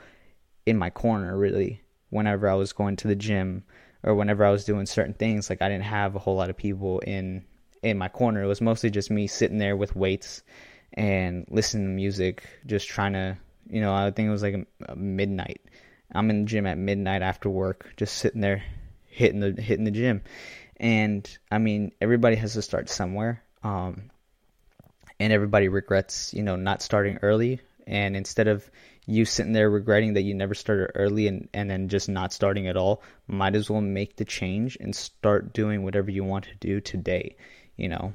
in 0.66 0.77
my 0.77 0.90
corner 0.90 1.37
really 1.37 1.83
whenever 2.11 2.48
i 2.48 2.55
was 2.55 2.72
going 2.72 2.96
to 2.96 3.09
the 3.09 3.16
gym 3.16 3.64
or 4.03 4.14
whenever 4.14 4.44
i 4.44 4.50
was 4.50 4.64
doing 4.64 4.87
certain 4.87 5.14
things. 5.14 5.48
Like 5.50 5.62
i 5.62 5.68
didn't 5.68 5.85
have 5.85 6.16
a 6.16 6.18
whole 6.18 6.37
lot 6.37 6.50
of 6.50 6.57
people 6.57 7.00
in 7.00 7.44
in 7.83 7.98
my 7.98 8.09
corner. 8.09 8.42
It 8.42 8.46
was 8.46 8.61
mostly 8.61 8.90
just 8.90 9.11
me 9.11 9.27
sitting 9.27 9.59
there 9.59 9.77
with 9.77 9.94
weights 9.94 10.42
and 10.94 11.44
listening 11.50 11.87
to 11.87 11.92
music 11.92 12.44
just 12.66 12.88
trying 12.88 13.12
to 13.12 13.37
you 13.68 13.81
know 13.81 13.92
i 13.92 14.11
think 14.11 14.29
it 14.29 14.31
was 14.31 14.42
like 14.42 14.55
a, 14.55 14.92
a 14.92 14.96
midnight. 14.96 15.61
I'm 16.12 16.31
in 16.31 16.44
the 16.44 16.46
gym 16.46 16.66
at 16.66 16.79
midnight 16.79 17.22
after 17.22 17.50
work 17.50 17.92
just 17.96 18.16
sitting 18.18 18.40
there 18.40 18.62
hitting 19.07 19.40
the 19.40 19.61
hitting 19.61 19.85
the 19.85 19.90
gym. 19.90 20.22
And 20.79 21.38
i 21.50 21.59
mean 21.59 21.92
everybody 22.00 22.37
has 22.37 22.55
to 22.55 22.62
start 22.62 22.88
somewhere. 22.88 23.42
Um, 23.62 24.11
and 25.20 25.33
everybody 25.33 25.68
regrets, 25.68 26.33
you 26.35 26.42
know, 26.42 26.57
not 26.57 26.83
starting 26.83 27.18
early. 27.22 27.61
And 27.87 28.16
instead 28.16 28.48
of 28.48 28.70
you 29.07 29.24
sitting 29.24 29.53
there 29.53 29.70
regretting 29.70 30.14
that 30.14 30.22
you 30.22 30.35
never 30.35 30.55
started 30.55 30.90
early 30.94 31.27
and, 31.29 31.48
and 31.53 31.70
then 31.70 31.88
just 31.88 32.09
not 32.09 32.33
starting 32.33 32.66
at 32.68 32.77
all, 32.77 33.03
might 33.27 33.55
as 33.55 33.68
well 33.70 33.81
make 33.83 34.16
the 34.16 34.24
change 34.24 34.77
and 34.81 34.94
start 34.96 35.53
doing 35.53 35.83
whatever 35.83 36.11
you 36.11 36.24
want 36.24 36.44
to 36.46 36.55
do 36.57 36.81
today, 36.81 37.37
you 37.77 37.88
know. 37.88 38.14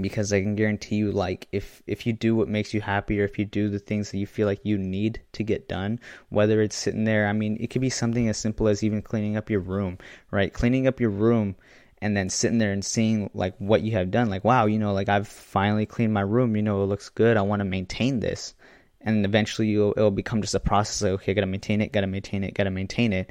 because 0.00 0.32
I 0.32 0.40
can 0.40 0.54
guarantee 0.54 0.96
you 0.96 1.10
like 1.12 1.48
if 1.52 1.82
if 1.86 2.06
you 2.06 2.12
do 2.12 2.36
what 2.36 2.48
makes 2.48 2.72
you 2.72 2.80
happy 2.80 3.20
or 3.20 3.24
if 3.24 3.38
you 3.38 3.44
do 3.44 3.68
the 3.68 3.78
things 3.80 4.10
that 4.10 4.18
you 4.18 4.26
feel 4.26 4.46
like 4.46 4.60
you 4.64 4.78
need 4.78 5.20
to 5.32 5.42
get 5.42 5.68
done 5.68 5.98
whether 6.28 6.62
it's 6.62 6.76
sitting 6.76 7.04
there 7.04 7.26
I 7.26 7.32
mean 7.32 7.56
it 7.60 7.68
could 7.70 7.80
be 7.82 7.90
something 7.90 8.28
as 8.28 8.38
simple 8.38 8.68
as 8.68 8.82
even 8.84 9.02
cleaning 9.02 9.36
up 9.36 9.50
your 9.50 9.60
room 9.60 9.98
right 10.30 10.52
cleaning 10.52 10.86
up 10.86 11.00
your 11.00 11.10
room 11.10 11.56
and 12.00 12.16
then 12.16 12.28
sitting 12.28 12.58
there 12.58 12.72
and 12.72 12.84
seeing 12.84 13.30
like 13.34 13.54
what 13.58 13.82
you 13.82 13.92
have 13.92 14.10
done 14.10 14.28
like 14.30 14.44
wow 14.44 14.66
you 14.66 14.78
know 14.78 14.92
like 14.92 15.08
I've 15.08 15.28
finally 15.28 15.86
cleaned 15.86 16.14
my 16.14 16.20
room 16.20 16.56
you 16.56 16.62
know 16.62 16.82
it 16.82 16.86
looks 16.86 17.08
good 17.08 17.36
I 17.36 17.42
want 17.42 17.60
to 17.60 17.64
maintain 17.64 18.20
this 18.20 18.54
and 19.00 19.24
eventually 19.24 19.68
you'll 19.68 19.94
it'll 19.96 20.10
become 20.10 20.42
just 20.42 20.54
a 20.54 20.60
process 20.60 21.02
like 21.02 21.12
okay 21.12 21.34
got 21.34 21.42
to 21.42 21.46
maintain 21.46 21.80
it 21.80 21.92
got 21.92 22.02
to 22.02 22.06
maintain 22.06 22.44
it 22.44 22.54
got 22.54 22.64
to 22.64 22.70
maintain 22.70 23.12
it 23.12 23.30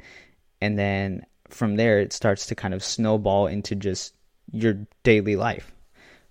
and 0.60 0.78
then 0.78 1.24
from 1.48 1.76
there 1.76 2.00
it 2.00 2.12
starts 2.12 2.46
to 2.46 2.54
kind 2.54 2.74
of 2.74 2.84
snowball 2.84 3.46
into 3.46 3.74
just 3.74 4.14
your 4.52 4.86
daily 5.02 5.36
life 5.36 5.72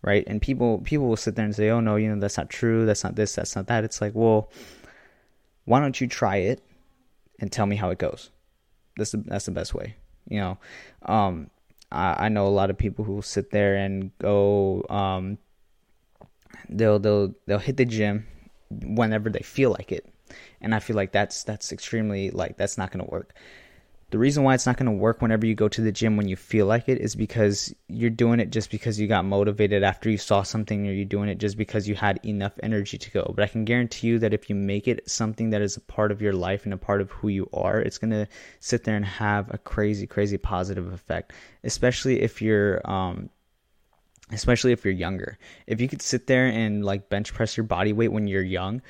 right? 0.02 0.23
And 0.28 0.41
people 0.41 0.80
people 0.80 1.08
will 1.08 1.17
sit 1.17 1.36
there 1.36 1.45
and 1.45 1.56
say, 1.56 1.69
"Oh 1.69 1.80
no, 1.80 1.95
you 1.95 2.10
know 2.10 2.19
that's 2.19 2.38
not 2.38 2.50
true. 2.50 2.86
That's 2.86 3.04
not 3.04 3.15
this. 3.15 3.36
That's 3.36 3.56
not 3.56 3.67
that." 3.67 3.84
It's 3.84 4.02
like, 4.02 4.13
well, 4.15 4.52
why 5.65 5.80
don't 5.80 6.00
you 6.00 6.08
try 6.08 6.38
it 6.38 6.63
and 7.39 7.52
tell 7.52 7.65
me 7.65 7.76
how 7.76 7.89
it 7.89 8.00
goes? 8.00 8.30
That's 8.95 9.12
the 9.12 9.17
that's 9.17 9.45
the 9.45 9.52
best 9.52 9.73
way, 9.73 9.95
you 10.30 10.39
know. 10.39 10.58
Um, 11.04 11.50
I, 11.91 12.26
I 12.26 12.30
know 12.30 12.47
a 12.47 12.50
lot 12.50 12.69
of 12.69 12.78
people 12.78 13.06
who 13.06 13.21
sit 13.21 13.52
there 13.52 13.76
and 13.76 14.12
go, 14.19 14.86
um, 14.89 15.38
they'll 16.69 17.00
they'll 17.00 17.34
they'll 17.45 17.60
hit 17.60 17.78
the 17.78 17.86
gym 17.86 18.28
whenever 18.69 19.30
they 19.30 19.39
feel 19.39 19.71
like 19.71 19.91
it, 19.91 20.06
and 20.62 20.76
I 20.76 20.80
feel 20.80 20.95
like 20.95 21.12
that's 21.12 21.43
that's 21.43 21.71
extremely 21.71 22.32
like 22.32 22.58
that's 22.58 22.78
not 22.78 22.91
going 22.91 23.06
to 23.06 23.12
work 23.12 23.34
the 24.10 24.17
reason 24.17 24.43
why 24.43 24.54
it's 24.54 24.65
not 24.65 24.78
going 24.78 24.86
to 24.86 24.91
work 24.91 25.22
whenever 25.22 25.46
you 25.46 25.54
go 25.54 25.67
to 25.67 25.82
the 25.82 25.91
gym 25.91 26.15
when 26.15 26.30
you 26.30 26.38
feel 26.38 26.65
like 26.65 26.88
it 26.88 27.02
is 27.02 27.13
because 27.13 27.76
you're 27.89 28.10
doing 28.10 28.39
it 28.39 28.52
just 28.52 28.72
because 28.72 28.98
you 28.98 29.06
got 29.06 29.26
motivated 29.26 29.84
after 29.84 30.10
you 30.10 30.17
saw 30.17 30.43
something 30.43 30.88
or 30.88 30.93
you're 30.93 31.04
doing 31.04 31.28
it 31.28 31.39
just 31.39 31.58
because 31.58 31.89
you 31.89 31.96
had 31.96 32.17
enough 32.26 32.54
energy 32.63 32.98
to 32.98 33.12
go. 33.12 33.34
But 33.36 33.43
I 33.43 33.48
can 33.48 33.65
guarantee 33.65 34.08
you 34.08 34.20
that 34.20 34.34
if 34.34 34.50
you 34.50 34.56
make 34.56 34.88
it 34.88 35.10
something 35.10 35.50
that 35.50 35.62
is 35.62 35.76
a 35.76 35.82
part 35.82 36.13
of 36.13 36.22
your 36.22 36.32
life 36.32 36.63
and 36.63 36.74
a 36.74 36.78
part 36.78 37.02
of 37.02 37.12
who 37.12 37.28
you 37.28 37.50
are, 37.52 37.82
it's 37.82 37.98
going 37.98 38.12
to 38.12 38.28
sit 38.62 38.86
there 38.86 38.96
and 38.96 39.06
have 39.06 39.54
a 39.54 39.58
crazy, 39.58 40.08
crazy 40.08 40.38
positive 40.38 40.93
effect, 40.93 41.34
especially 41.65 42.22
if 42.22 42.41
you're, 42.41 42.80
um, 42.89 43.30
especially 44.32 44.72
if 44.72 44.86
you're 44.86 44.93
younger. 44.93 45.38
If 45.67 45.82
you 45.82 45.89
could 45.89 46.02
sit 46.02 46.28
there 46.28 46.46
and 46.48 46.86
like 46.86 47.10
bench 47.10 47.34
press 47.34 47.58
your 47.58 47.65
body 47.65 47.91
weight 47.91 48.13
when 48.13 48.28
you're 48.28 48.41
young, 48.41 48.82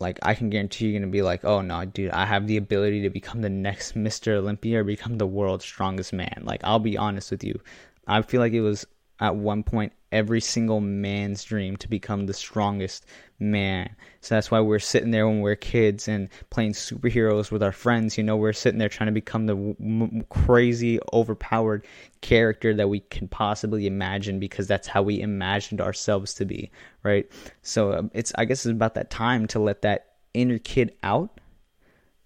like 0.00 0.18
I 0.22 0.34
can 0.34 0.50
guarantee 0.50 0.86
you're 0.86 0.98
gonna 0.98 1.12
be 1.12 1.22
like, 1.22 1.44
oh 1.44 1.60
no, 1.60 1.84
dude, 1.84 2.10
I 2.10 2.26
have 2.26 2.46
the 2.46 2.56
ability 2.56 3.02
to 3.02 3.10
become 3.10 3.42
the 3.42 3.50
next 3.50 3.94
Mr. 3.94 4.36
Olympia 4.36 4.80
or 4.80 4.84
become 4.84 5.18
the 5.18 5.26
world's 5.26 5.64
strongest 5.64 6.12
man. 6.12 6.42
Like 6.44 6.62
I'll 6.64 6.78
be 6.78 6.96
honest 6.96 7.30
with 7.30 7.44
you, 7.44 7.60
I 8.06 8.22
feel 8.22 8.40
like 8.40 8.54
it 8.54 8.62
was 8.62 8.86
at 9.20 9.36
one 9.36 9.62
point 9.62 9.92
every 10.12 10.40
single 10.40 10.80
man's 10.80 11.44
dream 11.44 11.76
to 11.76 11.88
become 11.88 12.26
the 12.26 12.34
strongest 12.34 13.06
man. 13.38 13.94
So 14.20 14.34
that's 14.34 14.50
why 14.50 14.60
we're 14.60 14.80
sitting 14.80 15.12
there 15.12 15.28
when 15.28 15.40
we're 15.40 15.56
kids 15.56 16.08
and 16.08 16.28
playing 16.50 16.72
superheroes 16.72 17.50
with 17.50 17.62
our 17.62 17.72
friends. 17.72 18.18
You 18.18 18.24
know, 18.24 18.36
we're 18.36 18.52
sitting 18.52 18.78
there 18.78 18.88
trying 18.88 19.06
to 19.06 19.12
become 19.12 19.46
the 19.46 20.24
crazy, 20.30 20.98
overpowered 21.12 21.86
character 22.22 22.74
that 22.74 22.88
we 22.88 23.00
can 23.00 23.28
possibly 23.28 23.86
imagine 23.86 24.40
because 24.40 24.66
that's 24.66 24.88
how 24.88 25.02
we 25.02 25.20
imagined 25.20 25.80
ourselves 25.80 26.34
to 26.34 26.44
be, 26.44 26.70
right? 27.02 27.30
So 27.62 27.92
um, 27.92 28.10
it's, 28.12 28.32
I 28.36 28.46
guess, 28.46 28.66
it's 28.66 28.72
about 28.72 28.94
that 28.94 29.10
time 29.10 29.46
to 29.48 29.60
let 29.60 29.82
that 29.82 30.06
inner 30.34 30.58
kid 30.58 30.92
out, 31.02 31.40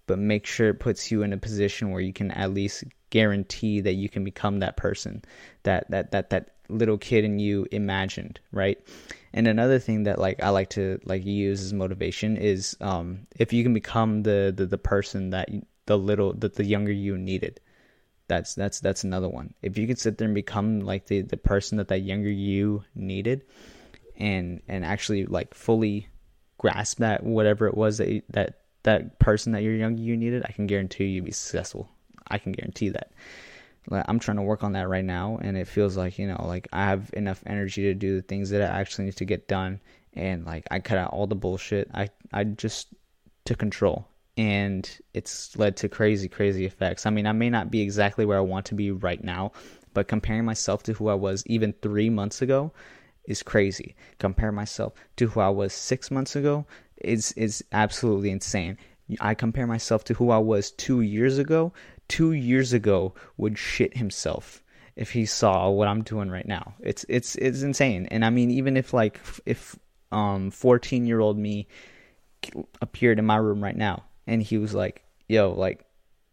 but 0.07 0.17
make 0.17 0.45
sure 0.45 0.69
it 0.69 0.79
puts 0.79 1.11
you 1.11 1.21
in 1.23 1.33
a 1.33 1.37
position 1.37 1.91
where 1.91 2.01
you 2.01 2.13
can 2.13 2.31
at 2.31 2.53
least 2.53 2.83
guarantee 3.11 3.79
that 3.81 3.93
you 3.93 4.09
can 4.09 4.23
become 4.23 4.59
that 4.59 4.75
person 4.75 5.23
that 5.63 5.89
that 5.89 6.11
that 6.11 6.29
that 6.31 6.54
little 6.69 6.97
kid 6.97 7.23
in 7.23 7.39
you 7.39 7.67
imagined, 7.71 8.39
right? 8.51 8.79
And 9.33 9.47
another 9.47 9.79
thing 9.79 10.03
that 10.03 10.19
like 10.19 10.41
I 10.41 10.49
like 10.49 10.69
to 10.71 10.99
like 11.05 11.25
use 11.25 11.61
as 11.61 11.73
motivation 11.73 12.37
is 12.37 12.77
um, 12.81 13.27
if 13.35 13.51
you 13.51 13.63
can 13.63 13.73
become 13.73 14.23
the, 14.23 14.53
the 14.55 14.65
the 14.65 14.77
person 14.77 15.31
that 15.31 15.49
the 15.85 15.97
little 15.97 16.33
that 16.33 16.55
the 16.55 16.65
younger 16.65 16.91
you 16.91 17.17
needed. 17.17 17.59
That's 18.27 18.55
that's 18.55 18.79
that's 18.79 19.03
another 19.03 19.29
one. 19.29 19.53
If 19.61 19.77
you 19.77 19.85
can 19.85 19.97
sit 19.97 20.17
there 20.17 20.25
and 20.25 20.33
become 20.33 20.79
like 20.79 21.05
the 21.07 21.21
the 21.21 21.37
person 21.37 21.77
that 21.77 21.89
that 21.89 21.99
younger 21.99 22.29
you 22.29 22.83
needed, 22.95 23.43
and 24.17 24.61
and 24.67 24.83
actually 24.83 25.25
like 25.25 25.53
fully 25.53 26.07
grasp 26.57 26.99
that 26.99 27.23
whatever 27.23 27.67
it 27.67 27.75
was 27.75 27.97
that 27.97 28.23
that 28.29 28.61
that 28.83 29.19
person 29.19 29.51
that 29.51 29.63
your 29.63 29.75
younger 29.75 30.01
you 30.01 30.15
needed, 30.17 30.43
I 30.47 30.51
can 30.53 30.65
guarantee 30.65 31.05
you 31.05 31.21
be 31.21 31.31
successful. 31.31 31.89
I 32.27 32.37
can 32.37 32.51
guarantee 32.51 32.89
that. 32.89 33.11
Like, 33.87 34.05
I'm 34.07 34.19
trying 34.19 34.37
to 34.37 34.43
work 34.43 34.63
on 34.63 34.73
that 34.73 34.89
right 34.89 35.05
now, 35.05 35.37
and 35.41 35.57
it 35.57 35.67
feels 35.67 35.95
like 35.95 36.17
you 36.17 36.27
know, 36.27 36.43
like 36.45 36.67
I 36.73 36.85
have 36.85 37.09
enough 37.13 37.43
energy 37.45 37.83
to 37.83 37.93
do 37.93 38.15
the 38.15 38.21
things 38.21 38.49
that 38.49 38.61
I 38.61 38.79
actually 38.79 39.05
need 39.05 39.17
to 39.17 39.25
get 39.25 39.47
done, 39.47 39.79
and 40.13 40.45
like 40.45 40.65
I 40.71 40.79
cut 40.79 40.97
out 40.97 41.11
all 41.11 41.27
the 41.27 41.35
bullshit. 41.35 41.89
I 41.93 42.09
I 42.33 42.43
just 42.45 42.87
took 43.45 43.59
control, 43.59 44.07
and 44.37 44.89
it's 45.13 45.55
led 45.57 45.77
to 45.77 45.89
crazy, 45.89 46.27
crazy 46.27 46.65
effects. 46.65 47.05
I 47.05 47.09
mean, 47.09 47.27
I 47.27 47.31
may 47.31 47.49
not 47.49 47.71
be 47.71 47.81
exactly 47.81 48.25
where 48.25 48.37
I 48.37 48.41
want 48.41 48.65
to 48.67 48.75
be 48.75 48.91
right 48.91 49.23
now, 49.23 49.51
but 49.93 50.07
comparing 50.07 50.45
myself 50.45 50.83
to 50.83 50.93
who 50.93 51.07
I 51.07 51.13
was 51.13 51.43
even 51.45 51.73
three 51.81 52.09
months 52.09 52.41
ago 52.41 52.71
is 53.25 53.43
crazy. 53.43 53.95
Compare 54.19 54.51
myself 54.51 54.93
to 55.17 55.27
who 55.27 55.39
I 55.39 55.49
was 55.49 55.73
six 55.73 56.11
months 56.11 56.35
ago 56.35 56.65
is 56.97 57.31
is 57.33 57.63
absolutely 57.71 58.31
insane. 58.31 58.77
I 59.19 59.35
compare 59.35 59.67
myself 59.67 60.03
to 60.05 60.15
who 60.15 60.31
I 60.31 60.39
was 60.39 60.71
two 60.71 61.01
years 61.01 61.37
ago 61.37 61.73
two 62.07 62.31
years 62.33 62.73
ago 62.73 63.13
would 63.37 63.57
shit 63.57 63.97
himself 63.97 64.61
if 64.95 65.11
he 65.11 65.25
saw 65.25 65.69
what 65.69 65.87
I'm 65.87 66.03
doing 66.03 66.29
right 66.29 66.47
now. 66.47 66.75
It's 66.79 67.05
it's 67.09 67.35
it's 67.35 67.61
insane. 67.61 68.07
And 68.11 68.23
I 68.23 68.29
mean, 68.29 68.51
even 68.51 68.77
if 68.77 68.93
like 68.93 69.19
if 69.45 69.77
um 70.11 70.51
14 70.51 71.05
year 71.05 71.19
old 71.19 71.37
me 71.37 71.67
appeared 72.81 73.19
in 73.19 73.25
my 73.25 73.37
room 73.37 73.63
right 73.63 73.75
now 73.75 74.03
and 74.27 74.41
he 74.41 74.57
was 74.57 74.73
like, 74.73 75.03
"Yo, 75.27 75.51
like 75.51 75.84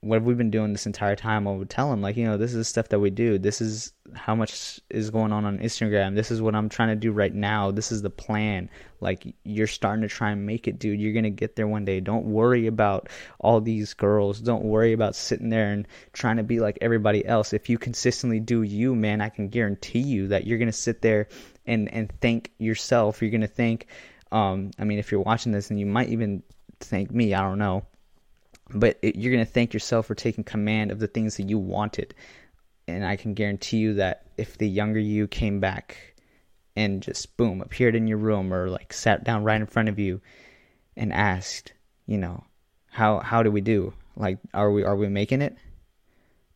what 0.03 0.17
have 0.17 0.25
we 0.25 0.35
been 0.35 0.51
doing 0.51 0.73
this 0.73 0.87
entire 0.87 1.15
time? 1.15 1.47
I 1.47 1.53
would 1.53 1.71
tell 1.71 1.93
him 1.93 2.03
like, 2.03 2.17
you 2.17 2.25
know, 2.25 2.37
this 2.37 2.55
is 2.55 2.67
stuff 2.67 2.89
that 2.89 2.99
we 2.99 3.11
do. 3.11 3.39
This 3.39 3.61
is 3.61 3.93
how 4.15 4.35
much 4.35 4.81
is 4.91 5.11
going 5.11 5.31
on 5.31 5.45
on 5.45 5.61
Instagram. 5.61 6.17
This 6.17 6.33
is 6.33 6.43
what 6.43 6.57
I'm 6.57 6.69
trying 6.69 6.89
to 6.89 6.97
do 6.97 7.13
right 7.13 7.33
now. 7.33 7.71
This 7.71 7.93
is 7.93 8.03
the 8.03 8.11
plan. 8.11 8.69
Like 9.01 9.33
you're 9.45 9.69
starting 9.69 10.03
to 10.03 10.09
try 10.09 10.33
and 10.33 10.45
make 10.45 10.67
it, 10.67 10.81
dude. 10.81 11.01
You're 11.01 11.13
going 11.13 11.23
to 11.23 11.31
get 11.31 11.55
there 11.55 11.69
one 11.69 11.85
day. 11.85 12.01
Don't 12.01 12.25
worry 12.25 12.67
about 12.67 13.11
all 13.39 13.61
these 13.61 13.95
girls. 13.95 14.41
Don't 14.41 14.65
worry 14.65 14.93
about 14.93 15.15
sitting 15.15 15.51
there 15.51 15.71
and 15.71 15.87
trying 16.13 16.39
to 16.39 16.43
be 16.43 16.59
like 16.59 16.79
everybody 16.81 17.25
else. 17.25 17.53
If 17.53 17.69
you 17.69 17.79
consistently 17.79 18.41
do 18.41 18.63
you, 18.63 18.97
man, 18.97 19.21
I 19.21 19.29
can 19.29 19.51
guarantee 19.51 20.01
you 20.01 20.27
that 20.29 20.49
you're 20.49 20.59
going 20.59 20.67
to 20.67 20.73
sit 20.73 21.01
there 21.01 21.29
and 21.65 21.89
and 21.95 22.13
thank 22.21 22.51
yourself. 22.59 23.23
You're 23.23 23.31
going 23.31 23.43
to 23.43 23.47
thank 23.47 23.87
um 24.33 24.73
I 24.81 24.85
mean, 24.85 24.99
if 24.99 25.13
you're 25.13 25.21
watching 25.21 25.53
this 25.53 25.71
and 25.71 25.79
you 25.79 25.87
might 25.87 26.09
even 26.09 26.43
thank 26.81 27.13
me, 27.13 27.35
I 27.35 27.43
don't 27.43 27.61
know 27.61 27.85
but 28.75 28.99
it, 29.03 29.17
you're 29.17 29.33
going 29.33 29.45
to 29.45 29.51
thank 29.51 29.73
yourself 29.73 30.07
for 30.07 30.15
taking 30.15 30.45
command 30.45 30.91
of 30.91 30.99
the 30.99 31.07
things 31.07 31.37
that 31.37 31.49
you 31.49 31.59
wanted. 31.59 32.15
And 32.89 33.05
I 33.05 33.17
can 33.17 33.35
guarantee 33.35 33.79
you 33.79 33.95
that 33.95 34.27
if 34.37 34.59
the 34.59 34.69
younger 34.69 35.01
you 35.01 35.29
came 35.29 35.61
back 35.61 36.15
and 36.75 37.03
just 37.03 37.37
boom 37.37 37.61
appeared 37.61 37.95
in 37.95 38.07
your 38.07 38.19
room 38.19 38.53
or 38.53 38.69
like 38.69 38.93
sat 38.93 39.25
down 39.25 39.45
right 39.45 39.61
in 39.61 39.67
front 39.67 39.89
of 39.89 39.99
you 39.99 40.21
and 40.97 41.13
asked, 41.13 41.73
you 42.07 42.19
know, 42.19 42.45
how 42.91 43.21
how 43.21 43.43
do 43.43 43.51
we 43.51 43.61
do? 43.61 43.95
Like 44.17 44.39
are 44.53 44.71
we 44.71 44.85
are 44.85 44.97
we 44.97 45.09
making 45.09 45.43
it? 45.43 45.57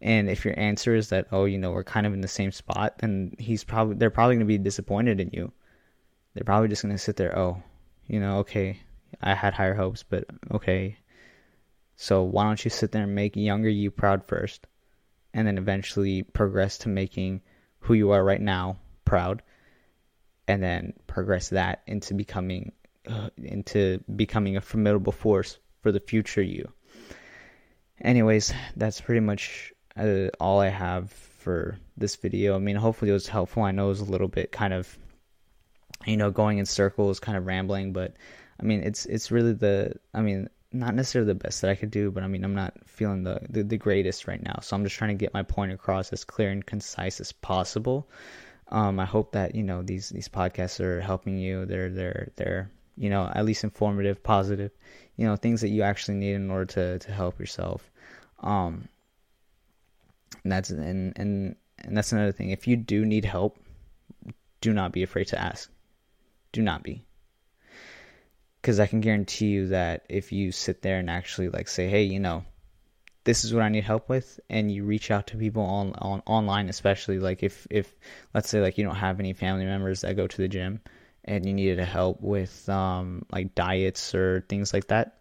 And 0.01 0.29
if 0.29 0.45
your 0.45 0.59
answer 0.59 0.95
is 0.95 1.09
that 1.11 1.29
oh, 1.33 1.45
you 1.45 1.59
know, 1.59 1.71
we're 1.71 1.85
kind 1.85 2.07
of 2.07 2.13
in 2.13 2.21
the 2.21 2.29
same 2.29 2.53
spot, 2.53 2.99
then 2.99 3.35
he's 3.39 3.65
probably 3.65 3.97
they're 3.97 4.11
probably 4.11 4.37
going 4.37 4.47
to 4.47 4.47
be 4.47 4.59
disappointed 4.59 5.21
in 5.21 5.31
you. 5.33 5.53
They're 6.35 6.45
probably 6.45 6.69
just 6.69 6.83
going 6.83 6.95
to 6.95 6.99
sit 6.99 7.17
there, 7.17 7.39
"Oh, 7.39 7.63
you 8.07 8.21
know, 8.21 8.39
okay, 8.39 8.79
I 9.23 9.35
had 9.35 9.55
higher 9.55 9.75
hopes, 9.75 10.03
but 10.03 10.25
okay, 10.51 10.99
so 11.97 12.23
why 12.23 12.45
don't 12.45 12.65
you 12.65 12.71
sit 12.71 12.93
there 12.93 13.05
and 13.05 13.15
make 13.15 13.37
younger 13.37 13.69
you 13.69 13.91
proud 13.91 14.25
first, 14.25 14.67
and 15.33 15.47
then 15.47 15.59
eventually 15.59 16.23
progress 16.23 16.79
to 16.79 16.89
making 16.89 17.41
who 17.81 17.95
you 17.95 18.11
are 18.11 18.23
right 18.23 18.41
now 18.41 18.77
proud, 19.05 19.43
and 20.47 20.63
then 20.63 20.93
progress 21.07 21.49
that 21.49 21.83
into 21.87 22.15
becoming 22.15 22.73
uh, 23.09 23.31
into 23.39 24.01
becoming 24.15 24.57
a 24.57 24.61
formidable 24.61 25.13
force 25.13 25.59
for 25.81 25.93
the 25.93 26.01
future 26.01 26.43
you. 26.43 26.71
Anyways, 28.01 28.53
that's 28.77 29.01
pretty 29.01 29.21
much 29.21 29.73
uh, 29.97 30.29
all 30.39 30.61
I 30.61 30.69
have 30.69 31.11
for 31.13 31.79
this 31.97 32.17
video. 32.17 32.57
I 32.57 32.59
mean, 32.59 32.77
hopefully 32.77 33.11
it 33.11 33.15
was 33.15 33.29
helpful. 33.29 33.63
I 33.63 33.71
know 33.71 33.87
it 33.87 33.89
was 33.91 34.01
a 34.01 34.05
little 34.05 34.29
bit 34.29 34.53
kind 34.53 34.75
of, 34.75 34.99
you 36.05 36.17
know, 36.17 36.31
going 36.31 36.59
in 36.59 36.67
circles, 36.67 37.21
kind 37.21 37.39
of 37.39 37.47
rambling, 37.47 37.93
but 37.93 38.15
I 38.61 38.65
mean, 38.65 38.83
it's 38.83 39.07
it's 39.07 39.31
really 39.31 39.53
the. 39.53 39.95
I 40.13 40.23
mean, 40.23 40.49
not 40.79 40.95
necessarily 40.95 41.29
the 41.29 41.35
best 41.35 41.61
that 41.63 41.71
I 41.71 41.75
could 41.75 41.91
do, 41.91 42.11
but 42.11 42.23
I 42.23 42.27
mean, 42.27 42.45
I'm 42.45 42.55
not 42.55 42.75
feeling 42.87 43.25
the, 43.25 43.41
the, 43.49 43.63
the 43.63 43.77
greatest 43.77 44.27
right 44.27 44.43
now. 44.43 44.59
So 44.63 44.77
I'm 44.77 44.85
just 44.85 44.97
trying 44.97 45.17
to 45.17 45.25
get 45.25 45.35
my 45.35 45.43
point 45.43 45.73
across 45.73 46.13
as 46.13 46.25
clear 46.25 46.51
and 46.51 46.65
concise 46.65 47.21
as 47.21 47.33
possible. 47.33 48.09
Um, 48.69 48.99
I 48.99 49.05
hope 49.05 49.33
that 49.33 49.55
you 49.55 49.63
know 49.63 49.83
these 49.83 50.09
these 50.09 50.29
podcasts 50.29 50.81
are 50.81 51.01
helping 51.01 51.39
you. 51.39 51.67
They're 51.67 51.89
they're 51.89 52.33
they're 52.35 52.71
you 52.97 53.11
know 53.11 53.31
at 53.33 53.45
least 53.45 53.63
informative, 53.63 54.23
positive, 54.23 54.73
you 55.17 55.25
know 55.25 55.37
things 55.37 55.61
that 55.61 55.69
you 55.69 55.83
actually 55.83 56.17
need 56.17 56.35
in 56.35 56.51
order 56.51 56.67
to 56.67 56.99
to 56.99 57.13
help 57.13 57.39
yourself. 57.39 57.89
Um, 58.41 58.89
and 60.43 60.51
that's 60.53 60.71
and 60.71 61.13
and 61.17 61.55
and 61.79 61.97
that's 61.97 62.11
another 62.11 62.33
thing. 62.33 62.51
If 62.51 62.67
you 62.67 62.77
do 62.77 63.05
need 63.05 63.25
help, 63.25 63.57
do 64.61 64.73
not 64.73 64.91
be 64.91 65.05
afraid 65.05 65.29
to 65.29 65.41
ask. 65.41 65.71
Do 66.51 66.61
not 66.61 66.83
be. 66.83 67.06
Because 68.67 68.81
I 68.81 68.89
can 68.89 69.01
guarantee 69.01 69.47
you 69.47 69.69
that 69.69 70.07
if 70.09 70.33
you 70.33 70.51
sit 70.51 70.83
there 70.83 70.99
and 70.99 71.09
actually 71.09 71.51
like 71.51 71.69
say, 71.69 71.87
hey, 71.87 72.03
you 72.03 72.19
know, 72.19 72.45
this 73.23 73.45
is 73.45 73.55
what 73.55 73.63
I 73.63 73.69
need 73.69 73.85
help 73.85 74.09
with, 74.09 74.41
and 74.51 74.73
you 74.73 74.83
reach 74.83 75.13
out 75.13 75.29
to 75.29 75.37
people 75.37 75.63
on, 75.63 75.93
on 75.99 76.21
online, 76.27 76.69
especially 76.69 77.21
like 77.21 77.45
if 77.45 77.69
if 77.71 77.95
let's 78.35 78.49
say 78.49 78.61
like 78.61 78.77
you 78.77 78.83
don't 78.83 78.97
have 78.97 79.21
any 79.21 79.35
family 79.35 79.67
members 79.67 80.01
that 80.01 80.17
go 80.17 80.27
to 80.27 80.37
the 80.37 80.49
gym, 80.49 80.81
and 81.25 81.47
you 81.47 81.55
needed 81.55 81.79
help 81.79 82.21
with 82.21 82.69
um, 82.69 83.25
like 83.31 83.55
diets 83.55 84.17
or 84.17 84.45
things 84.49 84.75
like 84.75 84.89
that, 84.89 85.21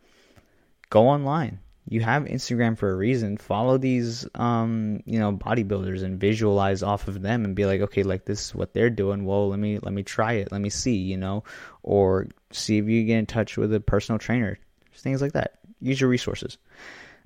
go 0.90 1.08
online. 1.08 1.60
You 1.88 2.02
have 2.02 2.24
Instagram 2.24 2.78
for 2.78 2.90
a 2.90 2.96
reason. 2.96 3.38
Follow 3.38 3.78
these, 3.78 4.28
um, 4.34 5.02
you 5.06 5.20
know, 5.20 5.34
bodybuilders 5.34 6.04
and 6.04 6.20
visualize 6.20 6.82
off 6.82 7.08
of 7.08 7.22
them 7.22 7.46
and 7.46 7.56
be 7.56 7.66
like, 7.66 7.82
okay, 7.82 8.02
like 8.02 8.26
this 8.26 8.46
is 8.46 8.56
what 8.56 8.74
they're 8.74 8.90
doing. 8.90 9.26
Well, 9.26 9.50
let 9.50 9.60
me 9.60 9.78
let 9.80 9.94
me 9.94 10.02
try 10.02 10.34
it. 10.34 10.52
Let 10.52 10.62
me 10.62 10.70
see, 10.70 10.96
you 10.96 11.18
know, 11.18 11.44
or 11.84 12.28
see 12.52 12.80
if 12.80 12.86
you 12.88 13.04
get 13.04 13.20
in 13.20 13.26
touch 13.28 13.56
with 13.56 13.74
a 13.74 13.80
personal 13.80 14.18
trainer. 14.18 14.58
Things 14.96 15.22
like 15.22 15.34
that. 15.34 15.60
Use 15.80 16.02
your 16.02 16.10
resources. 16.10 16.58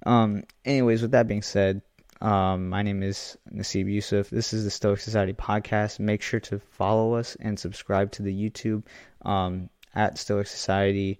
Um, 0.05 0.43
anyways, 0.65 1.01
with 1.01 1.11
that 1.11 1.27
being 1.27 1.41
said, 1.41 1.81
um, 2.21 2.67
my 2.67 2.81
name 2.81 3.01
is 3.01 3.37
Nasib 3.53 3.89
Yusuf. 3.89 4.29
This 4.29 4.51
is 4.51 4.65
the 4.65 4.71
Stoic 4.71 4.99
Society 4.99 5.33
podcast. 5.33 5.99
Make 5.99 6.21
sure 6.21 6.41
to 6.41 6.59
follow 6.59 7.13
us 7.13 7.37
and 7.39 7.57
subscribe 7.57 8.11
to 8.13 8.23
the 8.23 8.33
YouTube 8.33 8.83
um, 9.21 9.69
at 9.95 10.17
Stoic 10.17 10.47
Society 10.47 11.19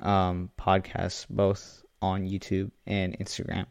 um, 0.00 0.50
podcast, 0.58 1.26
both 1.28 1.82
on 2.02 2.26
YouTube 2.26 2.70
and 2.86 3.18
Instagram. 3.18 3.66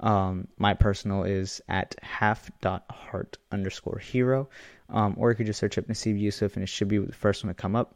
Um, 0.00 0.48
my 0.58 0.74
personal 0.74 1.24
is 1.24 1.60
at 1.68 1.94
half.heart 2.02 3.38
underscore 3.52 3.98
hero. 3.98 4.48
Um, 4.88 5.14
or 5.18 5.30
you 5.30 5.36
could 5.36 5.46
just 5.46 5.60
search 5.60 5.78
up 5.78 5.86
Nasib 5.86 6.18
Yusuf 6.18 6.54
and 6.54 6.62
it 6.62 6.68
should 6.68 6.88
be 6.88 6.98
the 6.98 7.12
first 7.12 7.44
one 7.44 7.54
to 7.54 7.60
come 7.60 7.76
up. 7.76 7.94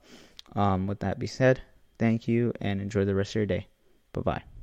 Um, 0.55 0.87
with 0.87 1.01
that 1.01 1.19
being 1.19 1.29
said, 1.29 1.61
thank 1.99 2.29
you 2.29 2.53
and 2.61 2.81
enjoy 2.81 3.05
the 3.05 3.15
rest 3.15 3.33
of 3.33 3.37
your 3.37 3.47
day. 3.47 3.67
Bye 4.13 4.21
bye. 4.21 4.54